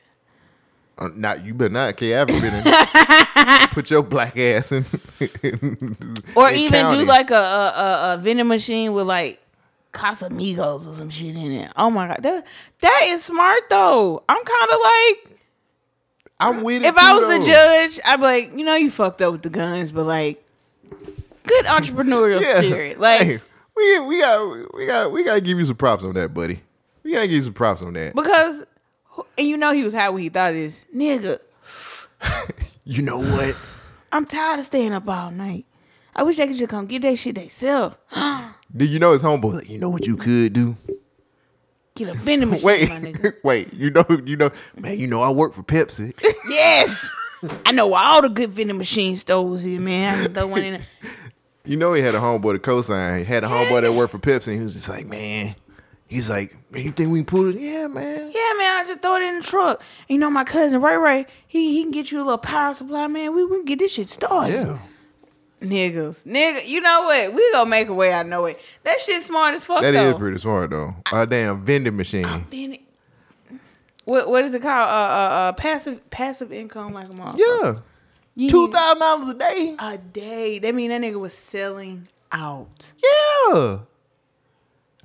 [0.97, 1.89] Uh, not you, better not.
[1.95, 3.69] Okay, I haven't been in.
[3.71, 4.85] Put your black ass in.
[6.37, 6.99] Or in even county.
[6.99, 9.41] do like a, a, a, a vending machine with like
[9.93, 11.73] Casamigos or some shit in it.
[11.77, 12.47] Oh my god, that
[12.81, 14.23] that is smart though.
[14.29, 15.39] I'm kind of like,
[16.41, 16.87] I'm with it.
[16.87, 19.51] if I was the judge, I'd be like, you know, you fucked up with the
[19.51, 20.45] guns, but like,
[21.47, 22.59] good entrepreneurial yeah.
[22.61, 22.99] spirit.
[23.01, 23.41] Like, Hey,
[23.77, 26.61] we we got we got we got to give you some props on that, buddy.
[27.03, 28.15] We got to give you some props on that.
[28.15, 28.65] because,
[29.37, 31.39] and you know, he was high when he thought it is, nigga.
[32.87, 33.57] You know what?
[34.13, 35.65] I'm tired of staying up all night.
[36.15, 37.97] I wish they could just come get that shit themselves.
[38.77, 39.55] Did you know his homeboy?
[39.55, 40.77] Like, you know what you could do?
[41.97, 43.35] Get a vending machine, Wait, my nigga.
[43.43, 43.73] wait.
[43.73, 44.99] You know, you know, man.
[44.99, 46.13] You know, I work for Pepsi.
[46.49, 47.07] Yes.
[47.65, 50.19] I know all the good vending machine stores here, man.
[50.19, 50.73] I can throw one in.
[50.75, 50.83] there.
[51.65, 53.21] You know, he had a homeboy to co-sign.
[53.21, 54.49] He had a homeboy that worked for Pepsi.
[54.49, 55.57] And he was just like, man.
[56.07, 57.57] He's like, man, you think we can pull it?
[57.57, 58.19] Yeah, man.
[58.27, 59.81] Yeah, man, I just throw it in the truck.
[60.09, 62.75] And you know, my cousin Ray Ray, he he can get you a little power
[62.75, 63.35] supply, man.
[63.35, 64.53] We, we can get this shit started.
[64.53, 64.79] Yeah.
[65.63, 66.27] Niggas.
[66.27, 67.33] Nigga, you know what?
[67.33, 68.61] We gonna make a way, I know it.
[68.85, 70.11] That shit smart as fuck That though.
[70.11, 70.95] is pretty smart though.
[71.11, 72.47] A damn vending machine.
[72.51, 72.81] Then it-
[74.05, 74.89] what what is it called?
[74.89, 77.39] Uh, uh, uh passive passive income like a motherfucker.
[77.39, 77.79] Yeah.
[78.37, 79.77] You- Two thousand dollars a day.
[79.79, 80.59] a day.
[80.59, 82.93] That mean that nigga was selling out.
[83.03, 83.79] Yeah.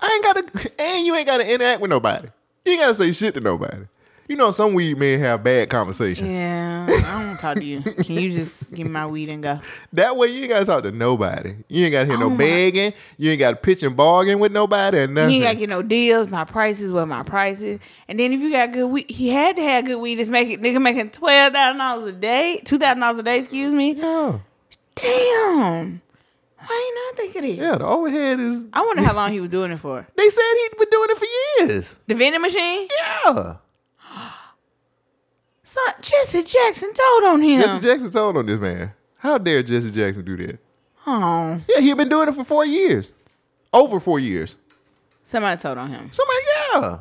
[0.01, 2.27] I ain't gotta and you ain't gotta interact with nobody.
[2.65, 3.83] You ain't gotta say shit to nobody.
[4.27, 6.31] You know some weed men have bad conversation.
[6.31, 7.81] Yeah, I don't want to talk to you.
[7.81, 9.59] Can you just give me my weed and go?
[9.93, 11.55] That way you ain't gotta talk to nobody.
[11.67, 12.93] You ain't gotta hear Oh no my- begging.
[13.17, 15.29] You ain't gotta pitch and bargain with nobody or nothing.
[15.31, 16.27] He ain't got to get no deals.
[16.29, 17.79] My prices were my prices.
[18.07, 20.17] And then if you got good weed, he had to have good weed.
[20.17, 23.39] Just make it nigga making twelve thousand dollars a day, two thousand dollars a day.
[23.39, 23.93] Excuse me.
[23.93, 24.39] yeah.
[24.95, 26.01] Damn.
[26.61, 27.57] Why ain't I think of this?
[27.57, 30.05] yeah, the overhead is I wonder how long he was doing it for.
[30.15, 31.25] they said he'd been doing it for
[31.65, 31.95] years.
[32.07, 32.87] The vending machine.
[33.25, 33.55] Yeah.
[35.69, 37.61] Son, Jesse Jackson told on him.
[37.61, 38.91] Jesse Jackson told on this man.
[39.17, 40.57] How dare Jesse Jackson do that?
[41.05, 43.11] oh, Yeah, he had been doing it for four years.
[43.71, 44.57] Over four years.
[45.23, 46.09] somebody told on him.
[46.11, 46.39] Somebody,
[46.73, 46.99] yeah.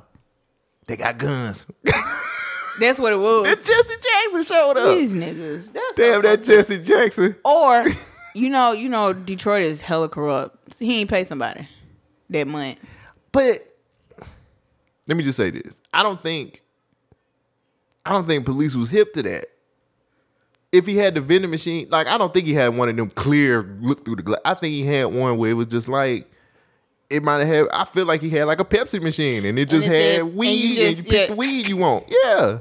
[0.87, 1.65] They got guns.
[2.79, 3.47] That's what it was.
[3.47, 4.99] That Jesse Jackson showed up.
[4.99, 5.73] These niggas.
[5.73, 7.37] That's Damn, that Jesse Jackson.
[7.47, 7.87] Or
[8.35, 10.79] you know, you know, Detroit is hella corrupt.
[10.79, 11.67] He ain't pay somebody
[12.29, 12.79] that month.
[13.33, 13.67] But
[15.07, 16.63] let me just say this: I don't think,
[18.09, 19.49] I don't think police was hip to that.
[20.73, 23.11] If he had the vending machine, like I don't think he had one of them
[23.11, 24.41] clear look through the glass.
[24.45, 26.31] I think he had one where it was just like
[27.11, 27.67] it might have had.
[27.73, 30.21] I feel like he had like a Pepsi machine, and it just it had said-
[30.21, 31.27] and you weed, and you, just- pick yeah.
[31.27, 32.05] the weed you want.
[32.09, 32.59] Yeah,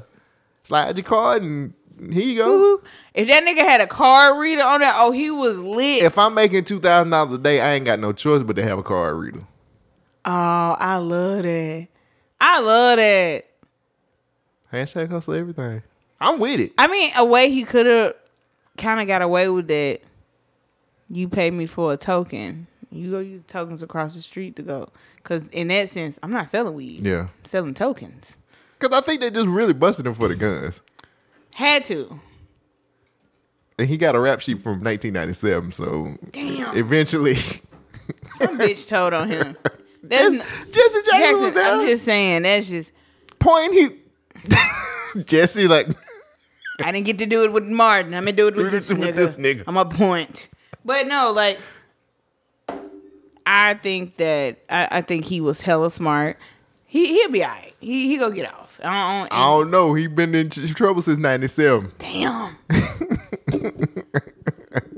[0.64, 2.48] slide your card, and here you go.
[2.48, 2.82] Woo-hoo.
[3.14, 6.02] If that nigga had a card reader on there, oh, he was lit.
[6.02, 8.62] If I'm making two thousand dollars a day, I ain't got no choice but to
[8.62, 9.40] have a card reader.
[10.24, 11.88] oh, I love that.
[12.40, 13.44] I love that.
[14.72, 15.82] Hashtag hustle everything.
[16.20, 16.72] I'm with it.
[16.76, 18.14] I mean, a way he could have
[18.76, 20.00] kind of got away with that.
[21.10, 22.66] You pay me for a token.
[22.90, 24.90] You go use tokens across the street to go.
[25.16, 27.04] Because in that sense, I'm not selling weed.
[27.04, 27.28] Yeah.
[27.38, 28.36] I'm selling tokens.
[28.78, 30.82] Cause I think they just really busted him for the guns.
[31.54, 32.20] Had to.
[33.78, 36.76] And he got a rap sheet from 1997, so Damn.
[36.76, 37.36] eventually
[38.36, 39.56] Some bitch told on him.
[40.02, 41.74] That's Jesse Jackson, Jackson, was there.
[41.74, 42.92] I'm just saying, that's just,
[43.40, 43.88] point he
[45.26, 45.88] Jesse like
[46.80, 48.14] I didn't get to do it with Martin.
[48.14, 49.14] I'm to do it with, With this, this- nigga.
[49.14, 49.64] this nigga.
[49.66, 50.48] I'm a point.
[50.84, 51.58] But no, like,
[53.44, 56.36] I think that, I, I think he was hella smart.
[56.86, 57.74] He, he'll be all right.
[57.80, 58.78] He, he go get off.
[58.82, 59.94] I don't, I don't know.
[59.94, 62.56] He been in trouble since '97, Damn.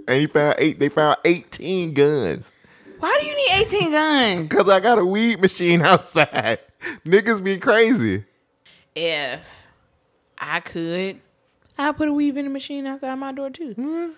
[0.07, 0.79] and he found eight.
[0.79, 2.53] They found 18 guns.
[2.99, 4.49] Why do you need 18 guns?
[4.51, 6.59] Cause I got a weed machine outside.
[7.07, 8.25] Niggas be crazy.
[9.03, 9.67] If
[10.39, 11.21] I could,
[11.79, 13.71] I'll put a weave in the machine outside my door too.
[13.71, 14.11] Mm-hmm.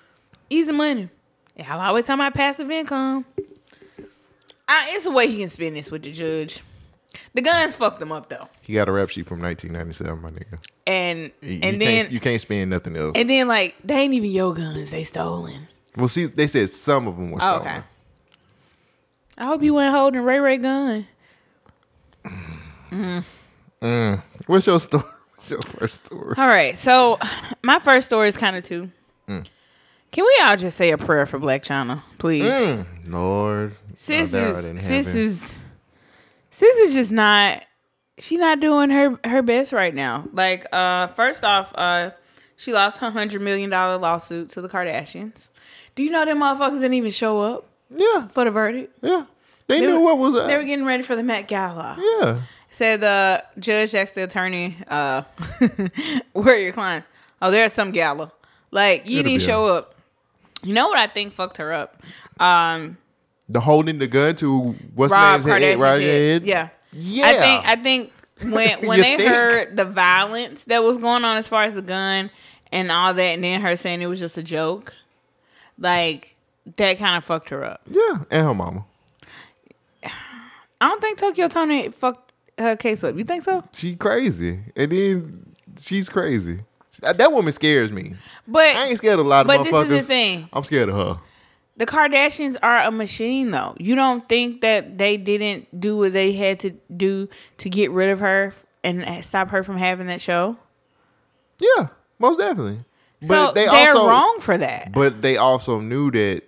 [0.51, 1.09] Easy money.
[1.57, 3.25] And I'll always tell my passive income.
[4.67, 6.63] I, it's a way he can spend this with the judge.
[7.35, 8.45] The guns fucked him up though.
[8.63, 10.59] He got a rap sheet from 1997, my nigga.
[10.87, 13.13] And You, and you then can't, you can't spend nothing else.
[13.15, 15.69] and then like they ain't even your guns, they stolen.
[15.97, 17.69] well, see, they said some of them were Oh, stolen.
[17.69, 17.83] okay.
[19.39, 21.07] I hope you weren't holding Ray Ray gun.
[22.91, 23.25] Mm.
[24.47, 25.05] What's your story?
[25.37, 26.35] What's your first story?
[26.39, 27.19] All right, so
[27.63, 28.91] my first story is kind of two.
[29.29, 29.47] Mm.
[30.13, 32.45] Can we all just say a prayer for Blac Chyna, please?
[32.45, 32.87] Mm.
[33.09, 35.55] Lord, Sis thou art in is sis is
[36.51, 37.65] sis is just not
[38.19, 40.25] she not doing her her best right now.
[40.33, 42.11] Like uh first off, uh
[42.57, 45.49] she lost her hundred million dollar lawsuit to the Kardashians.
[45.95, 48.97] Do you know them motherfuckers didn't even show up yeah, for the verdict?
[49.03, 49.25] yeah.
[49.67, 50.49] They, They knew were- what was up.
[50.49, 51.97] They were getting ready for the Met Gala.
[52.21, 52.43] yeah.
[52.73, 55.23] Said the judge asked the attorney, uh,
[56.32, 57.07] where are your clients?
[57.40, 58.32] Oh, they're at some gala.
[58.70, 59.94] Like, you It'll didn't show up.
[60.62, 62.03] You know what I think fucked her up?
[62.40, 62.97] Um,
[63.49, 66.01] The holding the gun to what's Rob name's head, head.
[66.03, 66.47] head.
[66.47, 66.69] Yeah.
[66.93, 67.27] Yeah.
[67.27, 68.12] I think I think
[68.55, 69.28] when when they think?
[69.31, 72.31] heard the violence that was going on as far as the gun
[72.70, 74.94] and all that, and then her saying it was just a joke,
[75.78, 76.36] like
[76.77, 77.82] that kind of fucked her up.
[77.86, 78.85] Yeah, and her mama.
[80.05, 82.32] I don't think Tokyo Toni fucked
[82.62, 83.16] her case up.
[83.16, 83.62] You think so?
[83.72, 86.60] She crazy, and then she's crazy.
[87.01, 88.16] That woman scares me.
[88.47, 89.89] But I ain't scared of a lot of But motherfuckers.
[89.89, 90.48] this is the thing.
[90.52, 91.20] I'm scared of her.
[91.76, 93.74] The Kardashians are a machine, though.
[93.78, 97.28] You don't think that they didn't do what they had to do
[97.59, 98.52] to get rid of her
[98.84, 100.59] and stop her from having that show?
[101.59, 102.84] Yeah, most definitely.
[103.22, 104.93] so they are wrong for that.
[104.93, 106.43] But they also knew that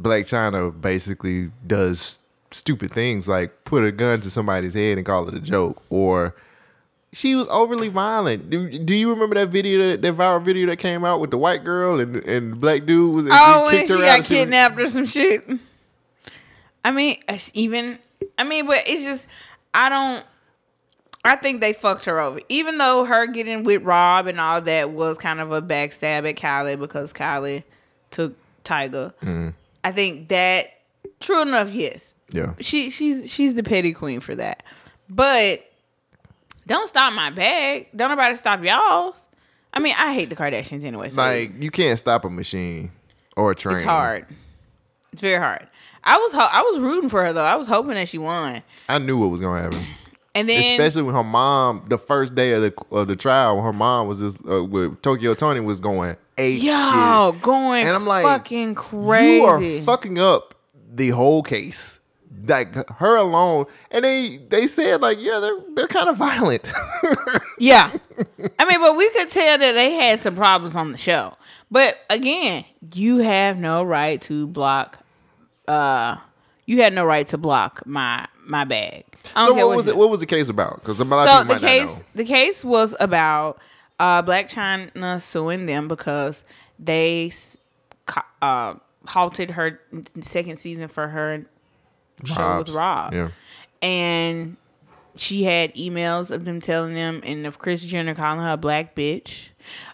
[0.00, 2.20] Blac Chyna basically does
[2.50, 6.34] stupid things like put a gun to somebody's head and call it a joke, or
[7.12, 8.50] she was overly violent.
[8.50, 11.38] Do, do you remember that video, that, that viral video that came out with the
[11.38, 13.26] white girl and and the black dude was?
[13.30, 15.48] Oh, he when kicked she her out got and she was- kidnapped or some shit.
[16.84, 17.16] I mean,
[17.54, 17.98] even.
[18.38, 19.26] I mean, but it's just
[19.74, 20.24] I don't.
[21.22, 22.40] I think they fucked her over.
[22.48, 26.36] Even though her getting with Rob and all that was kind of a backstab at
[26.36, 27.64] Kylie because Kylie
[28.10, 29.12] took Tyga.
[29.20, 29.48] Mm-hmm.
[29.84, 30.66] I think that
[31.20, 32.14] true enough, yes.
[32.32, 32.54] Yeah.
[32.60, 34.62] She she's she's the petty queen for that.
[35.08, 35.64] But
[36.66, 37.88] don't stop my bag.
[37.94, 39.26] Don't nobody stop y'all's.
[39.72, 41.10] I mean, I hate the Kardashians anyway.
[41.10, 42.90] So Like you can't stop a machine
[43.36, 43.76] or a train.
[43.76, 44.26] it's hard.
[45.12, 45.66] It's very hard.
[46.04, 47.44] I was ho- I was rooting for her though.
[47.44, 48.62] I was hoping that she won.
[48.88, 49.82] I knew what was gonna happen.
[50.32, 53.64] And then Especially when her mom, the first day of the of the trial, when
[53.64, 57.42] her mom was just uh, with Tokyo Toni was going eight yo shit.
[57.42, 59.36] going And I'm like, fucking crazy.
[59.38, 60.54] You are fucking up
[60.88, 61.98] the whole case.
[62.46, 66.70] Like her alone, and they they said like, yeah, they're they're kind of violent.
[67.58, 67.92] Yeah.
[68.58, 71.34] I mean, but we could tell that they had some problems on the show.
[71.70, 74.98] But again, you have no right to block
[75.68, 76.16] uh
[76.64, 79.04] you had no right to block my my bag.
[79.34, 79.96] So what was it?
[79.96, 80.76] What was the case about?
[80.76, 83.60] Because a lot so of the people case the case was about
[83.98, 86.44] uh Blac Chyna suing them because
[86.78, 87.30] they
[88.40, 88.74] uh
[89.06, 89.80] halted her
[90.22, 91.44] second season for her
[92.26, 93.12] show with Rob.
[93.12, 93.30] Yeah.
[93.82, 94.56] And
[95.16, 98.94] she had emails of them telling them and of Kris Jenner calling her a black
[98.94, 99.48] bitch.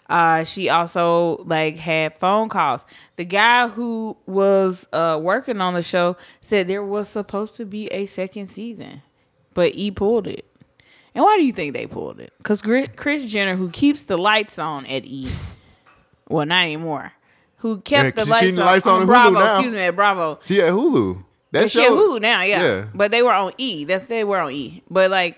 [0.09, 2.85] Uh, she also like had phone calls.
[3.17, 7.87] The guy who was uh, working on the show said there was supposed to be
[7.87, 9.01] a second season,
[9.53, 10.45] but he pulled it.
[11.13, 12.31] And why do you think they pulled it?
[12.37, 15.29] Because Kris Jenner, who keeps the lights on at E,
[16.29, 17.13] well, not anymore,
[17.57, 19.95] who kept Yeah, the lights, the on, lights on on at Bravo, excuse me, at
[19.95, 20.39] Bravo.
[20.43, 21.23] She at Hulu.
[21.51, 21.95] That And she show.
[21.95, 22.61] Hulu now, yeah.
[22.63, 22.85] Yeah.
[22.93, 23.85] But they were on E.
[23.85, 24.83] That's they were on E.
[24.89, 25.37] But like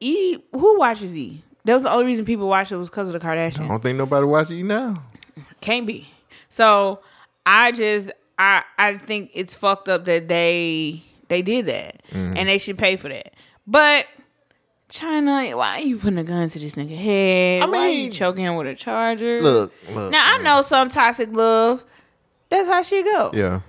[0.00, 1.42] E, who watches E?
[1.64, 3.64] That was the only reason people watched it was because of the Kardashians.
[3.64, 5.02] I don't think nobody watches E now.
[5.60, 6.08] Can't be.
[6.50, 7.00] So
[7.46, 12.36] I just I I think it's fucked up that they they did that Mm-hmm.
[12.36, 13.32] and they should pay for that.
[13.66, 14.06] But
[14.90, 17.62] China, why are you putting a gun to this nigga head?
[17.62, 19.40] I why are you mean, choking him with a charger?
[19.40, 20.12] Look, look.
[20.12, 21.82] Now I know some toxic love.
[22.50, 23.30] That's how she go.
[23.32, 23.60] Yeah.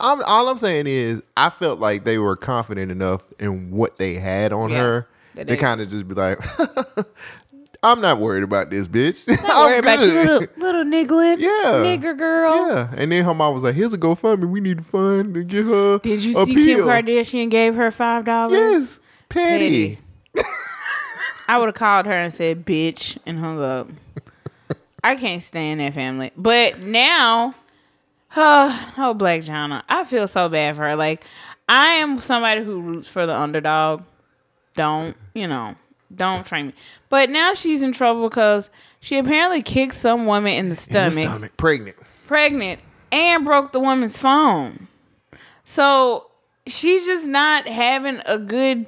[0.00, 4.14] I'm, all I'm saying is, I felt like they were confident enough in what they
[4.14, 4.78] had on Yeah.
[4.80, 5.08] her.
[5.34, 6.38] They kind of just be like,
[7.82, 9.28] "I'm not worried about this bitch.
[9.28, 11.50] Not I'm worry about you, little, little niggling, Yeah.
[11.84, 12.68] nigger girl.
[12.68, 14.48] Yeah, and then her mom was like, "Here's a GoFundMe.
[14.48, 17.90] We need to fund to get her." Did you see Kim pill." Kardashian gave her
[17.90, 18.58] five dollars?
[18.58, 19.98] Yes, petty.
[20.34, 20.46] Petty.
[21.48, 23.88] I would have called her and said bitch and hung up.
[25.04, 26.32] I can't stand that family.
[26.36, 27.54] But now,
[28.36, 30.96] oh, oh Blac Chyna, I feel so bad for her.
[30.96, 31.24] Like
[31.68, 34.02] I am somebody who roots for the underdog.
[34.74, 35.74] Don't you know?
[36.14, 36.74] Don't train me.
[37.08, 40.76] But now she's in trouble because she apparently kicked some woman in the In the
[40.76, 41.96] stomach stomach, pregnant.
[42.26, 42.80] pregnant
[43.10, 44.86] and broke the woman's phone.
[45.64, 46.26] So
[46.66, 48.86] she's just not having a good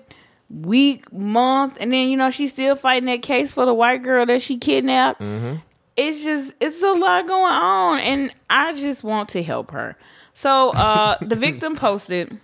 [0.51, 4.25] week, month, and then you know she's still fighting that case for the white girl
[4.27, 5.21] that she kidnapped.
[5.21, 5.57] Mm-hmm.
[5.99, 9.97] It's just it's a lot going on, and I just want to help her.
[10.33, 12.41] So uh the victim posted.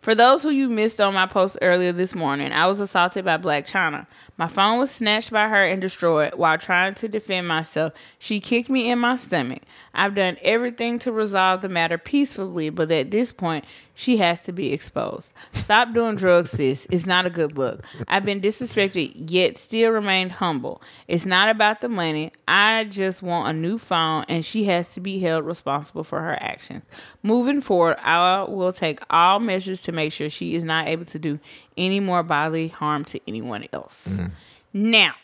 [0.00, 3.36] For those who you missed on my post earlier this morning, I was assaulted by
[3.36, 4.06] Blac Chyna.
[4.38, 7.92] My phone was snatched by her and destroyed while trying to defend myself.
[8.20, 9.62] She kicked me in my stomach.
[9.98, 13.64] I've done everything to resolve the matter peacefully, but at this point,
[13.94, 15.32] she has to be exposed.
[15.52, 16.86] Stop doing drugs, sis.
[16.90, 17.84] It's not a good look.
[18.06, 20.80] I've been disrespected, yet still remained humble.
[21.08, 22.30] It's not about the money.
[22.46, 26.38] I just want a new phone, and she has to be held responsible for her
[26.40, 26.84] actions.
[27.24, 31.18] Moving forward, I will take all measures to make sure she is not able to
[31.18, 31.40] do
[31.76, 34.06] any more bodily harm to anyone else.
[34.08, 34.26] Mm-hmm.
[34.72, 35.14] Now,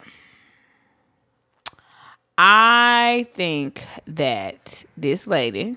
[2.37, 5.77] I think that this lady,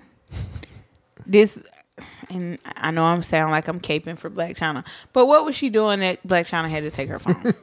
[1.25, 1.63] this,
[2.29, 5.69] and I know I'm sounding like I'm caping for Blac Chyna, but what was she
[5.69, 7.53] doing that Blac Chyna had to take her phone?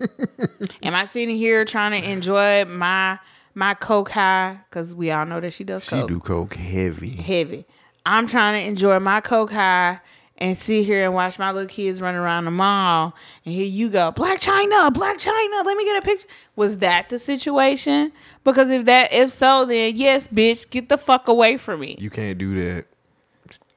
[0.83, 3.19] Am I sitting here trying to enjoy my
[3.55, 4.59] my coke high?
[4.71, 5.97] Because we all know that she does coke.
[5.97, 7.11] She coke do coke heavy.
[7.11, 7.67] heavy.
[8.07, 10.01] I'm trying to enjoy my coke high
[10.45, 13.15] and sit here and watch my little kids run around the mall.
[13.45, 15.65] And here you go, Blac Chyna, Blac Chyna.
[15.65, 16.27] Let me get a picture.
[16.57, 18.13] Was that the situation?
[18.45, 21.97] Because if that, if so, then yes, bitch, get the fuck away from me.
[21.99, 22.85] You can't do that.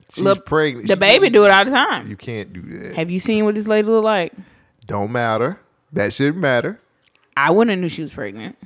[0.09, 0.87] She's Look, pregnant.
[0.87, 2.07] The She- baby do it all the time.
[2.09, 2.95] You can't do that.
[2.95, 4.33] Have you seen what this lady look like?
[4.85, 5.59] Don't matter.
[5.93, 6.79] That shouldn't matter.
[7.35, 8.57] I wouldn't have knew she was pregnant.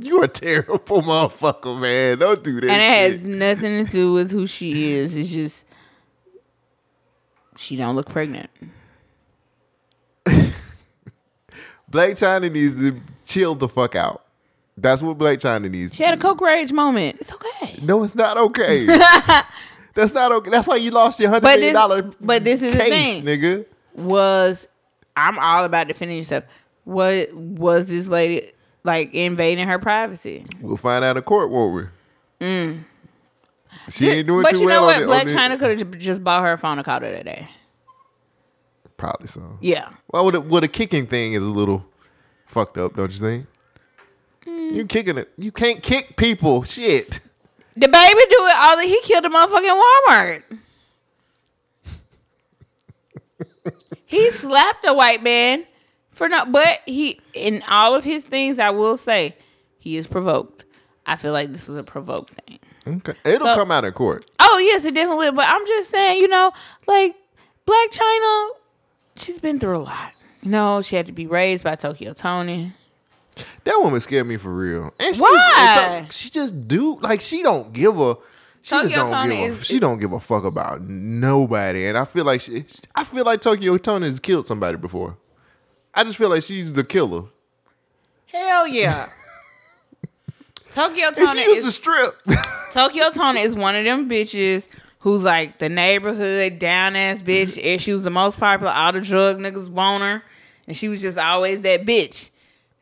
[0.00, 2.18] You a terrible motherfucker, man.
[2.18, 2.70] Don't do that.
[2.70, 5.16] And it has nothing to do with who she is.
[5.16, 5.64] It's just
[7.58, 8.48] she don't look pregnant.
[11.88, 14.24] Blake China needs to chill the fuck out.
[14.76, 15.94] That's what Blake China needs.
[15.94, 17.16] She had a coke rage moment.
[17.20, 17.78] It's okay.
[17.82, 18.86] No, it's not okay.
[19.94, 20.50] That's not okay.
[20.50, 23.24] That's why you lost your hundred But million this- but this is the case, thing.
[23.24, 23.66] nigga.
[23.96, 24.68] was
[25.16, 26.44] I'm all about defending yourself.
[26.84, 28.52] What was this lady
[28.84, 30.44] like invading her privacy?
[30.60, 31.74] We'll find out in court, won't
[32.40, 32.46] we?
[32.46, 32.84] Mm.
[33.88, 35.04] She ain't doing but too you know what?
[35.04, 37.48] Black the- China could have just bought her a phone and called her today.
[38.96, 39.58] Probably so.
[39.60, 39.90] Yeah.
[40.12, 41.86] Well, with a, with a kicking thing is a little
[42.46, 43.46] fucked up, don't you think?
[44.44, 44.74] Mm.
[44.74, 45.30] You kicking it.
[45.38, 46.64] You can't kick people.
[46.64, 47.20] Shit.
[47.76, 50.42] The baby do it all the he killed a motherfucking Walmart.
[54.06, 55.64] he slapped a white man
[56.10, 59.36] for no but he in all of his things I will say
[59.78, 60.64] he is provoked.
[61.06, 62.58] I feel like this was a provoked thing.
[62.88, 63.14] Okay.
[63.24, 64.24] It'll So- come out in court.
[64.40, 65.26] Oh yes, it definitely.
[65.30, 65.36] will.
[65.36, 66.52] But I'm just saying, you know,
[66.86, 67.14] like
[67.66, 68.48] Blac Chyna,
[69.16, 70.12] she's been through a lot.
[70.42, 72.72] You know, she had to be raised by Tokyo Toni.
[73.64, 74.92] That woman scared me for real.
[74.98, 76.04] And she Why?
[76.06, 78.16] Just, she just do like she don't give a.
[78.62, 79.48] She just Tokyo don't Tony give a.
[79.58, 82.64] is- she don't give a fuck about nobody, and I feel like she.
[82.94, 85.16] I feel like Tokyo Toni has killed somebody before.
[85.94, 87.24] I just feel like she's the killer.
[88.26, 89.06] Hell yeah.
[90.72, 92.14] Tokyo And she used is to strip.
[92.72, 94.68] Tokyo Toni is one of them bitches
[95.00, 97.56] who's like the neighborhood down ass bitch.
[97.56, 97.66] Mm-hmm.
[97.66, 98.72] And she was the most popular.
[98.72, 100.22] All the drug niggas want her,
[100.66, 102.30] and she was just always that bitch.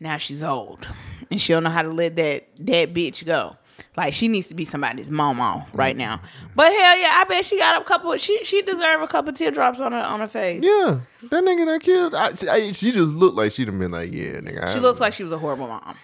[0.00, 0.86] Now she's old,
[1.30, 3.56] and she don't know how to let that that bitch go.
[3.96, 6.16] Like she needs to be somebody's mama right now.
[6.16, 6.46] Mm-hmm.
[6.54, 8.14] But hell yeah, I bet she got a couple.
[8.18, 10.62] She she deserve a couple teardrops on her on her face.
[10.62, 11.00] yeah,
[11.30, 12.14] that nigga that killed.
[12.14, 14.68] I, I, she just looked like she'd have been like, yeah, nigga.
[14.68, 15.96] She I- looks like she was a horrible mom.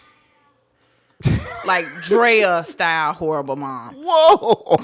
[1.64, 3.94] like Drea style horrible mom.
[3.96, 4.76] Whoa.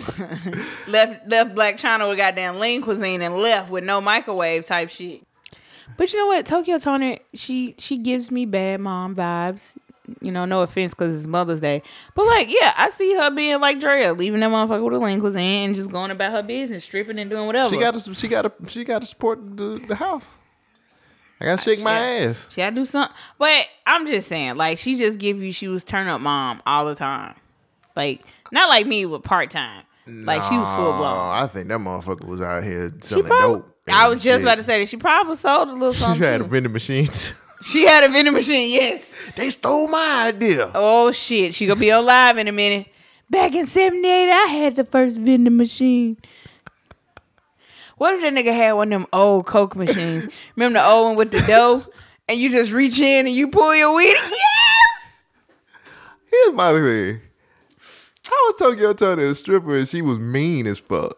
[0.88, 5.22] left left Black China with goddamn lean cuisine and left with no microwave type shit.
[5.96, 9.74] But you know what, Tokyo Toni, she she gives me bad mom vibes.
[10.22, 11.82] You know, no offense because it's Mother's Day,
[12.14, 15.20] but like, yeah, I see her being like Drea, leaving that motherfucker with a lean
[15.20, 17.68] cuisine and just going about her business, stripping and doing whatever.
[17.68, 18.14] she got to.
[18.14, 18.70] She got to.
[18.70, 20.26] She got to support the, the house.
[21.40, 22.46] I gotta shake my ass.
[22.50, 23.16] She gotta do something.
[23.38, 26.86] But I'm just saying, like, she just give you she was turn up mom all
[26.86, 27.34] the time.
[27.94, 28.20] Like,
[28.50, 29.84] not like me with part time.
[30.06, 31.18] Like she was full blown.
[31.18, 33.74] I think that motherfucker was out here She selling probably, dope.
[33.92, 34.42] I was just shit.
[34.42, 36.18] about to say that she probably sold a little something.
[36.22, 37.08] She had a vending machine.
[37.60, 39.12] She had a vending machine, yes.
[39.34, 40.70] they stole my idea.
[40.76, 42.86] Oh shit, she gonna be on live in a minute.
[43.28, 46.18] Back in '78, I had the first vending machine.
[47.98, 50.28] What if that nigga had one of them old Coke machines?
[50.56, 51.82] Remember the old one with the dough,
[52.28, 54.14] and you just reach in and you pull your weed?
[54.14, 55.20] Yes.
[56.30, 57.20] Here's my thing.
[58.28, 61.16] How was Tokyo Toni a stripper and she was mean as fuck?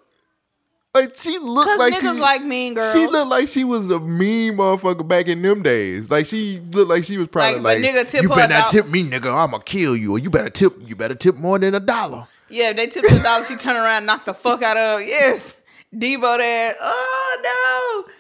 [0.95, 2.93] Like she looked like niggas she, like mean girls.
[2.93, 6.11] She looked like she was a mean motherfucker back in them days.
[6.11, 8.89] Like she looked like she was probably Like, like, nigga tip you better not tip
[8.89, 9.33] me, nigga.
[9.33, 10.13] I'ma kill you.
[10.13, 10.77] Or you better tip.
[10.85, 12.27] You better tip more than a dollar.
[12.49, 15.03] Yeah, if they tipped the dollar, she turn around, and knock the fuck out of.
[15.03, 15.57] Yes,
[15.95, 16.77] Debo there.
[16.81, 18.13] Oh no,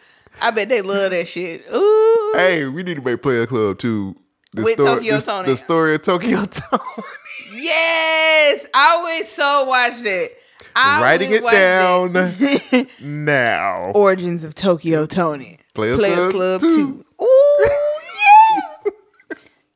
[0.42, 1.64] I bet they love that shit.
[1.72, 4.16] Ooh, Hey, we need to make Player Club too.
[4.52, 5.46] The With Tokyo the, Tony.
[5.46, 6.82] The story of Tokyo Tony.
[7.54, 10.30] yes, I would so watch that.
[10.74, 12.86] I Writing it down that.
[13.00, 13.90] now.
[13.94, 15.58] Origins of Tokyo Toni.
[15.74, 17.04] Players Players Club Club, two.
[17.20, 17.24] 2.
[17.24, 17.68] Ooh,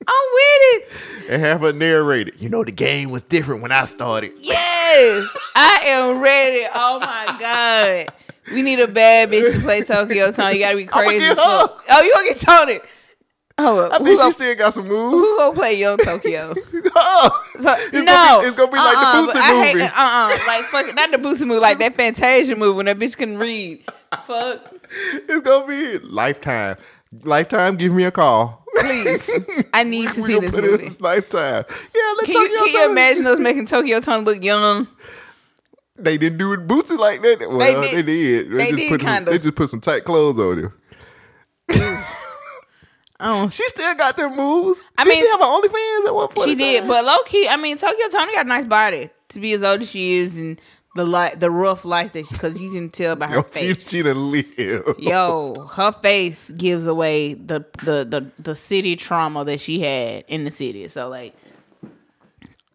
[0.07, 1.31] with it.
[1.31, 2.35] and have her narrated.
[2.39, 4.33] You know, the game was different when I started.
[4.41, 5.27] Yes.
[5.55, 6.67] I am ready.
[6.75, 8.07] Oh my God.
[8.53, 10.55] We need a bad bitch to play Tokyo Toni.
[10.55, 11.19] You gotta be crazy.
[11.21, 11.79] get as fuck.
[11.79, 11.85] her.
[11.91, 12.81] Oh, you gonna get Tony.
[13.59, 13.93] Hold up.
[14.01, 15.15] I think she still got some moves.
[15.15, 16.55] who gonna play Young Tokyo?
[16.97, 19.75] Oh, So, It's no, gonna be- it's gonna be like the Uh-uh, Boosie I hate-
[19.75, 19.85] movie.
[19.87, 23.39] Uh-uh, like fuck, not the Boosie movie, like that Fantasia movie when that bitch couldn't
[23.39, 23.85] read.
[24.27, 24.61] Fuck,
[25.15, 26.77] it's gonna be lifetime.
[27.23, 28.65] Lifetime, give me a call.
[28.81, 29.31] please,
[29.73, 30.97] I need to see this movie.
[30.99, 31.65] Lifetime.
[31.69, 34.89] Yeah, let's Can talk you, can you imagine us making Tokyo Toni look young?
[35.97, 37.39] They didn't do it Boosie like that.
[37.49, 38.51] Well, they did- did.
[38.51, 39.31] They, they just did put some- kinda.
[39.31, 40.73] They just put some tight clothes on him.
[43.21, 43.53] I don't.
[43.53, 44.83] She still got them moves.
[44.99, 46.49] I did mean, she have an OnlyFans at one point?
[46.49, 49.53] She did, but low key, I mean, Tokyo Toni got a nice body to be
[49.53, 50.61] as old as she is, and
[50.95, 53.89] the light, the rough life that because you can tell by her Yo, she, face.
[53.89, 54.95] she done live.
[54.99, 60.45] Yo, her face gives away the, the the the city trauma that she had in
[60.45, 60.87] the city.
[60.89, 61.35] So like,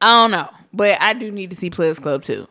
[0.02, 2.48] I don't know, but I do need to see Players Club too.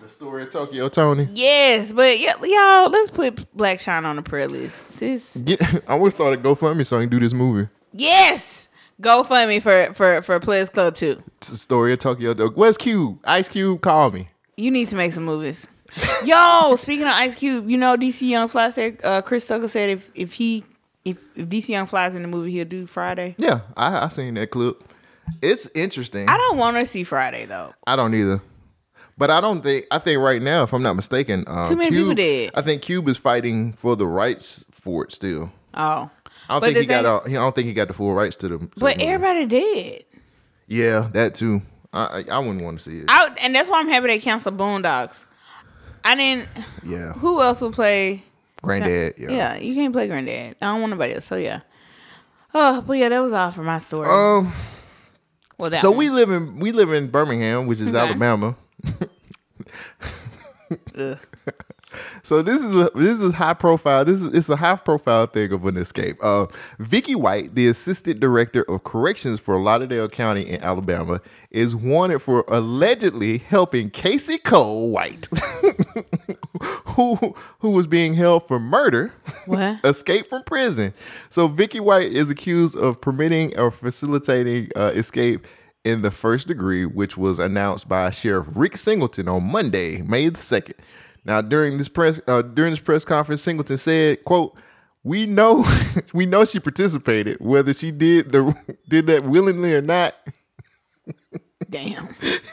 [0.00, 1.28] The story of Tokyo Toni.
[1.34, 5.36] Yes, but yeah, y'all, let's put Blac Chyna on the prayer list, sis.
[5.36, 7.68] Get, I want to start a GoFundMe so I can do this movie.
[7.92, 8.68] Yes,
[9.02, 11.22] go fund me for for for Players Club too.
[11.36, 12.34] It's the story of Tokyo.
[12.50, 13.18] Where's Cube?
[13.24, 14.30] Ice Cube, call me.
[14.58, 15.68] You need to make some movies.
[16.24, 19.88] Yo, speaking of Ice Cube, you know DC Young Fly said uh, Chris Tucker said
[19.90, 20.64] if if he
[21.04, 23.34] if, if DC Young Fly's in the movie, he'll do Friday.
[23.38, 24.82] Yeah, I I seen that clip.
[25.40, 26.28] It's interesting.
[26.28, 27.72] I don't want to see Friday though.
[27.86, 28.42] I don't either.
[29.16, 31.90] But I don't think I think right now, if I'm not mistaken, um, Too many
[31.90, 32.50] Cube, people dead.
[32.54, 35.52] I think Cube is fighting for the rights for it still.
[35.74, 37.24] Oh, I don't But think the he got.
[37.24, 38.58] thing- All, I don't think he got the full rights to the.
[38.58, 39.08] to the but movie.
[39.10, 40.04] everybody did.
[40.66, 41.62] Yeah, that too.
[41.92, 43.04] I I, wouldn't want to see it.
[43.08, 45.24] I, and that's why I'm happy they canceled Boondocks.
[46.04, 46.48] I didn't.
[46.84, 48.22] yeah, Who else would play?
[48.62, 49.14] Granddad.
[49.18, 49.30] Yeah.
[49.30, 50.56] Yeah, you can't play Granddad.
[50.60, 51.24] I don't want nobody else.
[51.26, 51.60] So yeah.
[52.54, 54.06] Oh, but yeah, that was all for my story.
[54.08, 54.52] Um.
[55.58, 55.98] well, that So one.
[55.98, 57.98] we live in we live in Birmingham, which is Okay.
[57.98, 58.56] Alabama.
[60.98, 61.18] Ugh.
[62.22, 64.04] So this is this is high profile.
[64.04, 66.16] This is it's a high profile thing of an escape.
[66.22, 66.46] Uh,
[66.78, 71.20] Vicky White, the assistant director of corrections for Lauderdale County in Alabama,
[71.50, 75.28] is wanted for allegedly helping Casey Cole White,
[76.86, 77.16] who
[77.60, 79.12] who was being held for murder,
[79.46, 79.80] What?
[79.84, 80.92] escape from prison.
[81.30, 85.46] So Vicky White is accused of permitting or facilitating uh, escape
[85.84, 90.38] in the first degree, which was announced by Sheriff Rick Singleton on Monday, May the
[90.38, 90.74] second.
[91.28, 94.56] Now, during this press uh, during this press conference, Singleton said, "quote
[95.04, 95.66] We know
[96.14, 98.56] we know she participated, whether she did the
[98.88, 100.14] did that willingly or not."
[101.68, 102.08] Damn.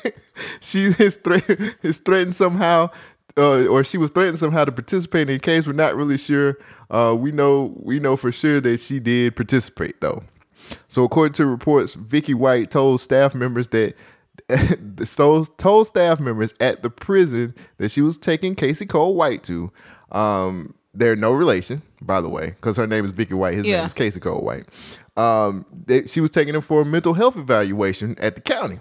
[0.60, 1.50] she is, threat-
[1.84, 2.90] is threatened somehow,
[3.38, 5.66] uh, or she was threatened somehow to participate in the case.
[5.66, 6.58] We're not really sure.
[6.92, 10.22] Uh, we know we know for sure that she did participate though.
[10.90, 13.96] So according to reports, Vicky White told staff members that
[15.16, 19.72] told, told staff members at the prison that she was taking Casey Cole White to.
[20.12, 23.56] Um, they're no relation, by the way, because her name is Vicky White.
[23.56, 23.78] His Yeah.
[23.78, 24.66] name is Casey Cole White.
[25.18, 28.80] Um, they, she was taking him for a mental health evaluation at the county.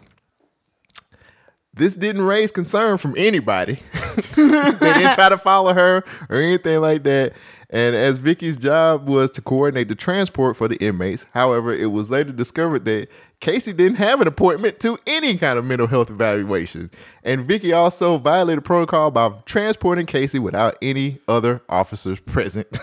[1.77, 3.81] This didn't raise concern from anybody.
[4.37, 4.45] they
[4.93, 7.33] didn't try to follow her or anything like that.
[7.71, 12.11] And as Vicky's job was to coordinate the transport for the inmates, however, it was
[12.11, 13.09] later discovered that
[13.45, 16.91] Casey didn't have an appointment to any kind of mental health evaluation.
[17.23, 22.79] And Vicky also violated protocol by transporting Casey without any other officers present.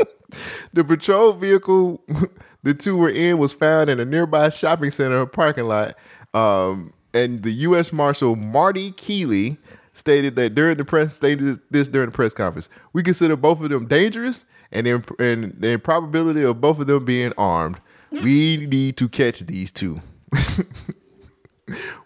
[0.72, 2.02] the patrol vehicle
[2.62, 5.94] the two were in was found in a nearby shopping center parking lot.
[6.32, 7.92] Um, and the U.S.
[7.92, 9.58] Marshal Marty Keely
[9.92, 12.70] stated that during the press stated this during the press conference.
[12.94, 14.86] We consider both of them dangerous, and
[15.18, 17.78] and the improbability of both of them being armed.
[18.12, 20.00] We need to catch these two.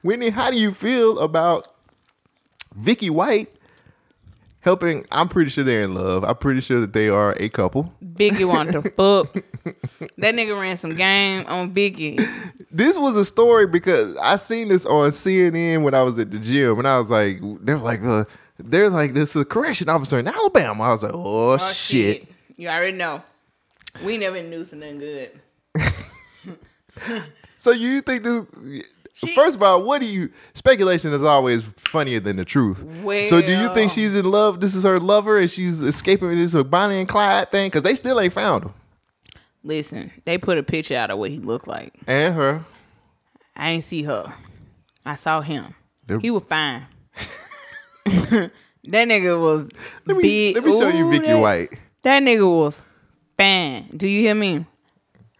[0.02, 1.66] Whitney, how do you feel about
[2.74, 3.48] Vicky White
[4.60, 5.04] helping?
[5.10, 6.24] I'm pretty sure they're in love.
[6.24, 7.92] I'm pretty sure that they are a couple.
[8.04, 9.32] Biggie wanted to fuck.
[10.18, 12.18] That nigga ran some game on Biggie.
[12.70, 16.38] this was a story because I seen this on CNN when I was at the
[16.38, 18.24] gym, and I was like, they're like, uh,
[18.58, 20.84] they're like, this is a correction officer in Alabama.
[20.84, 22.28] I was like, oh, Oh, shit.
[22.56, 23.22] You already know.
[24.04, 25.30] We never knew something good.
[27.58, 28.44] So you think this?
[29.14, 30.30] She- First of all, what do you?
[30.54, 32.78] Speculation is always funnier than the truth.
[33.28, 34.60] so do you think she's in love?
[34.60, 37.94] This is her lover, and she's escaping with this Bonnie and Clyde thing because they
[37.96, 38.74] still ain't found him
[39.64, 41.94] Listen, they put a picture out of what he looked like.
[42.06, 42.64] and her.
[43.56, 44.32] I ain't see her.
[45.04, 45.74] I saw him.
[46.06, 46.86] They're- He was fine.
[48.04, 48.50] that
[48.84, 49.68] nigga was
[50.04, 50.54] Let me big.
[50.56, 51.70] let me show you Vicky that- White.
[52.02, 52.82] That nigga was
[53.38, 53.88] fine.
[53.96, 54.66] Do you hear me?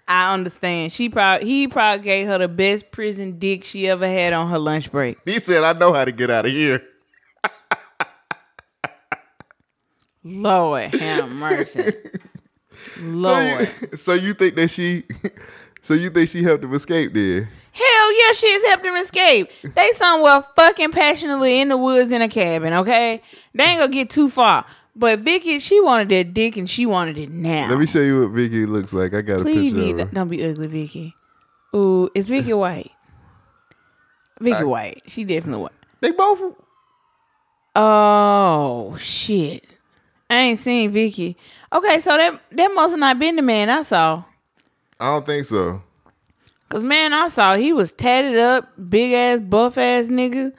[0.08, 0.92] I understand.
[0.92, 4.58] She probably he probably gave her the best prison dick she ever had on her
[4.58, 5.18] lunch break.
[5.24, 6.82] He said, "I know how to get out of here."
[10.22, 11.92] Lord have mercy.
[13.00, 13.68] Lord.
[13.78, 15.04] So you, so you think that she?
[15.82, 17.14] So you think she helped him escape?
[17.14, 19.48] Then Hell yeah, she's helped him escape.
[19.62, 23.22] They somewhere fucking passionately in the woods in a cabin, okay?
[23.54, 24.66] They ain't gonna get too far.
[24.98, 27.68] But Vicky, she wanted that dick and she wanted it now.
[27.68, 29.12] let me show you what Vicky looks like.
[29.12, 30.14] I got a Please picture be, of her.
[30.14, 31.14] don't be ugly, Vicky.
[31.74, 32.90] Ooh, it's Vicky White.
[34.40, 35.02] Vicky White.
[35.06, 35.72] She definitely white.
[36.00, 36.54] They both.
[37.74, 39.64] Oh shit.
[40.30, 41.36] I ain't seen Vicky.
[41.72, 44.24] Okay, so that that must have not been the man I saw.
[44.98, 45.82] I don't think so.
[46.70, 50.52] Cause man, I saw he was tatted up, big ass, buff ass nigga.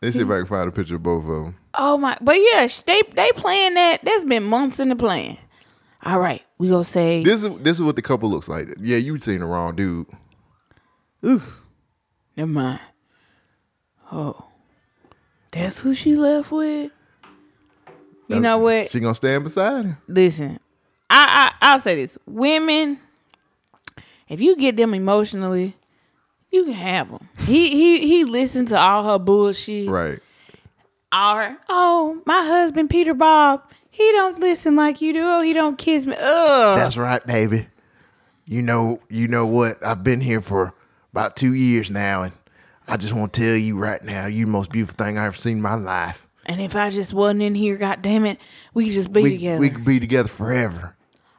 [0.00, 1.56] Let's see if I can find a picture of both of them.
[1.74, 2.16] Oh my!
[2.20, 4.04] But yeah, they they playing that.
[4.04, 5.38] That's been months in the plan.
[6.02, 8.68] All right, we gonna say This is this is what the couple looks like.
[8.80, 10.06] Yeah, you seen the wrong dude.
[11.24, 11.60] Oof.
[12.36, 12.80] Never mind.
[14.10, 14.46] Oh,
[15.50, 16.90] that's who she left with.
[18.28, 18.88] You uh, know what?
[18.90, 19.96] She gonna stand beside him.
[20.08, 20.58] Listen,
[21.08, 22.98] I, I I'll say this: women,
[24.28, 25.74] if you get them emotionally,
[26.50, 27.28] you can have them.
[27.40, 29.88] He he he listened to all her bullshit.
[29.88, 30.20] Right.
[31.12, 35.22] All oh, my husband Peter Bob, he don't listen like you do.
[35.22, 36.14] Oh, he don't kiss me.
[36.16, 36.76] Ugh.
[36.78, 37.66] That's right, baby.
[38.46, 39.84] You know, you know what?
[39.84, 40.72] I've been here for
[41.12, 42.32] about two years now, and
[42.86, 45.36] I just want to tell you right now, you the most beautiful thing I've ever
[45.36, 46.26] seen in my life.
[46.46, 48.38] And if I just wasn't in here, god damn it,
[48.72, 49.60] we could just be We, together.
[49.60, 50.96] we could be together forever.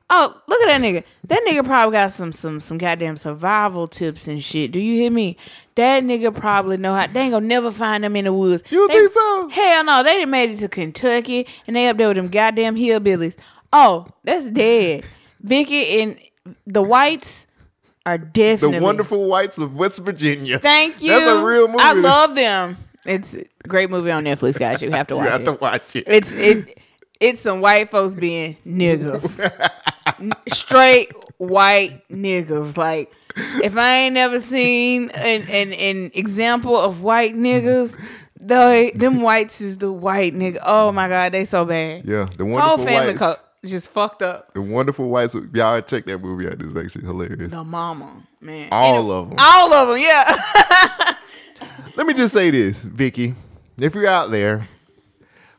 [0.09, 1.03] oh, look at that nigga.
[1.27, 4.71] That nigga probably got some some some goddamn survival tips and shit.
[4.71, 5.37] Do you hear me?
[5.75, 7.07] That nigga probably know how.
[7.07, 8.63] They ain't gonna never find them in the woods.
[8.71, 9.49] You They- think so?
[9.49, 10.03] Hell no.
[10.03, 13.35] They done made it to Kentucky and they up there with them goddamn hillbillies.
[13.71, 15.05] Oh, that's dead.
[15.41, 16.17] Vicky and
[16.67, 17.47] the whites
[18.05, 20.59] are definitely The Wonderful Whites of West Virginia.
[20.59, 21.09] Thank you.
[21.09, 21.79] That's a real movie.
[21.79, 22.77] I love them.
[23.05, 24.81] It's a great movie on Netflix, guys.
[24.81, 25.45] You have to watch You have it.
[25.45, 26.03] to watch it.
[26.07, 26.77] It's it.
[27.19, 29.39] It's some white folks being niggas,
[30.51, 32.77] straight white niggas.
[32.77, 37.99] Like if I ain't never seen an an, an example of white niggas,
[38.39, 40.59] they them whites is the white nigga.
[40.63, 42.05] Oh my god, they so bad.
[42.05, 43.19] Yeah, the Whole Wonderful family Whites.
[43.19, 44.53] co- just fucked up.
[44.53, 45.35] the Wonderful Whites.
[45.53, 46.53] Y'all check that movie out.
[46.61, 47.51] It's actually hilarious.
[47.51, 48.69] The mama, man.
[48.71, 49.37] All Anyway, of them.
[49.39, 51.15] All of them, yeah.
[51.95, 53.35] Let me just say this, Vicky.
[53.77, 54.67] If you're out there,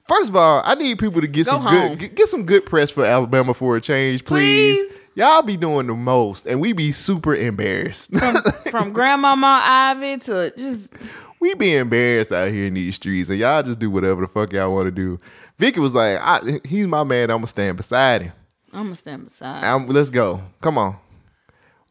[0.05, 1.89] first of all, I need people to get Go some home.
[1.91, 4.79] good get, get some good press for Alabama for a change, please.
[4.91, 5.01] Please.
[5.15, 8.11] Y'all be doing the most, and we be super embarrassed.
[8.71, 10.93] From Grandmama Ivey to just
[11.39, 14.53] we be embarrassed out here in these streets, and y'all just do whatever the fuck
[14.53, 15.21] y'all want to do.
[15.59, 17.31] Vicky was like, I, "He's my man.
[17.31, 18.33] I'm gonna stand beside him.
[18.73, 19.63] I'm gonna stand beside.
[19.65, 20.41] I'm, let's go.
[20.63, 20.97] Come on.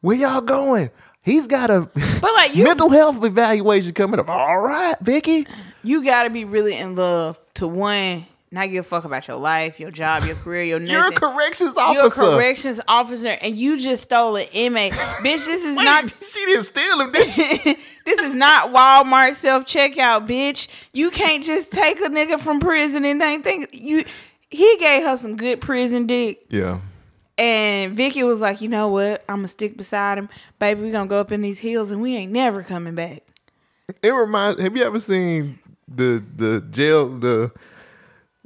[0.01, 0.89] Where y'all going?
[1.21, 1.81] He's got a
[2.21, 4.29] But like you, mental health evaluation coming up.
[4.29, 5.45] All right, Vicky.
[5.83, 9.79] you gotta be really in love to one, not give a fuck about your life,
[9.79, 10.93] your job, your career, your nothing.
[10.93, 11.99] You're a corrections officer.
[11.99, 15.45] You're a corrections officer, and you just stole an inmate, bitch.
[15.45, 16.13] This is Wait, not.
[16.25, 17.11] she didn't steal him.
[17.13, 17.77] Did she?
[18.05, 20.67] this is not Walmart self checkout, bitch.
[20.91, 24.03] You can't just take a nigga from prison and think think you.
[24.49, 26.81] He gave her some good prison dick, yeah.
[27.37, 29.23] and Vicky was like, you know what?
[29.29, 30.27] I'm gonna stick beside him,
[30.59, 30.81] baby.
[30.81, 33.23] We gonna go up in these hills, and we ain't never coming back.
[34.03, 34.59] It reminds.
[34.59, 35.57] Have you ever seen
[35.87, 37.53] the the jail the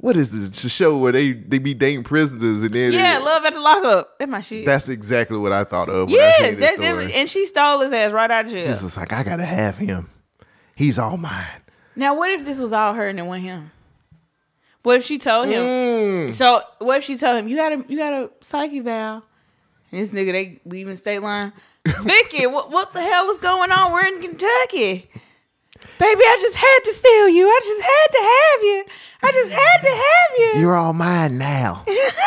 [0.06, 3.44] what is this the show where they they be dating prisoners and then Yeah, love
[3.44, 4.16] at the lockup.
[4.20, 4.64] That's my shit.
[4.64, 6.08] that's exactly what I thought of.
[6.10, 8.68] Yes, that, that- and she stole his ass right out of jail.
[8.68, 10.08] She's just like, I gotta have him.
[10.76, 11.44] He's all mine.
[11.96, 13.72] Now, what if this was all her and it wasn't him?
[14.84, 15.60] What if she told him?
[15.60, 16.32] Mm.
[16.32, 19.24] So what if she told him you got a you got a psyche valve?
[19.90, 21.52] And this nigga they leaving state line.
[21.84, 23.92] Vicky, what what the hell is going on?
[23.92, 25.10] We're in Kentucky.
[25.98, 27.46] Baby, I just had to steal you.
[27.46, 28.84] I just had to have you.
[29.22, 30.60] I just had to have you.
[30.60, 31.84] You're all mine now,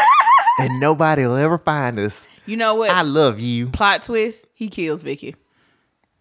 [0.59, 2.27] and nobody will ever find us.
[2.45, 2.89] You know what?
[2.89, 3.67] I love you.
[3.67, 5.35] Plot twist: He kills Vicky.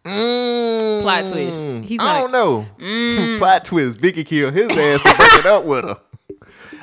[0.05, 1.03] Mm.
[1.03, 1.85] Plot twist.
[1.89, 2.33] He's I like, don't
[2.79, 3.37] know.
[3.39, 3.99] Plot twist.
[3.99, 5.99] Vicky killed his ass for breaking up with her.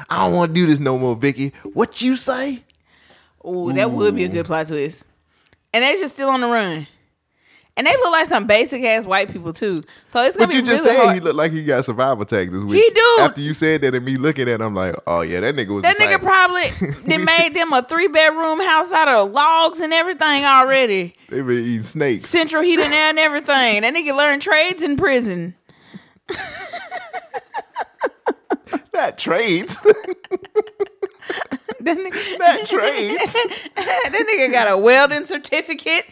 [0.10, 1.54] I don't want to do this no more, Vicky.
[1.74, 2.64] What you say?
[3.48, 5.06] Ooh, that would be a good plot twist.
[5.74, 6.88] And they just still on the run.
[7.78, 9.84] And they look like some basic ass white people too.
[10.08, 11.16] So it's gonna But be you just really said hard.
[11.16, 12.58] he looked like he got survival tactics.
[12.64, 13.18] Which He do.
[13.20, 15.68] After you said that and me looking at him, I'm like, oh yeah, that nigga
[15.74, 15.84] was.
[15.84, 16.64] that a nigga probably
[17.06, 21.16] they made them a three bedroom house out of logs and everything already.
[21.30, 22.22] They been eating snakes.
[22.24, 23.82] Central heating and everything.
[23.82, 25.56] That nigga learned trades in prison.
[28.96, 29.78] Not trades.
[31.86, 33.34] That nigga, Not trades.
[33.76, 36.06] that nigga got a welding certificate.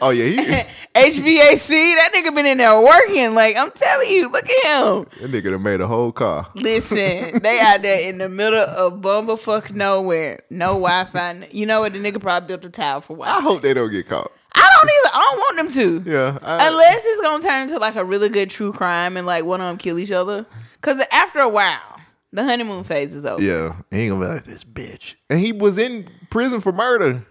[0.00, 0.36] Oh yeah, he,
[0.94, 1.68] HVAC.
[1.68, 3.34] That nigga been in there working.
[3.34, 5.06] Like I'm telling you, look at him.
[5.20, 6.48] That nigga done made a whole car.
[6.54, 10.40] Listen, they out there in the middle of bumblefuck nowhere.
[10.48, 11.46] No Wi Fi.
[11.52, 11.92] You know what?
[11.92, 14.32] The nigga probably built a tower for Wi I hope they don't get caught.
[14.54, 15.14] I don't either.
[15.14, 16.10] I don't want them to.
[16.10, 16.38] Yeah.
[16.42, 19.60] I, Unless it's gonna turn into like a really good true crime and like one
[19.60, 20.46] of them kill each other.
[20.80, 21.91] Cause after a while,
[22.32, 23.42] the honeymoon phase is over.
[23.42, 25.14] yeah, he ain't gonna be like this bitch.
[25.30, 27.26] And he was in prison for murder.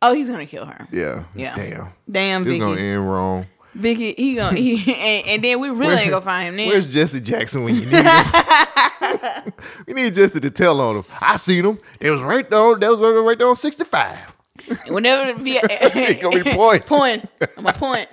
[0.00, 0.88] Oh, he's gonna kill her.
[0.92, 1.24] Yeah.
[1.34, 1.54] Yeah.
[1.56, 1.88] Damn.
[2.10, 2.60] Damn, This Vicky.
[2.64, 3.46] gonna end wrong.
[3.74, 6.68] Vicky, he gonna he and, and then we really ain't gonna find him then.
[6.68, 9.52] Where's Jesse Jackson when you need him?
[9.86, 11.04] we need Jesse to tell on him.
[11.20, 11.78] I seen him.
[12.00, 12.74] It was right there.
[12.76, 14.18] That was right there on 65.
[14.88, 16.86] Whenever the He gonna be pointing.
[16.88, 17.28] point.
[17.56, 18.08] I'm a point.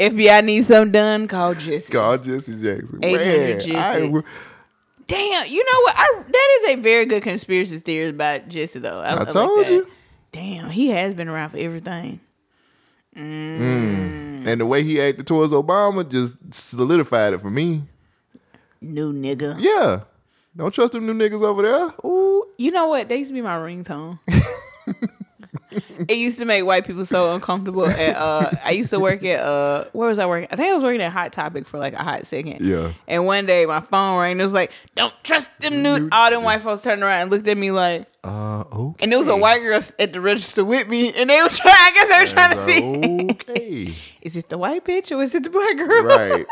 [0.00, 1.28] FBI needs something done.
[1.28, 1.92] Call Jesse.
[1.92, 2.98] God, Jesse Jackson.
[3.04, 3.76] 800 Jesse.
[3.76, 4.22] I-
[5.06, 5.94] Damn, you know what?
[5.96, 9.00] I, that is a very good conspiracy theory about Jesse, though.
[9.00, 9.72] I, I like told that.
[9.72, 9.90] you.
[10.30, 12.20] Damn, he has been around for everything.
[13.16, 14.46] Mm.
[14.46, 17.82] and the way he acted towards Obama just solidified it for me.
[18.80, 19.56] New nigga.
[19.58, 20.02] Yeah.
[20.56, 21.92] Don't trust them new niggas over there.
[22.08, 23.08] Ooh, you know what?
[23.08, 24.20] They used to be my ringtone.
[26.08, 27.86] it used to make white people so uncomfortable.
[27.86, 30.48] At, uh, I used to work at uh, where was I working?
[30.50, 32.66] I think I was working at Hot Topic for like a hot second.
[32.66, 32.92] Yeah.
[33.08, 34.38] And one day my phone rang.
[34.40, 37.46] It was like, "Don't trust them new." All them white folks turned around and looked
[37.46, 39.02] at me like, Uh, okay.
[39.04, 41.74] and there was a white girl at the register with me, and they were trying.
[41.76, 43.94] I guess they were trying to see, Okay.
[44.22, 46.04] is it the white bitch or is it the black girl?
[46.04, 46.46] right.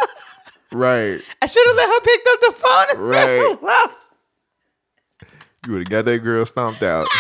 [0.72, 1.20] Right.
[1.42, 3.58] I should have let her pick up the phone and Right.
[3.60, 3.92] hello.
[5.66, 7.06] You would have got that girl stomped out.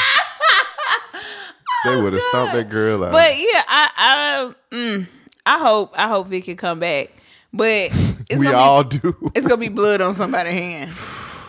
[1.84, 3.12] they would have stomped that girl out.
[3.12, 5.06] But yeah, I I mm,
[5.46, 7.10] I hope I hope Vic can come back.
[7.52, 7.90] But
[8.28, 9.16] it's we all be, do.
[9.34, 10.90] it's gonna be blood on somebody's hand.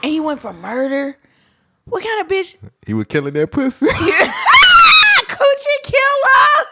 [0.04, 1.18] And he went for murder.
[1.86, 2.56] What kind of bitch?
[2.86, 3.86] He was killing that pussy.
[5.30, 6.66] Coochie killer.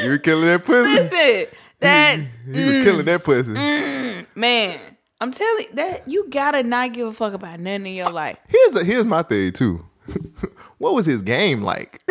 [0.00, 0.90] he was killing that pussy.
[0.92, 1.46] Listen,
[1.80, 2.18] that
[2.52, 4.26] He was killing that pussy.
[4.34, 4.78] man.
[5.20, 8.38] I'm telling you that you gotta not give a fuck about nothing in your life.
[8.48, 9.84] Here's a, here's my thing too.
[10.78, 12.02] what was his game like?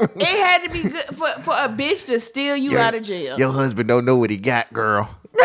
[0.00, 3.36] It had to be good for, for a bitch to steal you out of jail.
[3.36, 5.12] Your husband don't know what he got, girl.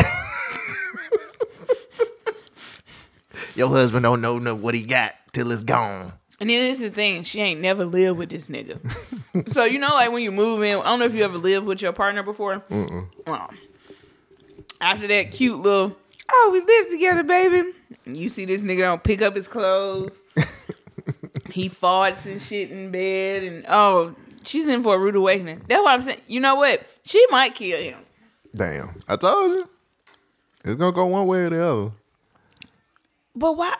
[3.55, 6.13] Your husband don't know no- what he got till it's gone.
[6.39, 8.77] And then this is the thing, she ain't never lived with this nigga.
[9.49, 11.65] so you know, like when you move in, I don't know if you ever lived
[11.65, 12.63] with your partner before.
[12.69, 13.49] Well,
[14.81, 15.97] after that cute little,
[16.33, 17.69] oh, we live together, baby.
[18.05, 20.11] You see this nigga don't pick up his clothes.
[21.51, 25.61] he farts and shit in bed, and oh, she's in for a rude awakening.
[25.67, 26.21] That's what I'm saying.
[26.27, 26.83] You know what?
[27.03, 27.99] She might kill him.
[28.55, 29.01] Damn.
[29.07, 29.69] I told you.
[30.65, 31.91] It's gonna go one way or the other.
[33.35, 33.75] But why?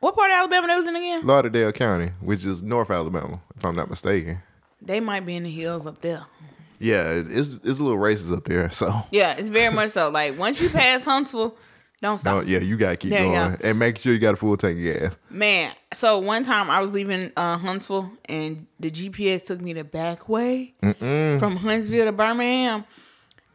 [0.00, 1.26] What part of Alabama they was in again?
[1.26, 4.40] Lauderdale County, which is North Alabama, if I'm not mistaken.
[4.82, 6.24] They might be in the hills up there.
[6.78, 8.70] Yeah, it's it's a little racist up there.
[8.70, 10.08] So, Yeah, it's very much so.
[10.08, 11.54] Like once you pass Huntsville,
[12.02, 12.36] don't stop.
[12.44, 13.56] no, yeah, you gotta keep There going go.
[13.62, 15.18] and make sure you got a full tank of gas.
[15.28, 19.84] Man, so one time I was leaving uh, Huntsville and the GPS took me the
[19.84, 22.84] back way from Huntsville to Birmingham.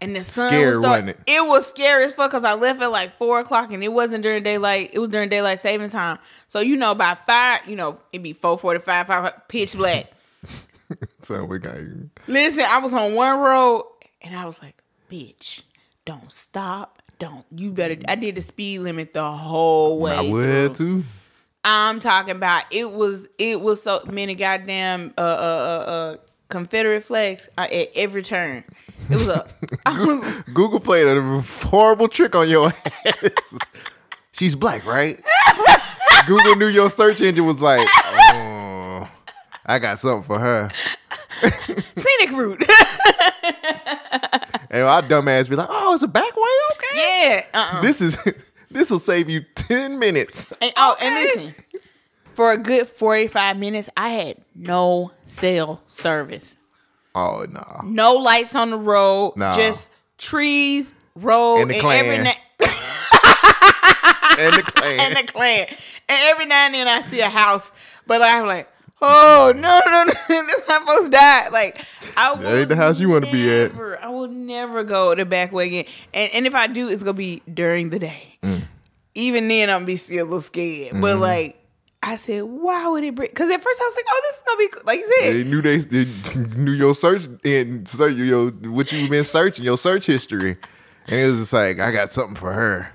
[0.01, 1.19] And the sun Scary, was start- wasn't it?
[1.25, 1.47] it?
[1.47, 4.43] was scary as fuck because I left at like four o'clock and it wasn't during
[4.43, 4.89] daylight.
[4.93, 6.19] It was during daylight saving time.
[6.49, 10.11] So you know by five, you know it'd be four forty five, five pitch black.
[11.23, 12.11] So we got you.
[12.27, 13.85] Listen, I was on one road
[14.21, 14.75] and I was like,
[15.11, 15.63] bitch,
[16.05, 16.94] don't stop.
[17.19, 17.45] Don't.
[17.55, 17.97] You better.
[18.07, 20.15] I did the speed limit the whole way.
[20.15, 21.01] I would through.
[21.01, 21.05] too.
[21.63, 26.17] I'm talking about it was it was so many goddamn uh uh uh, uh
[26.47, 28.63] Confederate flags uh, at every turn.
[29.09, 29.47] It was a
[29.87, 32.67] was Google played a horrible trick on your
[33.05, 33.55] ass.
[34.31, 35.23] She's black, right?
[36.27, 39.09] Google knew your search engine was like, oh,
[39.65, 40.69] I got something for her.
[41.95, 42.63] scenic route.
[44.75, 46.49] And our dumbass be like, oh, it's a back way?
[46.73, 46.99] Okay.
[47.23, 47.45] yeah.
[47.53, 47.81] Uh-uh.
[47.81, 48.21] This is
[48.69, 50.51] this will save you 10 minutes.
[50.61, 51.55] And, oh, and listen,
[52.33, 56.57] for a good 45 minutes, I had no cell service.
[57.15, 57.81] Oh no.
[57.85, 59.37] No lights on the road.
[59.37, 59.55] Nah.
[59.55, 59.87] Just
[60.17, 62.23] trees, road, And and, the every Klan.
[62.25, 62.31] na-
[64.37, 64.99] And the clan.
[64.99, 65.67] and the clan.
[65.69, 67.71] And every now and then I see a house,
[68.05, 68.69] but I'm like,
[69.01, 71.49] oh no, no, no, this not supposed to die.
[71.49, 71.85] Like
[72.17, 73.73] I That ain't the house you wanna be at.
[74.01, 75.85] I will never go the back way again.
[76.13, 78.37] And and if I do, it's gonna be during the day.
[78.41, 78.63] Mm.
[79.15, 80.93] Even then, I'm gonna be still a little scared.
[80.93, 81.01] Mm-hmm.
[81.01, 81.61] But like.
[82.07, 83.31] I said, why would it break?
[83.31, 84.83] Because at first I was like, oh, this is gonna be cool.
[84.85, 85.33] like you said.
[85.33, 89.75] They knew they, they knew your search and search your what you've been searching, your
[89.75, 90.55] search history.
[91.07, 92.91] And it was just like, I got something for her.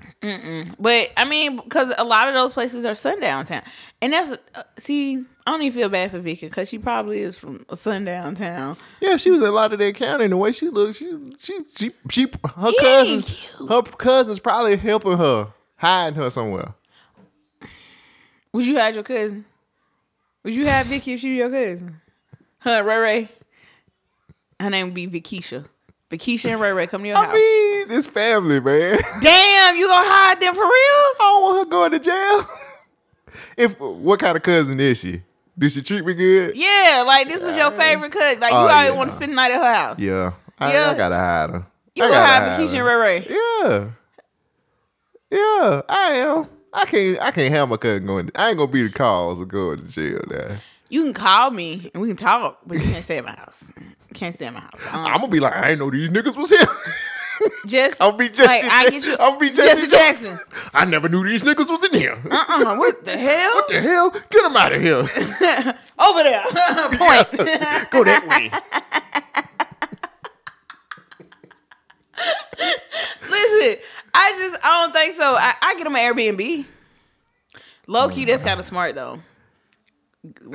[0.79, 3.63] But I mean, because a lot of those places are sundown town,
[4.01, 7.35] and that's uh, see, I don't even feel bad for Vicky because she probably is
[7.37, 8.77] from a sundown town.
[8.99, 12.27] Yeah, she was in Lauderdale County, and the way she looked, she she she, she
[12.55, 15.47] her He cousins, her cousins probably helping her,
[15.77, 16.75] hiding her somewhere.
[18.53, 19.45] Would you have your cousin?
[20.43, 22.01] Would you have Vicky if she was your cousin?
[22.59, 23.29] Huh, Ray Ray.
[24.59, 25.65] Her name would be Vikisha.
[26.11, 27.33] Vikisha and Ray Ray come to your I house.
[27.33, 28.99] mean, this family, man.
[29.21, 30.69] Damn, you gonna hide them for real?
[30.69, 32.45] I don't want her going to jail.
[33.57, 35.21] if what kind of cousin is she?
[35.61, 36.53] Did she treat me good?
[36.55, 38.41] Yeah, like this was your favorite cousin.
[38.41, 38.95] Like you Oh, always yeah.
[38.97, 39.99] want to spend the night at her house.
[39.99, 40.89] Yeah, I, Yeah.
[40.89, 41.67] I gotta hide her.
[41.93, 43.27] You I gonna hide and Ray Ray?
[43.29, 43.89] Yeah,
[45.29, 46.47] yeah, I am.
[46.73, 47.19] I can't.
[47.21, 48.31] I can't have my cousin going.
[48.33, 50.21] I ain't gonna be the cause of going to jail.
[50.31, 50.55] Now
[50.89, 53.71] You can call me and we can talk, but you can't stay at my house.
[54.15, 54.81] Can't stay at my house.
[54.91, 56.65] I'm gonna be like, I ain't know these niggas was here.
[57.67, 58.43] just I'll be Jesse.
[58.45, 59.15] like I get you.
[59.19, 60.39] I'll be Jesse, Jesse Jackson.
[60.73, 62.17] I never knew these niggas was in here.
[62.29, 63.53] Uh-uh, what the hell?
[63.55, 64.09] What the hell?
[64.11, 64.97] Get them out of here.
[65.99, 66.43] Over there.
[66.91, 67.31] Point.
[67.91, 68.51] Go that way.
[73.29, 75.35] Listen, I just I don't think so.
[75.35, 76.65] I, I get them an Airbnb.
[77.87, 79.19] Low key, that's kind of smart though.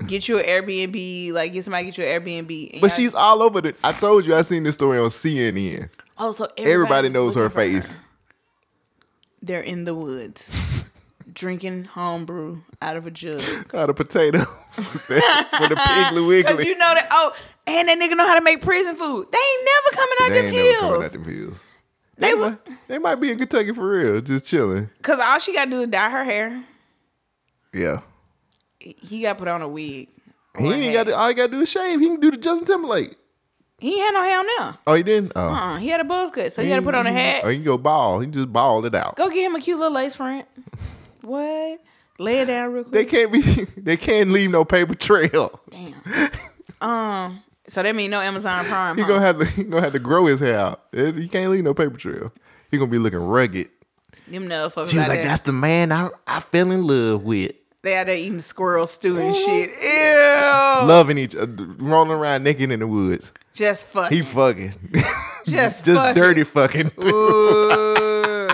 [0.07, 2.81] Get you an Airbnb, like get somebody get you an Airbnb.
[2.81, 3.75] But she's all over the.
[3.83, 5.91] I told you I seen this story on CNN.
[6.18, 7.97] Oh, so Everybody everybody's knows her looking for face.
[9.43, 10.51] They're in the woods,
[11.32, 13.43] drinking homebrew out of a jug.
[13.74, 14.44] Out of potatoes
[15.06, 15.14] for
[15.68, 16.66] the Piggly Cause Wiggly.
[16.68, 17.06] you know that.
[17.10, 17.34] Oh,
[17.66, 19.26] and that nigga know how to make prison food.
[19.30, 21.59] They ain't never coming out They them ain't never coming out them hills.
[22.18, 24.88] They They, wa- might, they might be in Kentucky for real, just chilling.
[25.02, 26.64] Cause all she gotta do is dye her hair.
[27.74, 28.01] Yeah.
[28.78, 30.09] He got put on a wig.
[30.59, 32.01] He ain't got to, all he got to do is shave.
[32.01, 33.16] He can do the Justin Timberlake.
[33.78, 34.78] He had no hair now.
[34.86, 35.32] Oh, he didn't?
[35.36, 35.48] Oh.
[35.48, 37.44] Uh, he had a buzz cut, so he had to put on a hat.
[37.44, 37.51] Or hat.
[37.51, 38.24] he can go bald.
[38.24, 39.16] He just ball it out.
[39.16, 40.47] Go get him a cute little lace front.
[41.20, 41.81] What?
[42.19, 42.94] Lay it down real quick.
[42.94, 43.66] They can't be.
[43.77, 45.61] They can't leave no paper trail.
[45.70, 46.31] Damn.
[46.81, 47.43] um.
[47.69, 48.97] So that mean no Amazon Prime.
[48.97, 49.09] He huh?
[49.09, 49.44] gonna have to.
[49.57, 50.82] He gonna have to grow his hair out.
[50.93, 52.32] He can't leave no paper trail.
[52.70, 53.69] He gonna be looking rugged.
[54.28, 54.90] Them motherfuckers.
[54.90, 57.97] She was out like, there, "That's the man I I fell in love with." they
[57.97, 59.70] out there eating squirrel stew and shit.
[59.70, 60.86] Ew.
[60.89, 63.32] Loving each other, rolling around naked in the woods.
[63.57, 64.16] Just fucking.
[64.16, 64.74] He fucking.
[65.47, 66.15] Just just fucking.
[66.20, 66.91] dirty fucking.
[67.05, 68.49] Ooh.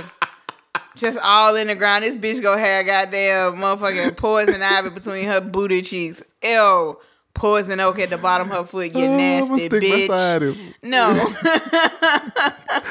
[0.95, 2.05] Just all in the ground.
[2.05, 6.23] This bitch go have goddamn motherfucking poison ivy between her booty cheeks.
[6.45, 6.99] Ew.
[7.35, 8.95] Poison oak at the bottom of her foot.
[8.95, 10.55] You Oh, nasty stick beside bitch.
[10.55, 10.75] him.
[10.83, 11.15] No.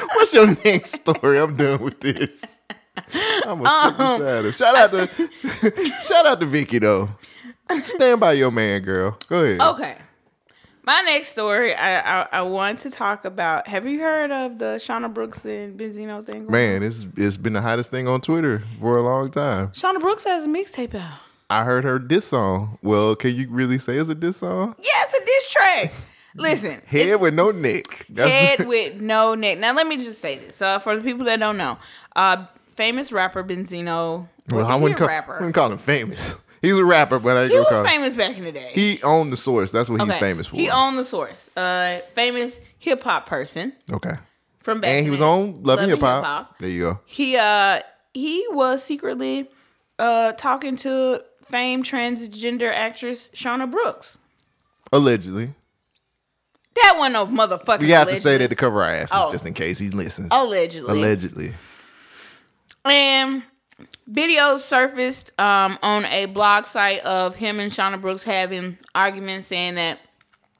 [0.16, 1.38] What's your next story?
[1.38, 2.44] I'm done with this.
[3.46, 7.08] I'm a um, Shout out to shout out to Vicky though.
[7.82, 9.16] Stand by your man, girl.
[9.28, 9.60] Go ahead.
[9.60, 9.96] Okay.
[10.84, 13.68] My next story, I, I I want to talk about.
[13.68, 16.46] Have you heard of the Shauna Brooks and Benzino thing?
[16.50, 19.68] Man, it's it's been the hottest thing on Twitter for a long time.
[19.68, 21.20] Shauna Brooks has a mixtape out.
[21.48, 22.78] I heard her diss song.
[22.82, 24.74] Well, can you really say it's a diss song?
[24.82, 25.92] Yes, a diss track.
[26.34, 28.06] Listen, head with no neck.
[28.08, 29.58] That's head with no neck.
[29.58, 30.60] Now let me just say this.
[30.60, 31.78] Uh, for the people that don't know,
[32.16, 34.26] uh, famous rapper Benzino.
[34.50, 35.34] Well, I wouldn't call, rapper.
[35.34, 36.34] wouldn't call him famous.
[36.62, 38.70] He's a rapper, but I he was famous back in the day.
[38.72, 39.72] He owned the source.
[39.72, 40.12] That's what okay.
[40.12, 40.56] he's famous for.
[40.56, 41.50] He owned the source.
[41.56, 43.72] Uh, famous hip hop person.
[43.92, 44.14] Okay.
[44.60, 44.90] From back.
[44.90, 46.56] And he was on Loving Hip Hop.
[46.60, 47.00] There you go.
[47.04, 47.80] He uh
[48.14, 49.50] he was secretly
[49.98, 54.18] uh talking to famed transgender actress Shauna Brooks.
[54.92, 55.54] Allegedly.
[56.76, 57.80] That one no motherfucker.
[57.80, 58.14] We have allegedly.
[58.14, 59.32] to say that to cover our asses oh.
[59.32, 60.28] just in case he listens.
[60.30, 60.96] Allegedly.
[60.96, 61.52] Allegedly.
[62.84, 63.42] And
[64.10, 69.76] videos surfaced um, on a blog site of him and Shauna Brooks having arguments saying
[69.76, 69.98] that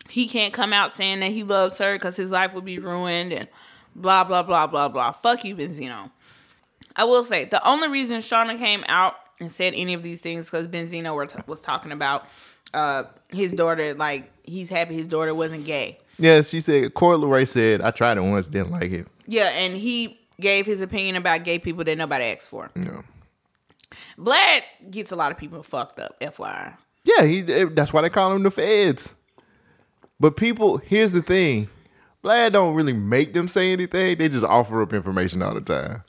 [0.08, 3.32] he can't come out saying that he loves her because his life would be ruined
[3.32, 3.48] and
[3.96, 5.12] blah blah blah blah blah.
[5.12, 6.10] Fuck you, Benzino.
[6.94, 10.50] I will say the only reason Shauna came out and said any of these things
[10.50, 12.26] because Benzino t- was talking about
[12.74, 15.98] uh, his daughter, like he's happy his daughter wasn't gay.
[16.18, 16.94] Yeah, she said.
[16.94, 20.80] Coi Leray said, "I tried it once, didn't like it." Yeah, and he gave his
[20.80, 22.70] opinion about gay people that nobody asked for.
[22.76, 23.02] Yeah.
[24.18, 26.18] Vlad gets a lot of people fucked up.
[26.20, 26.76] FYI.
[27.04, 27.40] Yeah, he.
[27.40, 29.14] That's why they call him the feds.
[30.20, 31.68] But people, here's the thing:
[32.22, 34.18] Vlad don't really make them say anything.
[34.18, 36.04] They just offer up information all the time.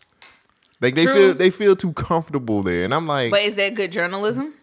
[0.82, 1.14] Like they True.
[1.16, 4.54] feel they feel too comfortable there, and I'm like, but is that good journalism?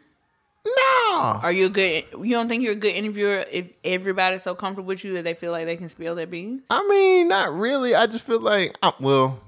[0.66, 1.40] No.
[1.42, 2.04] Are you a good?
[2.12, 5.34] You don't think you're a good interviewer if everybody's so comfortable with you that they
[5.34, 6.62] feel like they can spill their beans?
[6.70, 7.94] I mean, not really.
[7.94, 9.40] I just feel like, uh, well,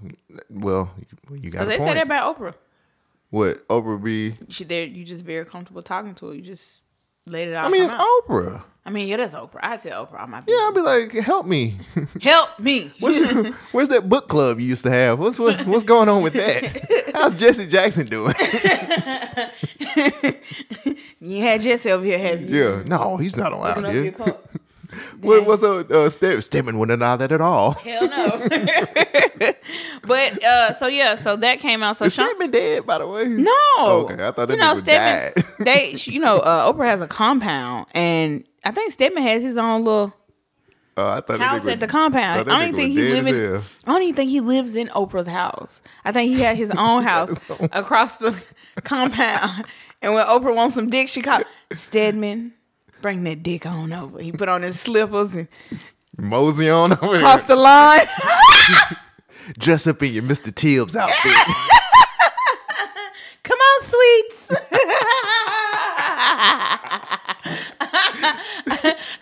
[0.50, 0.90] well,
[1.30, 1.52] you got.
[1.52, 1.88] Because they point.
[1.88, 2.54] said that about Oprah.
[3.32, 4.34] What Oprah be?
[4.50, 4.84] She there.
[4.84, 6.34] You just very comfortable talking to her.
[6.34, 6.80] You just
[7.24, 7.64] laid it out.
[7.64, 8.62] I mean, it's Oprah.
[8.84, 9.60] I mean, yeah, that's Oprah.
[9.62, 10.44] I tell Oprah, I might.
[10.44, 11.78] Be Yeah, I'll be like, help me,
[12.20, 12.92] help me.
[12.98, 13.18] what's,
[13.72, 15.18] where's that book club you used to have?
[15.18, 17.14] What's what, what's going on with that?
[17.14, 18.34] How's Jesse Jackson doing?
[21.18, 22.54] you had Jesse over here, have you?
[22.54, 24.14] Yeah, no, he's not on out here.
[25.20, 26.10] What, what's up, uh,
[26.78, 27.72] wouldn't allow that at all.
[27.72, 29.52] Hell no.
[30.02, 31.96] but uh, so yeah, so that came out.
[31.96, 33.26] So Is Sean, Stedman dead, by the way?
[33.26, 33.52] No.
[33.78, 35.44] Okay, I thought that you know, Stedman, died.
[35.60, 39.84] they, you know, uh, Oprah has a compound, and I think Stedman has his own
[39.84, 40.14] little.
[40.96, 42.40] Oh, I thought house at the compound.
[42.40, 43.62] I don't even think he live in.
[43.86, 45.80] I don't even think he lives in Oprah's house.
[46.04, 47.34] I think he had his own house
[47.72, 48.40] across the
[48.84, 49.64] compound.
[50.02, 52.52] And when Oprah wants some dick, she called Stedman
[53.02, 54.22] bring that dick on over.
[54.22, 55.48] He put on his slippers and
[56.16, 58.06] mosey on over cross the line.
[59.58, 60.54] Dress up in your Mr.
[60.54, 61.32] Tibbs outfit.
[63.42, 64.52] Come on, sweets.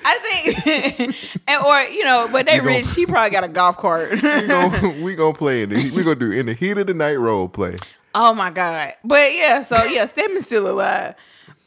[0.03, 1.17] I think,
[1.65, 2.85] or you know, but they rich.
[2.85, 4.11] Gonna, he probably got a golf cart.
[4.13, 6.95] we gonna we gonna play in the we gonna do in the heat of the
[6.95, 7.77] night role play.
[8.15, 8.93] Oh my god!
[9.05, 11.15] But yeah, so yeah, Simmons still alive,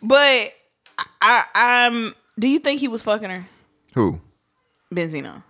[0.02, 0.54] but
[1.24, 2.16] I, I um.
[2.38, 3.48] Do you think he was fucking her?
[3.94, 4.20] Who?
[4.94, 5.44] Benzino.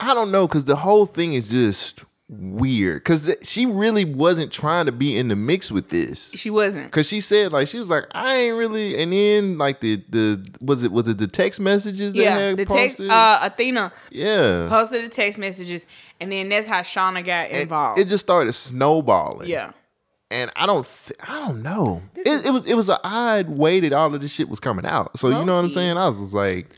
[0.00, 4.86] I don't know because the whole thing is just weird because she really wasn't trying
[4.86, 6.32] to be in the mix with this.
[6.34, 9.80] She wasn't because she said like she was like I ain't really, and then like
[9.80, 12.14] the the was it was it the text messages?
[12.14, 13.00] That Yeah, the text.
[13.00, 13.92] Uh, Athena.
[14.10, 15.86] Yeah, posted the text messages,
[16.20, 17.98] and then that's how Shauna got involved.
[18.00, 19.48] It just started snowballing.
[19.48, 19.72] Yeah,
[20.30, 22.02] and I don't, th- I don't know.
[22.14, 24.86] It, it, was, it was an odd way that all of this shit was coming
[24.86, 25.18] out.
[25.18, 25.96] So Low you know what I'm saying?
[25.96, 26.68] I was just like,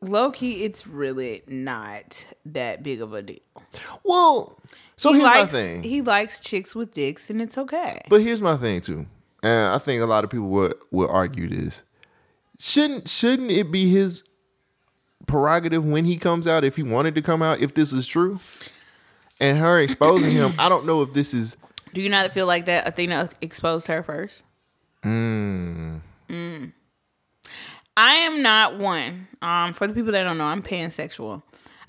[0.00, 3.38] low key, it's really not that big of a deal.
[4.04, 4.58] Well,
[4.96, 5.82] so he here's likes, my thing.
[5.82, 8.00] He likes chicks with dicks, and it's okay.
[8.08, 9.06] But here's my thing too,
[9.42, 11.82] and I think a lot of people would would argue this.
[12.58, 14.24] Shouldn't shouldn't it be his
[15.26, 18.40] prerogative when he comes out if he wanted to come out if this is true?
[19.40, 21.56] And her exposing him, I don't know if this is
[21.92, 24.44] do you not feel like that Athena exposed her first?
[25.04, 26.00] Mm.
[26.28, 26.72] Mm.
[27.96, 29.28] I am not one.
[29.42, 31.42] Um, for the people that don't know, I'm pansexual.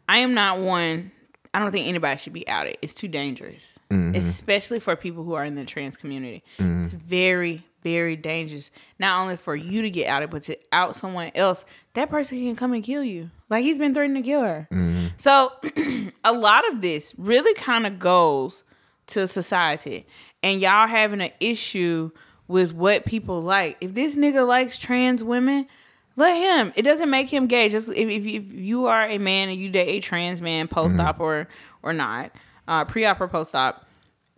[0.08, 1.12] I am not one.
[1.54, 2.78] I don't think anybody should be outed.
[2.82, 4.16] It's too dangerous, mm-hmm.
[4.16, 6.44] especially for people who are in the trans community.
[6.58, 6.82] Mm-hmm.
[6.82, 8.72] It's very, very dangerous.
[9.00, 11.66] Not only for you to get outed, but to out someone else.
[11.94, 13.32] That person can come and kill you.
[13.50, 14.68] Like he's been threatening to kill her.
[14.72, 15.08] Mm-hmm.
[15.18, 15.52] So,
[16.24, 18.64] a lot of this really kind of goes
[19.10, 20.06] to society
[20.42, 22.12] and y'all having an issue
[22.48, 23.78] with what people like.
[23.82, 25.68] If this nigga likes trans women,
[26.16, 26.74] Let him.
[26.76, 27.70] It doesn't make him gay.
[27.70, 31.00] Just if, if, if you are a man and you date a trans man post
[31.00, 31.24] op Mm-hmm.
[31.24, 31.48] or
[31.84, 32.32] or not,
[32.68, 33.86] uh, pre op or post op,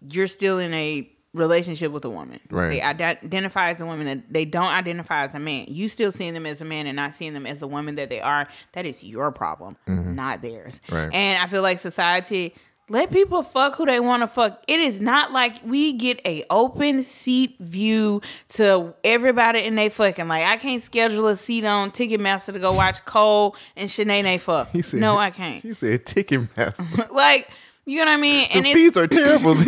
[0.09, 2.39] you're still in a relationship with a woman.
[2.49, 2.69] Right.
[2.69, 5.65] They ide- identify as a woman that they don't identify as a man.
[5.69, 8.09] You still seeing them as a man and not seeing them as the woman that
[8.09, 8.47] they are.
[8.73, 10.81] That is your problem, not theirs.
[10.87, 10.95] Mm-hmm.
[10.95, 11.13] Right.
[11.13, 12.53] And I feel like society
[12.91, 14.61] let people fuck who they want to fuck.
[14.67, 20.27] It is not like we get a open seat view to everybody in they fucking.
[20.27, 24.71] Like I can't schedule a seat on Ticketmaster to go watch Cole and Shanae fuck.
[24.71, 25.61] He said, no, I can't.
[25.61, 27.09] She said Ticketmaster.
[27.11, 27.49] like
[27.85, 28.47] you know what I mean?
[28.49, 29.55] the And it's fees are terrible.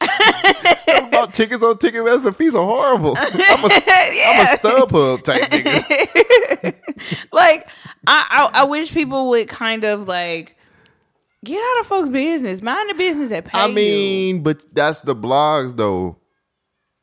[0.00, 2.24] I bought tickets on Ticketmaster.
[2.24, 3.16] The fees are horrible.
[3.16, 6.74] I'm a, I'm a StubHub type nigga.
[7.32, 7.66] like
[8.06, 10.57] I, I I wish people would kind of like
[11.44, 12.62] get out of folks' business.
[12.62, 13.74] Mind the business that pay I you.
[13.74, 16.16] mean, but that's the blogs though.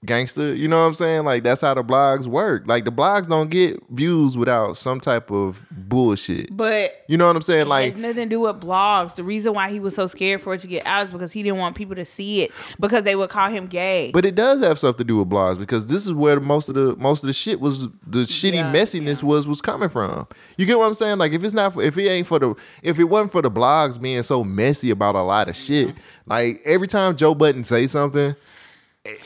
[0.06, 1.26] Gangster, you know what I'm saying?
[1.26, 2.64] Like that's how the blogs work.
[2.66, 6.56] Like the blogs don't get views without some type of bullshit.
[6.56, 7.64] But You know what I'm saying?
[7.64, 9.16] it Like it's nothing to do with blogs.
[9.16, 11.44] The reason why he was so scared for it to get out is because he
[11.44, 14.12] didn't want people to see it because they would call him gay.
[14.14, 16.76] But it does have stuff to do with blogs because this is where most of
[16.76, 20.28] the most of the shit was the shitty Yeah, messiness was was coming from.
[20.58, 21.18] You get what I'm saying?
[21.18, 23.52] Like if it's not for, if it ain't for the if it wasn't for the
[23.52, 25.96] blogs being so messy about a lot of shit,
[26.26, 28.36] like every time Joe Budden say something,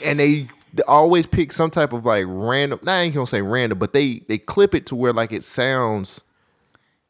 [0.03, 2.79] and they they always pick some type of like random.
[2.83, 5.43] Nah, I ain't gonna say random, but they they clip it to where like it
[5.43, 6.21] sounds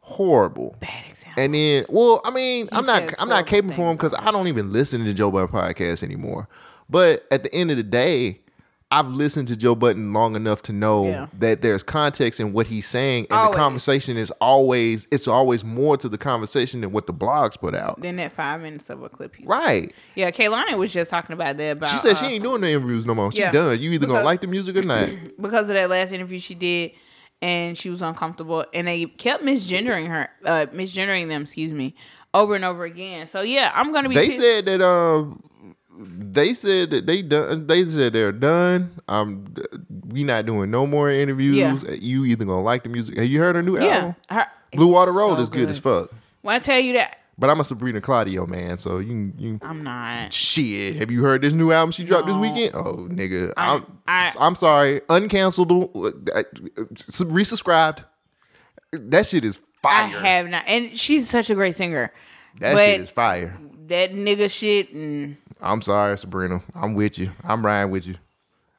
[0.10, 0.76] horrible.
[0.80, 1.44] Bad example.
[1.44, 4.48] And then, well, I mean, I'm not, I'm not caping for him because I don't
[4.48, 6.48] even listen to Joe Budden podcast anymore.
[6.90, 8.42] But at the end of the day,
[8.92, 11.28] I've listened to Joe Budden long enough to know Yeah.
[11.38, 13.52] that there's context in what he's saying, and Always.
[13.52, 17.76] the conversation is always, it's always more to the conversation than what the blogs put
[17.76, 18.02] out.
[18.02, 19.48] then that five minutes of a clip said.
[19.48, 19.94] Right?
[20.16, 22.70] Yeah, Kehlani was just talking about that about She said uh, she ain't doing the
[22.70, 23.32] interviews no more.
[23.32, 23.52] She yeah.
[23.52, 23.80] done.
[23.80, 25.08] You either gonna like the music or not.
[25.40, 26.92] because of that last interview she did
[27.42, 31.96] and she was uncomfortable and they kept misgendering her uh misgendering them excuse me
[32.34, 34.40] over and over again so yeah i'm gonna be They pissed.
[34.42, 35.42] said that um
[36.02, 38.92] they said that they done they said they're done.
[39.08, 39.54] Um
[40.08, 41.58] we not doing no more interviews.
[41.58, 41.92] Yeah.
[41.94, 43.18] You either gonna like the music.
[43.18, 44.16] Have you heard her new yeah album?
[44.30, 46.10] her, Blue Water Road so is good, as fuck.
[46.42, 49.84] when i tell you that But I'm a Sabrina Claudio man, so you you i'm
[49.84, 50.96] not shit.
[50.96, 52.40] Have you heard this new album she dropped No.
[52.40, 52.76] this weekend?
[52.76, 55.02] Oh nigga, I'm I- I'm sorry.
[55.10, 55.94] Uncanceled.
[56.34, 56.44] uh,
[57.26, 58.04] Resubscribed.
[58.92, 60.18] That shit is fire.
[60.18, 62.12] i have not and she's such a great singer
[62.60, 63.58] that but shit is fire.
[63.88, 66.62] that nigga shit and I'm sorry, Sabrina.
[66.74, 67.32] I'm with you.
[67.44, 68.16] I'm riding with you.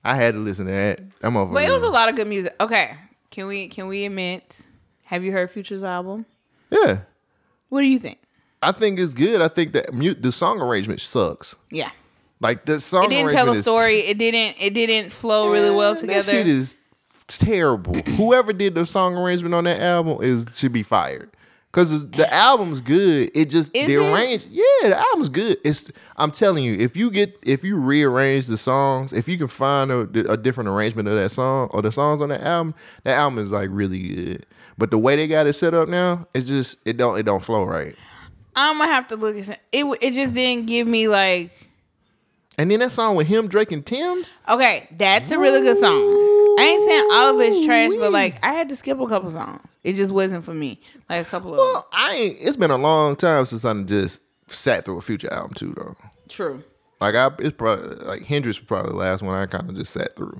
[0.05, 0.98] I had to listen to that.
[1.20, 1.52] That motherfucker.
[1.55, 2.97] but it was a lot of good music okay
[3.31, 4.66] can we can we admit
[5.05, 6.24] have you heard future's album
[6.70, 7.01] Yeah.
[7.69, 8.19] what do you think
[8.62, 9.40] I think it's good.
[9.40, 11.55] I think that mute the song arrangement sucks.
[11.70, 11.90] yeah
[12.40, 15.94] Like the song it didn't tell a story it didn't it didn't flow really well
[15.97, 16.23] together.
[16.23, 16.77] That shit is
[17.28, 17.94] terrible.
[18.16, 21.31] Whoever did the song arrangement on that album is should be fired.
[21.73, 23.31] Cause the album's good.
[23.33, 24.13] It just Is the it?
[24.13, 24.45] arrange.
[24.51, 25.57] Yeah, the album's good.
[25.65, 25.89] It's.
[26.17, 29.93] I'm telling you, if you get if you rearrange the songs, if you can find
[29.93, 30.01] a,
[30.33, 32.75] a different arrangement of that song or the songs on that album,
[33.05, 34.47] that album is like really good.
[34.79, 37.43] But the way they got it set up now, it's just it don't it don't
[37.43, 37.95] flow right.
[38.57, 39.59] I'm gonna have to look at it.
[40.01, 41.53] It just didn't give me like
[42.61, 44.35] And then that song with him, Drake, and Tems.
[44.47, 45.95] okay, that's a really good song.
[46.59, 49.31] I ain't saying all of it's trash, but like I had to skip a couple
[49.31, 49.78] songs.
[49.82, 50.78] It just wasn't for me.
[51.09, 52.37] Like a couple of Well, I ain't.
[52.39, 55.97] It's been a long time since I just sat through a Future album too, though.
[56.28, 56.62] true.
[57.01, 59.95] Like I, it's probably like Hendrix was probably the last one I kind of just
[59.95, 60.39] sat through.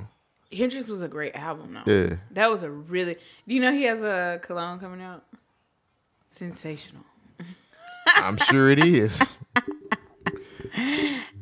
[0.53, 1.91] Hendrix was a great album though.
[1.91, 2.17] Yeah.
[2.33, 3.15] That was a really.
[3.49, 5.25] Do you know he has a cologne coming out?
[6.29, 7.05] Sensational.
[8.17, 9.35] I'm sure it is.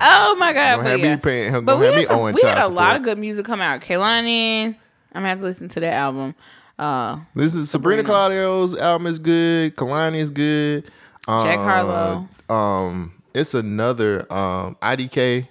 [0.01, 0.77] Oh my god!
[0.77, 1.15] Don't but have yeah.
[1.17, 1.53] me paying.
[1.53, 3.45] Don't But we have had, me some, owing we had a lot of good music
[3.47, 3.81] come out.
[3.81, 4.77] Kehlani, I'm
[5.13, 6.35] gonna have to listen to that album.
[6.79, 9.75] Uh, This is Sabrina Claudio's album is good.
[9.75, 10.85] Kehlani is good.
[11.27, 12.29] Jack Uh, Harlow.
[12.49, 15.49] Um, it's another um IDK.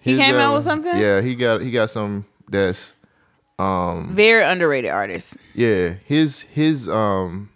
[0.00, 0.98] He His came out album- with something?
[0.98, 2.92] Yeah, he got he got some that's
[3.58, 5.36] um, Very underrated artist.
[5.54, 7.50] yeah his his um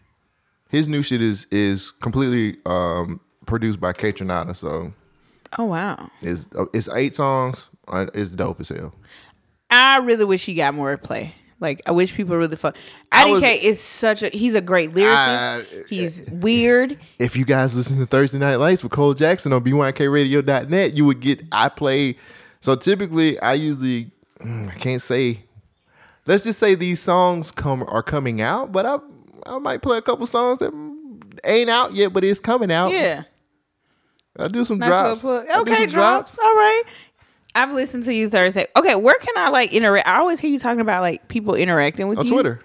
[0.68, 4.92] his new shit is is completely um produced by Kaytranada, so
[5.58, 6.10] Oh wow!
[6.20, 7.66] it's it's eight songs.
[7.88, 8.92] Uh, It's dope as hell.
[9.70, 11.34] I really wish he got more play.
[11.58, 12.76] Like I wish people really fuck.
[13.12, 15.06] IDK was- is such a he's a great lyricist.
[15.16, 16.98] I- he's weird.
[17.18, 21.20] if you guys listen to Thursday Night Lights with Cole Jackson on BYKRadio.net, you would
[21.20, 22.16] get I play.
[22.60, 24.10] So typically, I usually
[24.40, 25.40] mm, I can't say.
[26.26, 28.98] Let's just say these songs come are coming out, but I
[29.46, 30.72] I might play a couple songs that
[31.44, 32.90] ain't out yet, but it's coming out.
[32.92, 33.22] Yeah.
[34.38, 35.24] I do some Nice drops.
[35.24, 35.50] little plug.
[35.50, 36.38] I do Okay, some drops.
[36.38, 36.82] All right.
[37.54, 38.66] I've listened to you Thursday.
[38.76, 40.06] Okay, where can I like interact?
[40.06, 42.60] I always hear you talking about like people interacting with on you Twitter.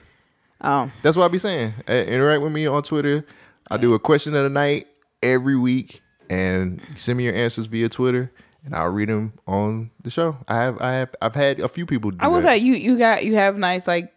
[0.63, 1.73] Oh, That's what I be saying.
[1.89, 3.25] Uh, interact with me on Twitter.
[3.71, 4.87] I do a question of the night
[5.23, 8.31] every week, and send me your answers via Twitter,
[8.65, 10.37] and I'll read them on the show.
[10.47, 12.11] I have, I have, I've had a few people.
[12.11, 12.49] Do I was that.
[12.49, 14.13] like, you you got you have nice like,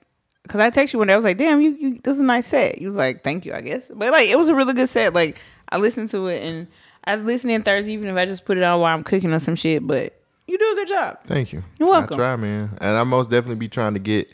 [0.48, 1.14] cause I text you one day.
[1.14, 2.78] I was like, damn, you, you this is a nice set.
[2.80, 3.90] You was like, thank you, I guess.
[3.94, 5.14] But like, it was a really good set.
[5.14, 6.66] Like, I listened to it and
[7.06, 9.38] I listen in Thursday, even if I just put it on while I'm cooking or
[9.38, 9.86] some shit.
[9.86, 11.18] But you do a good job.
[11.24, 11.64] Thank you.
[11.78, 12.14] You're welcome.
[12.14, 14.28] I try, man, and I most definitely be trying to get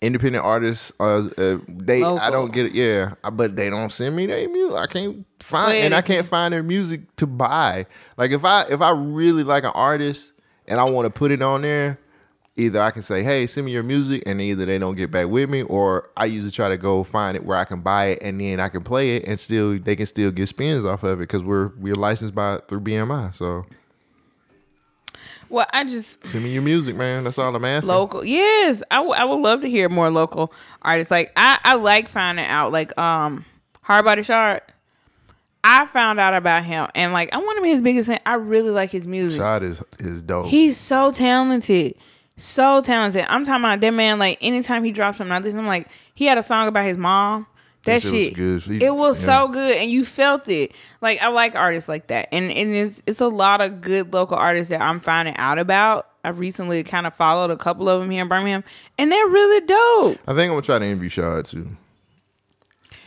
[0.00, 0.92] independent artists.
[0.98, 2.72] Uh, uh they, I don't get it.
[2.72, 4.78] Yeah, but they don't send me their music.
[4.78, 7.86] I can't find, and I can't find their music to buy.
[8.16, 10.32] Like if I if I really like an artist
[10.66, 11.98] and I want to put it on there.
[12.56, 15.28] Either I can say, "Hey, send me your music," and either they don't get back
[15.28, 18.18] with me, or I usually try to go find it where I can buy it,
[18.22, 21.18] and then I can play it, and still they can still get spins off of
[21.20, 23.34] it because we're we're licensed by through BMI.
[23.34, 23.64] So
[25.48, 27.24] Well, I just send me your music, man.
[27.24, 27.88] That's all I'm asking.
[27.88, 28.24] local.
[28.24, 30.52] Yes, I, w- I would love to hear more local
[30.82, 31.10] artists.
[31.10, 33.44] Like I, I like finding out like um
[33.82, 34.60] Hard Body Shard.
[35.62, 38.20] I found out about him and like I'm one of his biggest fan.
[38.26, 39.38] I really like his music.
[39.40, 40.46] Shot is is dope.
[40.46, 41.94] He's so talented.
[42.40, 43.26] So talented.
[43.28, 46.26] I'm talking about that man, like anytime he drops something, I listen, I'm like, he
[46.26, 47.46] had a song about his mom.
[47.84, 48.80] That shit was good.
[48.80, 49.26] He- it was yeah.
[49.26, 50.72] so good, and you felt it.
[51.00, 54.36] Like I like artists like that, and and it's it's a lot of good local
[54.36, 56.08] artists that I'm finding out about.
[56.22, 58.64] I recently kind of followed a couple of them here in Birmingham,
[58.98, 60.18] and they're really dope.
[60.26, 61.68] I think I'm gonna try to interview Shad too.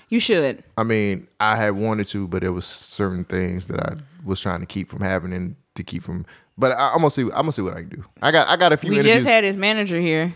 [0.09, 0.63] You should.
[0.77, 4.59] I mean, I had wanted to, but there was certain things that I was trying
[4.59, 6.25] to keep from happening to keep from.
[6.57, 7.23] But I, I'm gonna see.
[7.23, 8.05] I'm gonna see what I can do.
[8.21, 9.15] I got I got a few We interviews.
[9.17, 10.33] just had his manager here.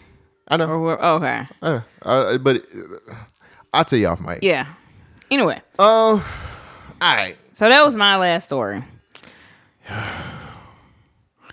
[0.47, 0.67] I know.
[0.67, 3.13] Or okay, Uh, uh, but uh,
[3.73, 4.39] I'll tell you off mic.
[4.43, 4.67] yeah.
[5.29, 6.21] Anyway, All
[7.01, 7.35] right.
[7.51, 8.81] so that was my last story.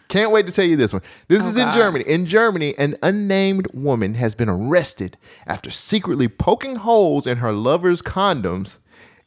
[0.08, 1.02] Can't wait to tell you this one.
[1.28, 1.74] This is in Oh, God.
[1.74, 2.04] Germany.
[2.06, 5.16] In Germany, an unnamed woman has been arrested
[5.46, 8.78] after secretly poking holes in her lover's condoms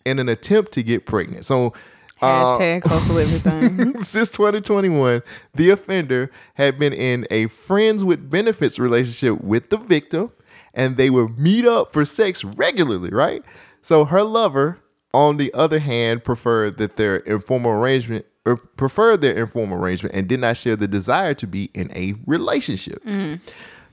[0.06, 1.44] in an attempt to get pregnant.
[1.46, 1.74] So,
[2.22, 3.61] uh, Hashtag hustle everything.
[3.77, 4.02] Mm-hmm.
[4.02, 5.22] since 2021,
[5.53, 10.31] the offender had been in a friends with benefits relationship with the victim,
[10.73, 13.44] and they would meet up for sex regularly, right?
[13.81, 14.80] So her lover,
[15.14, 20.27] on the other hand, preferred that their informal arrangement or preferred their informal arrangement and
[20.27, 23.03] did not share the desire to be in a relationship.
[23.03, 23.44] Mm-hmm.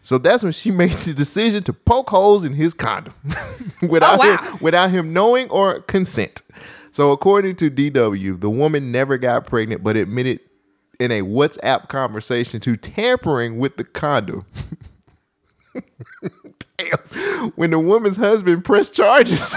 [0.03, 3.15] So that's when she made the decision to poke holes in his condom
[3.83, 4.37] without Oh, wow.
[4.37, 6.43] him, without him knowing or consent.
[6.95, 10.39] So according to DW, the woman never got pregnant, but admitted
[11.01, 14.47] in a WhatsApp conversation to tampering with the condom.
[16.79, 17.51] Damn.
[17.57, 19.57] When the woman's husband pressed charges,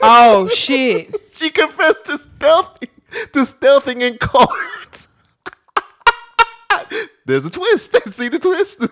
[0.00, 1.28] oh shit.
[1.34, 2.88] she confessed to stealthing
[3.32, 5.08] to stealthing in court.
[7.24, 7.96] There's a twist.
[8.12, 8.86] See the twist?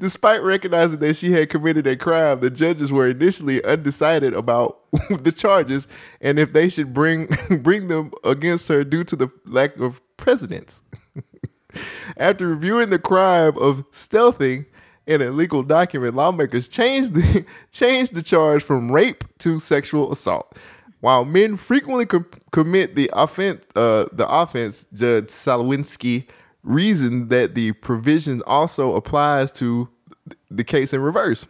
[0.00, 4.80] Despite recognizing that she had committed a crime, the judges were initially undecided about
[5.10, 5.88] the charges
[6.20, 7.28] and if they should bring
[7.62, 10.82] bring them against her due to the lack of precedence.
[12.16, 14.66] After reviewing the crime of stealthing
[15.06, 20.56] in a legal document, lawmakers changed the changed the charge from rape to sexual assault.
[21.00, 26.26] While men frequently com- commit the offense, uh, the offense, Judge Salewski
[26.68, 29.88] reasoned that the provision also applies to
[30.50, 31.46] the case in reverse.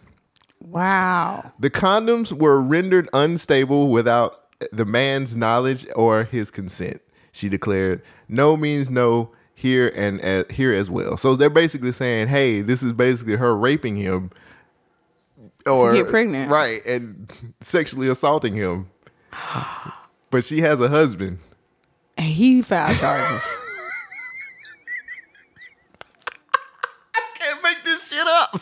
[0.60, 1.52] Wow.
[1.58, 7.00] The condoms were rendered unstable without the man's knowledge or his consent.
[7.32, 12.60] She declared, "No means no here and here as well." So they're basically saying, "Hey,
[12.62, 14.30] this is basically her raping him
[15.66, 16.50] or get pregnant.
[16.50, 18.88] right, and sexually assaulting him."
[20.30, 21.38] But she has a husband.
[22.16, 23.42] And he filed charges.
[27.38, 28.60] Can't make this shit up.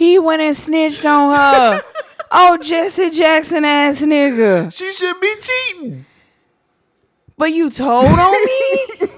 [0.00, 1.82] He went and snitched on her.
[2.32, 4.72] oh, Jesse Jackson ass nigga.
[4.74, 6.06] She should be cheating.
[7.36, 8.86] But you told on me?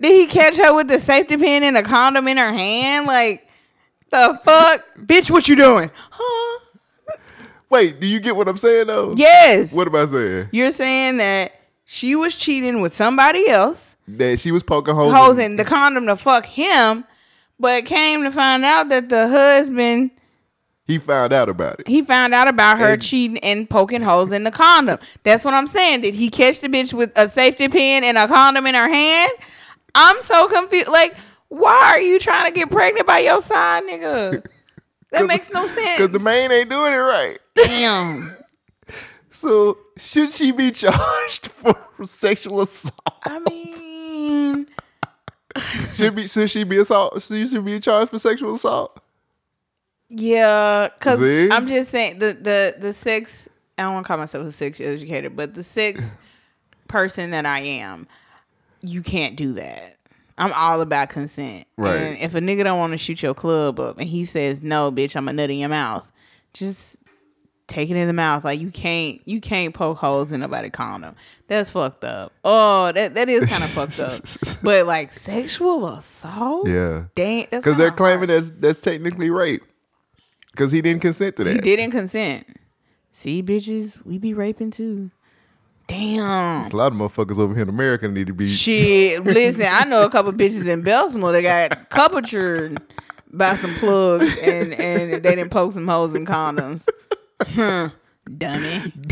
[0.00, 3.06] Did he catch her with the safety pin and a condom in her hand?
[3.06, 3.48] Like,
[4.10, 4.80] the fuck?
[4.98, 5.88] Bitch, what you doing?
[6.10, 6.60] Huh?
[7.70, 9.14] Wait, do you get what I'm saying though?
[9.16, 9.72] Yes.
[9.72, 10.48] What am I saying?
[10.50, 11.52] You're saying that
[11.84, 15.14] she was cheating with somebody else, That she was poking holes.
[15.14, 17.04] holes in the condom to fuck him,
[17.62, 20.10] but came to find out that the husband
[20.84, 21.88] He found out about it.
[21.88, 24.98] he found out about her And- cheating and poking holes in the condom.
[25.22, 26.02] That's what I'm saying.
[26.02, 29.32] Did he catch the bitch with a safety pin and a condom in her hand?
[29.94, 30.88] I'm so confused.
[30.88, 31.14] Like,
[31.48, 34.44] why are you trying to get pregnant by your side, nigga?
[35.12, 35.98] That makes no sense.
[35.98, 37.38] Because the man ain't doing it right.
[37.54, 38.34] Damn.
[39.30, 41.74] So should she be charged for
[42.04, 42.94] sexual assault?
[43.24, 44.68] I mean,
[45.94, 47.20] Should be should she be assault?
[47.22, 48.98] Should she should be charged for sexual assault.
[50.08, 51.22] Yeah, because?
[51.22, 53.48] I'm just saying the the the sex.
[53.78, 56.16] I don't want to call myself a sex educator, but the sex
[56.88, 58.06] person that I am,
[58.82, 59.96] you can't do that.
[60.38, 61.66] I'm all about consent.
[61.76, 61.96] Right.
[61.96, 64.90] And if a nigga don't want to shoot your club up and he says no,
[64.90, 66.10] bitch, I'm a nut in your mouth,
[66.52, 66.96] just
[67.66, 68.44] take it in the mouth.
[68.44, 71.16] Like you can't you can't poke holes in nobody condom.
[71.46, 72.32] That's fucked up.
[72.44, 74.12] Oh, that that is kind of fucked up.
[74.62, 76.68] But like sexual assault.
[76.68, 77.04] Yeah.
[77.14, 77.46] Dang.
[77.50, 79.62] Because they're claiming that's that's technically rape.
[80.52, 81.54] Because he didn't consent to that.
[81.54, 82.46] He didn't consent.
[83.10, 85.10] See, bitches, we be raping too.
[85.88, 86.70] Damn.
[86.70, 88.46] A lot of motherfuckers over here in America need to be.
[88.46, 92.78] Shit, listen, I know a couple bitches in Bessemer that got coupatured
[93.32, 96.86] by some plugs and, and they didn't poke some holes in condoms.
[97.48, 97.88] Huh,
[98.38, 98.92] dummy.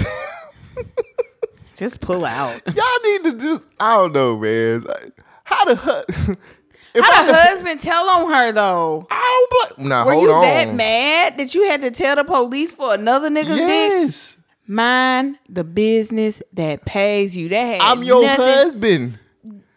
[1.77, 2.61] Just pull out.
[2.67, 3.67] Y'all need to just.
[3.79, 4.83] I don't know, man.
[4.83, 5.13] Like,
[5.45, 6.33] how the hu-
[6.95, 9.07] if How the I- husband tell on her though?
[9.11, 10.43] I don't bl- Now Were hold you on.
[10.43, 13.59] that mad that you had to tell the police for another nigga's dick?
[13.59, 14.37] Yes,
[14.67, 17.49] Mind the business that pays you.
[17.49, 19.19] That I'm your nothing- husband.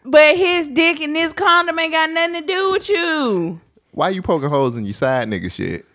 [0.04, 3.60] But his dick and this condom ain't got nothing to do with you.
[3.92, 5.86] Why you poking holes in your side nigga shit?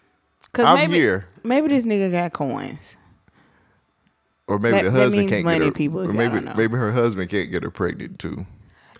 [0.54, 1.28] Cause I'm maybe, here.
[1.44, 2.98] Maybe this nigga got coins.
[4.48, 5.72] Or maybe That- the husband can't money, get her.
[5.72, 6.02] people.
[6.02, 8.46] Or maybe maybe her husband can't get her pregnant too.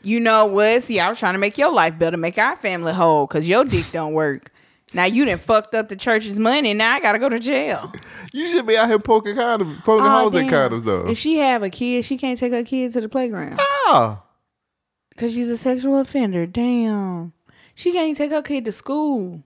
[0.02, 0.84] You know what?
[0.84, 3.66] See, I was trying to make your life better, make our family whole, cause your
[3.66, 4.52] dick don't work.
[4.94, 6.74] Now you done fucked up the church's money.
[6.74, 7.92] Now I gotta go to jail.
[8.32, 11.08] You should be out here poking condoms, poking Aw, holes in condoms though.
[11.08, 14.24] If she have a kid, she can't take her kid to the playground Ah,
[15.18, 16.46] cause she's a sexual offender.
[16.46, 17.34] Damn,
[17.76, 19.44] she can't take her kid to school.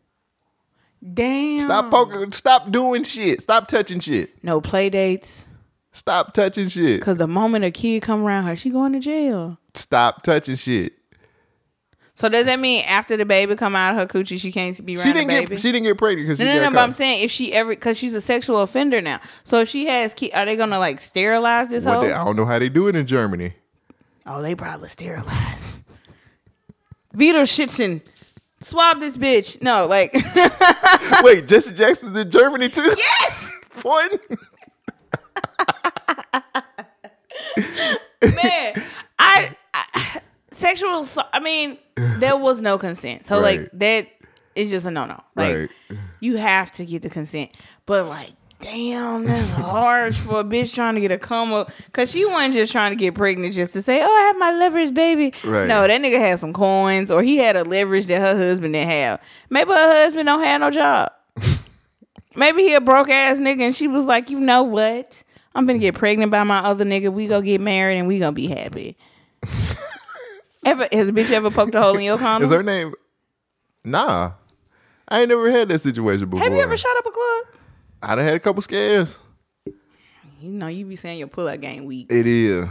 [1.13, 1.59] Damn.
[1.59, 2.31] stop poking.
[2.31, 3.41] Stop doing shit.
[3.43, 4.31] Stop touching shit.
[4.43, 5.47] No play dates.
[5.91, 7.01] Stop touching shit.
[7.01, 9.59] Cause the moment a kid come around her, she going to jail.
[9.75, 10.93] Stop touching shit.
[12.15, 14.95] So does that mean after the baby come out of her coochie, she can't be
[14.95, 15.47] around She didn't baby?
[15.47, 15.59] get.
[15.61, 16.65] She didn't get pregnant because no, she no, no.
[16.69, 19.19] got But I'm saying if she ever, because she's a sexual offender now.
[19.43, 22.01] So if she has, ki- are they gonna like sterilize this What hoe?
[22.03, 23.53] they- I don't know how they do it in Germany.
[24.27, 25.84] oh, they probably sterilize.
[27.13, 28.01] Vito Schützen,
[28.64, 29.61] swab this bitch.
[29.61, 30.14] No, like
[31.23, 32.94] Wait, Jesse Jackson's in Germany too.
[32.98, 33.52] yes,
[33.84, 34.10] One.
[38.22, 38.84] man.
[39.19, 40.19] I, I
[40.52, 41.06] sexual.
[41.31, 43.26] I mean, there was no consent.
[43.26, 44.07] So like that
[44.56, 45.22] is just a no no.
[45.35, 45.56] Like
[45.90, 45.99] Right.
[46.19, 47.56] you have to get the consent.
[47.85, 48.31] But like,
[48.61, 51.71] damn, that's hard for a bitch trying to get a come up.
[51.91, 54.51] Cause she wasn't just trying to get pregnant just to say, Oh, I have my
[54.53, 55.34] leverage baby.
[55.43, 55.67] Right.
[55.67, 58.89] No, that nigga had some coins or he had a leverage that her husband didn't
[58.89, 59.21] have.
[59.49, 61.11] Maybe her husband don't have no job.
[62.35, 65.23] Maybe he a broke ass nigga and she was like, you know what?
[65.55, 67.11] I'm gonna get pregnant by my other nigga.
[67.11, 68.97] We gonna get married and we gonna be happy.
[70.65, 72.49] ever has a bitch ever poked a hole in your condom?
[72.49, 72.93] Is her name?
[73.84, 74.31] Nah,
[75.07, 76.43] I ain't never had that situation before.
[76.43, 77.45] Have you ever shot up a club?
[78.03, 79.17] I done had a couple scares.
[79.65, 82.07] You know, you be saying your pull out game weak.
[82.11, 82.67] It is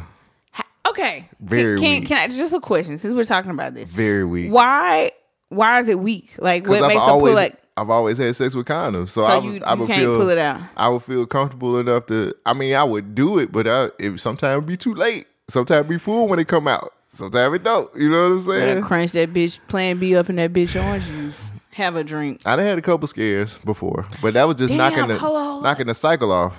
[0.87, 1.29] Okay.
[1.41, 2.09] Very can, can, weak.
[2.09, 3.89] can I just a question since we're talking about this?
[3.89, 4.53] very weak.
[4.53, 5.11] Why
[5.49, 6.35] why is it weak?
[6.39, 9.23] Like what I've makes a always, pull out I've always had sex with condoms, so,
[9.23, 10.61] so I you, would, I you would can't feel pull it out?
[10.77, 12.35] I would feel comfortable enough to.
[12.45, 15.27] I mean, I would do it, but I, it sometimes be too late.
[15.49, 16.93] Sometimes be full when it come out.
[17.09, 17.95] Sometimes it don't.
[17.97, 18.83] You know what I'm Better saying?
[18.83, 21.51] crunch that bitch plan B up in that bitch orange juice.
[21.75, 22.41] Have a drink.
[22.45, 25.37] I done had a couple scares before, but that was just Damn, knocking the hold
[25.37, 25.63] on, hold on.
[25.63, 26.55] knocking the cycle off.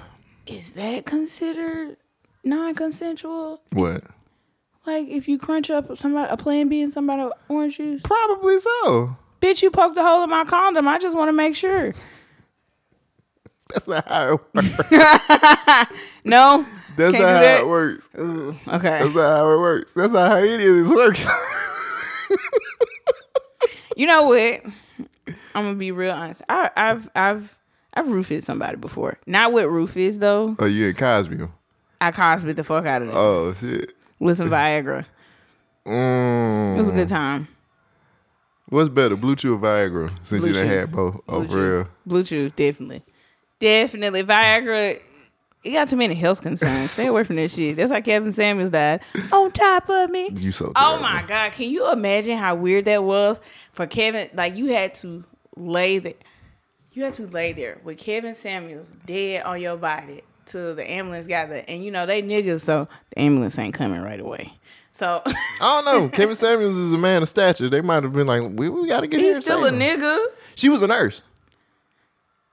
[0.47, 1.97] Is that considered
[2.43, 3.61] non consensual?
[3.73, 4.03] What?
[4.85, 8.01] Like if you crunch up somebody a plan B and somebody orange juice?
[8.03, 9.15] Probably so.
[9.39, 10.87] Bitch, you poked a hole in my condom.
[10.87, 11.93] I just want to make sure.
[13.73, 15.93] That's not how it works.
[16.25, 16.65] No?
[16.95, 17.59] That's not how that?
[17.61, 18.07] it works.
[18.15, 18.55] Okay.
[18.67, 19.93] That's not how it works.
[19.93, 21.27] That's not how any of this works.
[23.95, 24.61] You know what?
[25.55, 26.41] I'm gonna be real honest.
[26.49, 27.57] I, I've I've
[27.93, 29.17] I've roofied somebody before.
[29.27, 30.55] Not with roofies though.
[30.59, 31.47] oh, you in Cosby?
[32.01, 33.93] I cosby the fuck out of them Oh shit.
[34.19, 35.05] with some Viagra.
[35.85, 36.75] Mm.
[36.75, 37.47] It was a good time.
[38.69, 40.09] What's better, BlueChew or Viagra?
[40.23, 41.21] Since Blue you done had both.
[41.27, 41.87] Oh, for real.
[42.07, 43.03] BlueChew, definitely,
[43.59, 44.23] definitely.
[44.23, 44.99] Viagra.
[45.63, 46.91] You got too many health concerns.
[46.91, 47.77] Stay away from this shit.
[47.77, 48.99] That's how Kevin Samuels died
[49.31, 50.29] on top of me.
[50.33, 50.71] You so.
[50.75, 51.51] Oh my god!
[51.53, 53.39] Can you imagine how weird that was
[53.73, 54.27] for Kevin?
[54.33, 55.23] Like you had to
[55.55, 56.13] lay there,
[56.91, 61.27] you had to lay there with Kevin Samuels dead on your body till the ambulance
[61.27, 64.53] got there, and you know they niggas, so the ambulance ain't coming right away.
[64.91, 66.09] So I don't know.
[66.13, 67.69] Kevin Samuels is a man of stature.
[67.69, 69.79] They might have been like, we, we got to get he's still a him.
[69.79, 70.25] nigga.
[70.55, 71.23] She was a nurse.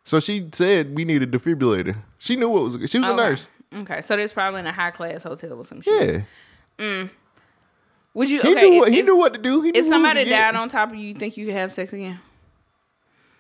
[0.05, 1.97] So she said we need a defibrillator.
[2.19, 2.91] She knew what was.
[2.91, 3.49] She was a nurse.
[3.73, 6.25] Okay, so that's probably in a high class hotel or some shit.
[6.79, 6.85] Yeah.
[6.85, 7.11] Mm.
[8.15, 8.41] Would you?
[8.41, 9.61] He okay, knew what if, he knew what to do.
[9.63, 11.93] He knew if somebody died on top of you, you think you could have sex
[11.93, 12.19] again?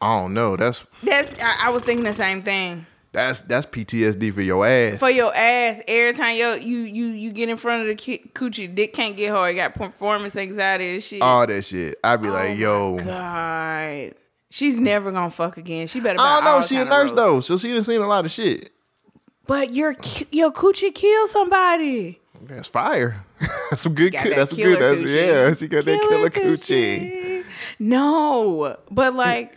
[0.01, 0.57] I don't know.
[0.57, 2.87] That's That's I, I was thinking the same thing.
[3.13, 4.99] that's that's PTSD for your ass.
[4.99, 8.31] For your ass, every time yo you you you get in front of the ki-
[8.35, 9.53] coochie, dick can't get hard.
[9.55, 11.21] You got performance anxiety and shit.
[11.21, 11.99] All that shit.
[12.03, 12.97] I'd be Oh like, yo.
[12.99, 14.15] God,
[14.49, 15.87] she's never gonna fuck again.
[15.87, 16.19] She better.
[16.21, 16.63] I don't know.
[16.67, 18.73] She a nurse though, so she done seen a lot of shit.
[19.47, 19.95] But your
[20.31, 22.21] your coochie killed somebody.
[22.43, 23.25] That's fire.
[23.71, 24.15] that's some good.
[24.15, 24.99] Coo- that That's some killer good.
[25.01, 25.27] That's, coochie.
[25.49, 27.45] yeah, she got that killer coochie.
[27.79, 29.53] No, but like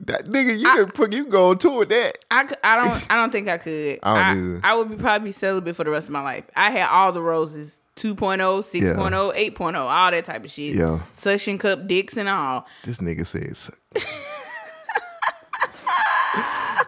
[0.00, 2.18] That nigga, you can put you go on tour with that.
[2.30, 4.00] I, I don't I don't think I could.
[4.02, 4.60] I don't either.
[4.64, 6.44] I would be probably celibate for the rest of my life.
[6.56, 7.80] I had all the roses.
[7.96, 10.74] 2.0, 6.0, 8.0, all that type of shit.
[10.74, 10.98] Yeah.
[11.12, 12.66] Suction cup dicks and all.
[12.82, 13.70] This nigga says.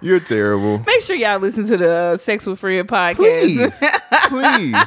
[0.02, 0.78] You're terrible.
[0.80, 3.14] Make sure y'all listen to the uh, Sex with Fred podcast.
[3.16, 3.82] Please,
[4.28, 4.84] please,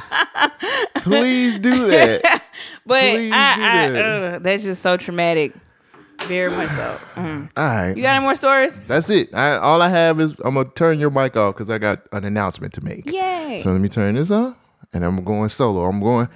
[1.02, 2.42] please do that.
[2.86, 4.04] but Please I, do I, that.
[4.34, 5.52] ugh, that's just so traumatic.
[6.30, 6.98] Very much so.
[7.16, 7.50] Mhm.
[7.56, 8.80] All right, You got any more stories?
[8.86, 9.34] that's it.
[9.34, 12.24] I, all I have is I'm gonna turn your mic off because I got an
[12.24, 13.04] announcement to make.
[13.06, 13.60] Yay.
[13.62, 14.54] So let me turn this on,
[14.92, 15.84] and I'm going solo.
[15.86, 16.28] I'm going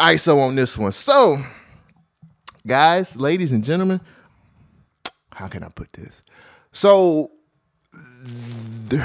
[0.00, 0.92] ISO on this one.
[0.92, 1.38] So,
[2.66, 4.00] guys, ladies and gentlemen,
[5.32, 6.22] how can I put this?
[6.72, 7.30] So,
[8.90, 9.02] th-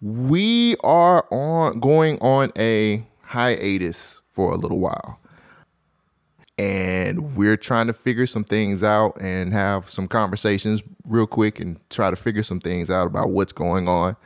[0.00, 5.18] we are on going on a hiatus for a little while.
[6.58, 11.78] And we're trying to figure some things out and have some conversations real quick and
[11.88, 14.16] try to figure some things out about what's going on.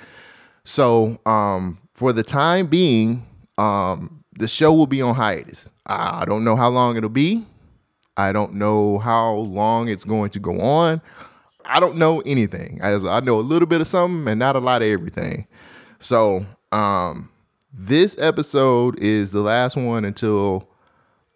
[0.64, 3.26] So, um, for the time being,
[3.59, 5.68] um, the show will be on hiatus.
[5.86, 7.44] I don't know how long it'll be.
[8.16, 11.02] I don't know how long it's going to go on.
[11.64, 12.80] I don't know anything.
[12.82, 15.46] As I know a little bit of something and not a lot of everything.
[15.98, 17.30] So, um,
[17.72, 20.68] this episode is the last one until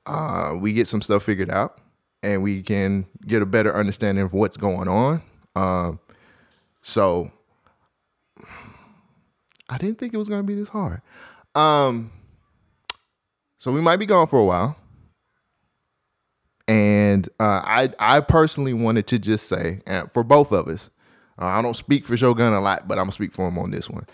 [0.07, 1.81] uh, we get some stuff figured out
[2.23, 5.23] and we can get a better understanding of what's going on.
[5.55, 6.01] Um,
[6.83, 7.31] so
[9.69, 11.03] I didn't think it was gonna be this hard.
[11.55, 12.13] Um,
[13.59, 14.77] so we might be gone for a while.
[16.69, 20.91] And uh, I I personally wanted to just say, and for both of us,
[21.41, 23.71] uh, I don't speak for Shogun a lot, but I'm gonna speak for him on
[23.71, 24.07] this one.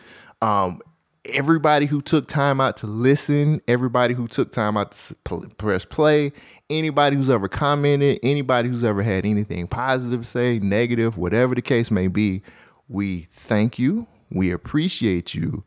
[0.42, 0.80] Um,
[1.24, 6.32] everybody who took time out to listen, everybody who took time out to press play,
[6.68, 11.90] anybody who's ever commented, anybody who's ever had anything positive say, negative, whatever the case
[11.90, 12.42] may be,
[12.88, 14.06] we thank you.
[14.30, 15.64] We appreciate you.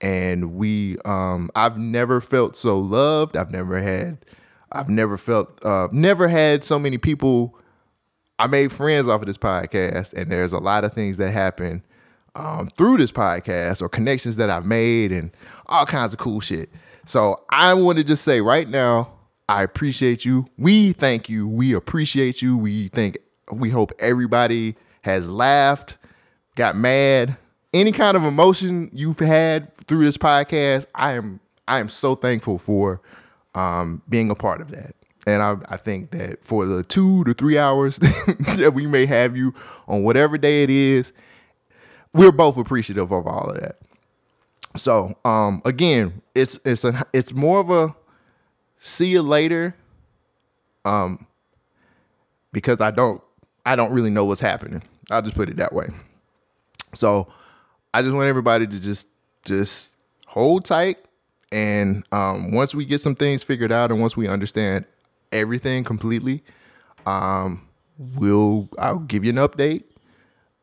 [0.00, 3.36] And we um I've never felt so loved.
[3.36, 4.18] I've never had
[4.70, 7.58] I've never felt uh never had so many people
[8.38, 11.82] I made friends off of this podcast, and there's a lot of things that happen
[12.36, 15.30] um, through this podcast or connections that I've made and
[15.66, 16.70] all kinds of cool shit.
[17.06, 19.12] So I want to just say right now,
[19.48, 20.46] I appreciate you.
[20.58, 21.48] We thank you.
[21.48, 22.58] We appreciate you.
[22.58, 23.18] We think
[23.50, 25.98] we hope everybody has laughed,
[26.56, 27.36] got mad,
[27.72, 30.86] any kind of emotion you've had through this podcast.
[30.94, 33.00] I am I am so thankful for
[33.54, 34.94] um, being a part of that.
[35.26, 39.36] And I, I think that for the two to three hours that we may have
[39.36, 39.54] you
[39.88, 41.12] on whatever day it is,
[42.16, 43.76] we're both appreciative of all of that.
[44.76, 47.94] So um, again, it's it's a it's more of a
[48.78, 49.76] see you later.
[50.84, 51.26] Um,
[52.52, 53.22] because I don't
[53.66, 54.82] I don't really know what's happening.
[55.10, 55.88] I'll just put it that way.
[56.94, 57.28] So
[57.92, 59.08] I just want everybody to just
[59.44, 60.98] just hold tight
[61.52, 64.84] and um, once we get some things figured out and once we understand
[65.32, 66.42] everything completely,
[67.06, 67.68] um,
[67.98, 69.84] we'll I'll give you an update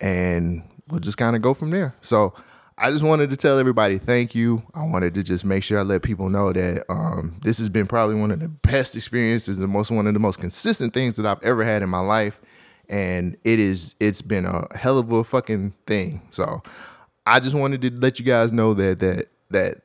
[0.02, 1.96] and we'll just kind of go from there.
[2.02, 2.34] So
[2.78, 4.64] I just wanted to tell everybody thank you.
[4.74, 7.88] I wanted to just make sure I let people know that um, this has been
[7.88, 11.26] probably one of the best experiences, the most one of the most consistent things that
[11.26, 12.42] I've ever had in my life,
[12.90, 16.22] and it is it's been a hell of a fucking thing.
[16.32, 16.64] So
[17.26, 19.82] I just wanted to let you guys know that that that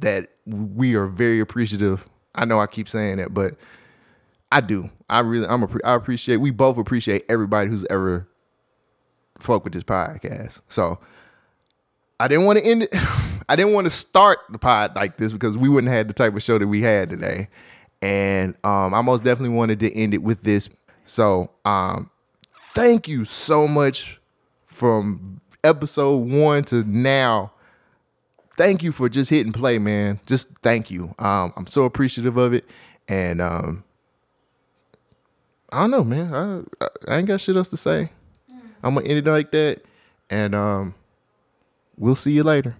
[0.00, 2.04] that we are very appreciative.
[2.34, 3.54] I know I keep saying it, but
[4.50, 4.90] I do.
[5.08, 5.62] I really, I'm.
[5.62, 6.38] A, I appreciate.
[6.38, 8.28] We both appreciate everybody who's ever
[9.38, 10.60] fuck with this podcast.
[10.68, 10.98] So
[12.18, 12.90] I didn't want to end it.
[13.48, 16.34] I didn't want to start the pod like this because we wouldn't have the type
[16.34, 17.48] of show that we had today.
[18.02, 20.68] And um, I most definitely wanted to end it with this.
[21.04, 22.10] So um,
[22.74, 24.20] thank you so much
[24.64, 27.52] from episode one to now.
[28.56, 30.18] Thank you for just hitting play, man.
[30.26, 31.14] Just thank you.
[31.18, 32.64] Um, I'm so appreciative of it.
[33.06, 33.84] And um,
[35.70, 36.66] I don't know, man.
[36.80, 38.10] I, I ain't got shit else to say.
[38.86, 39.82] I'm gonna end it like that,
[40.30, 40.94] and um,
[41.96, 42.76] we'll see you later.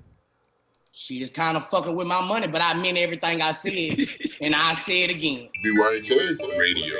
[0.92, 4.06] She is kind of fucking with my money, but I meant everything I said,
[4.40, 5.48] and I say it again.
[5.64, 6.96] BYK Radio.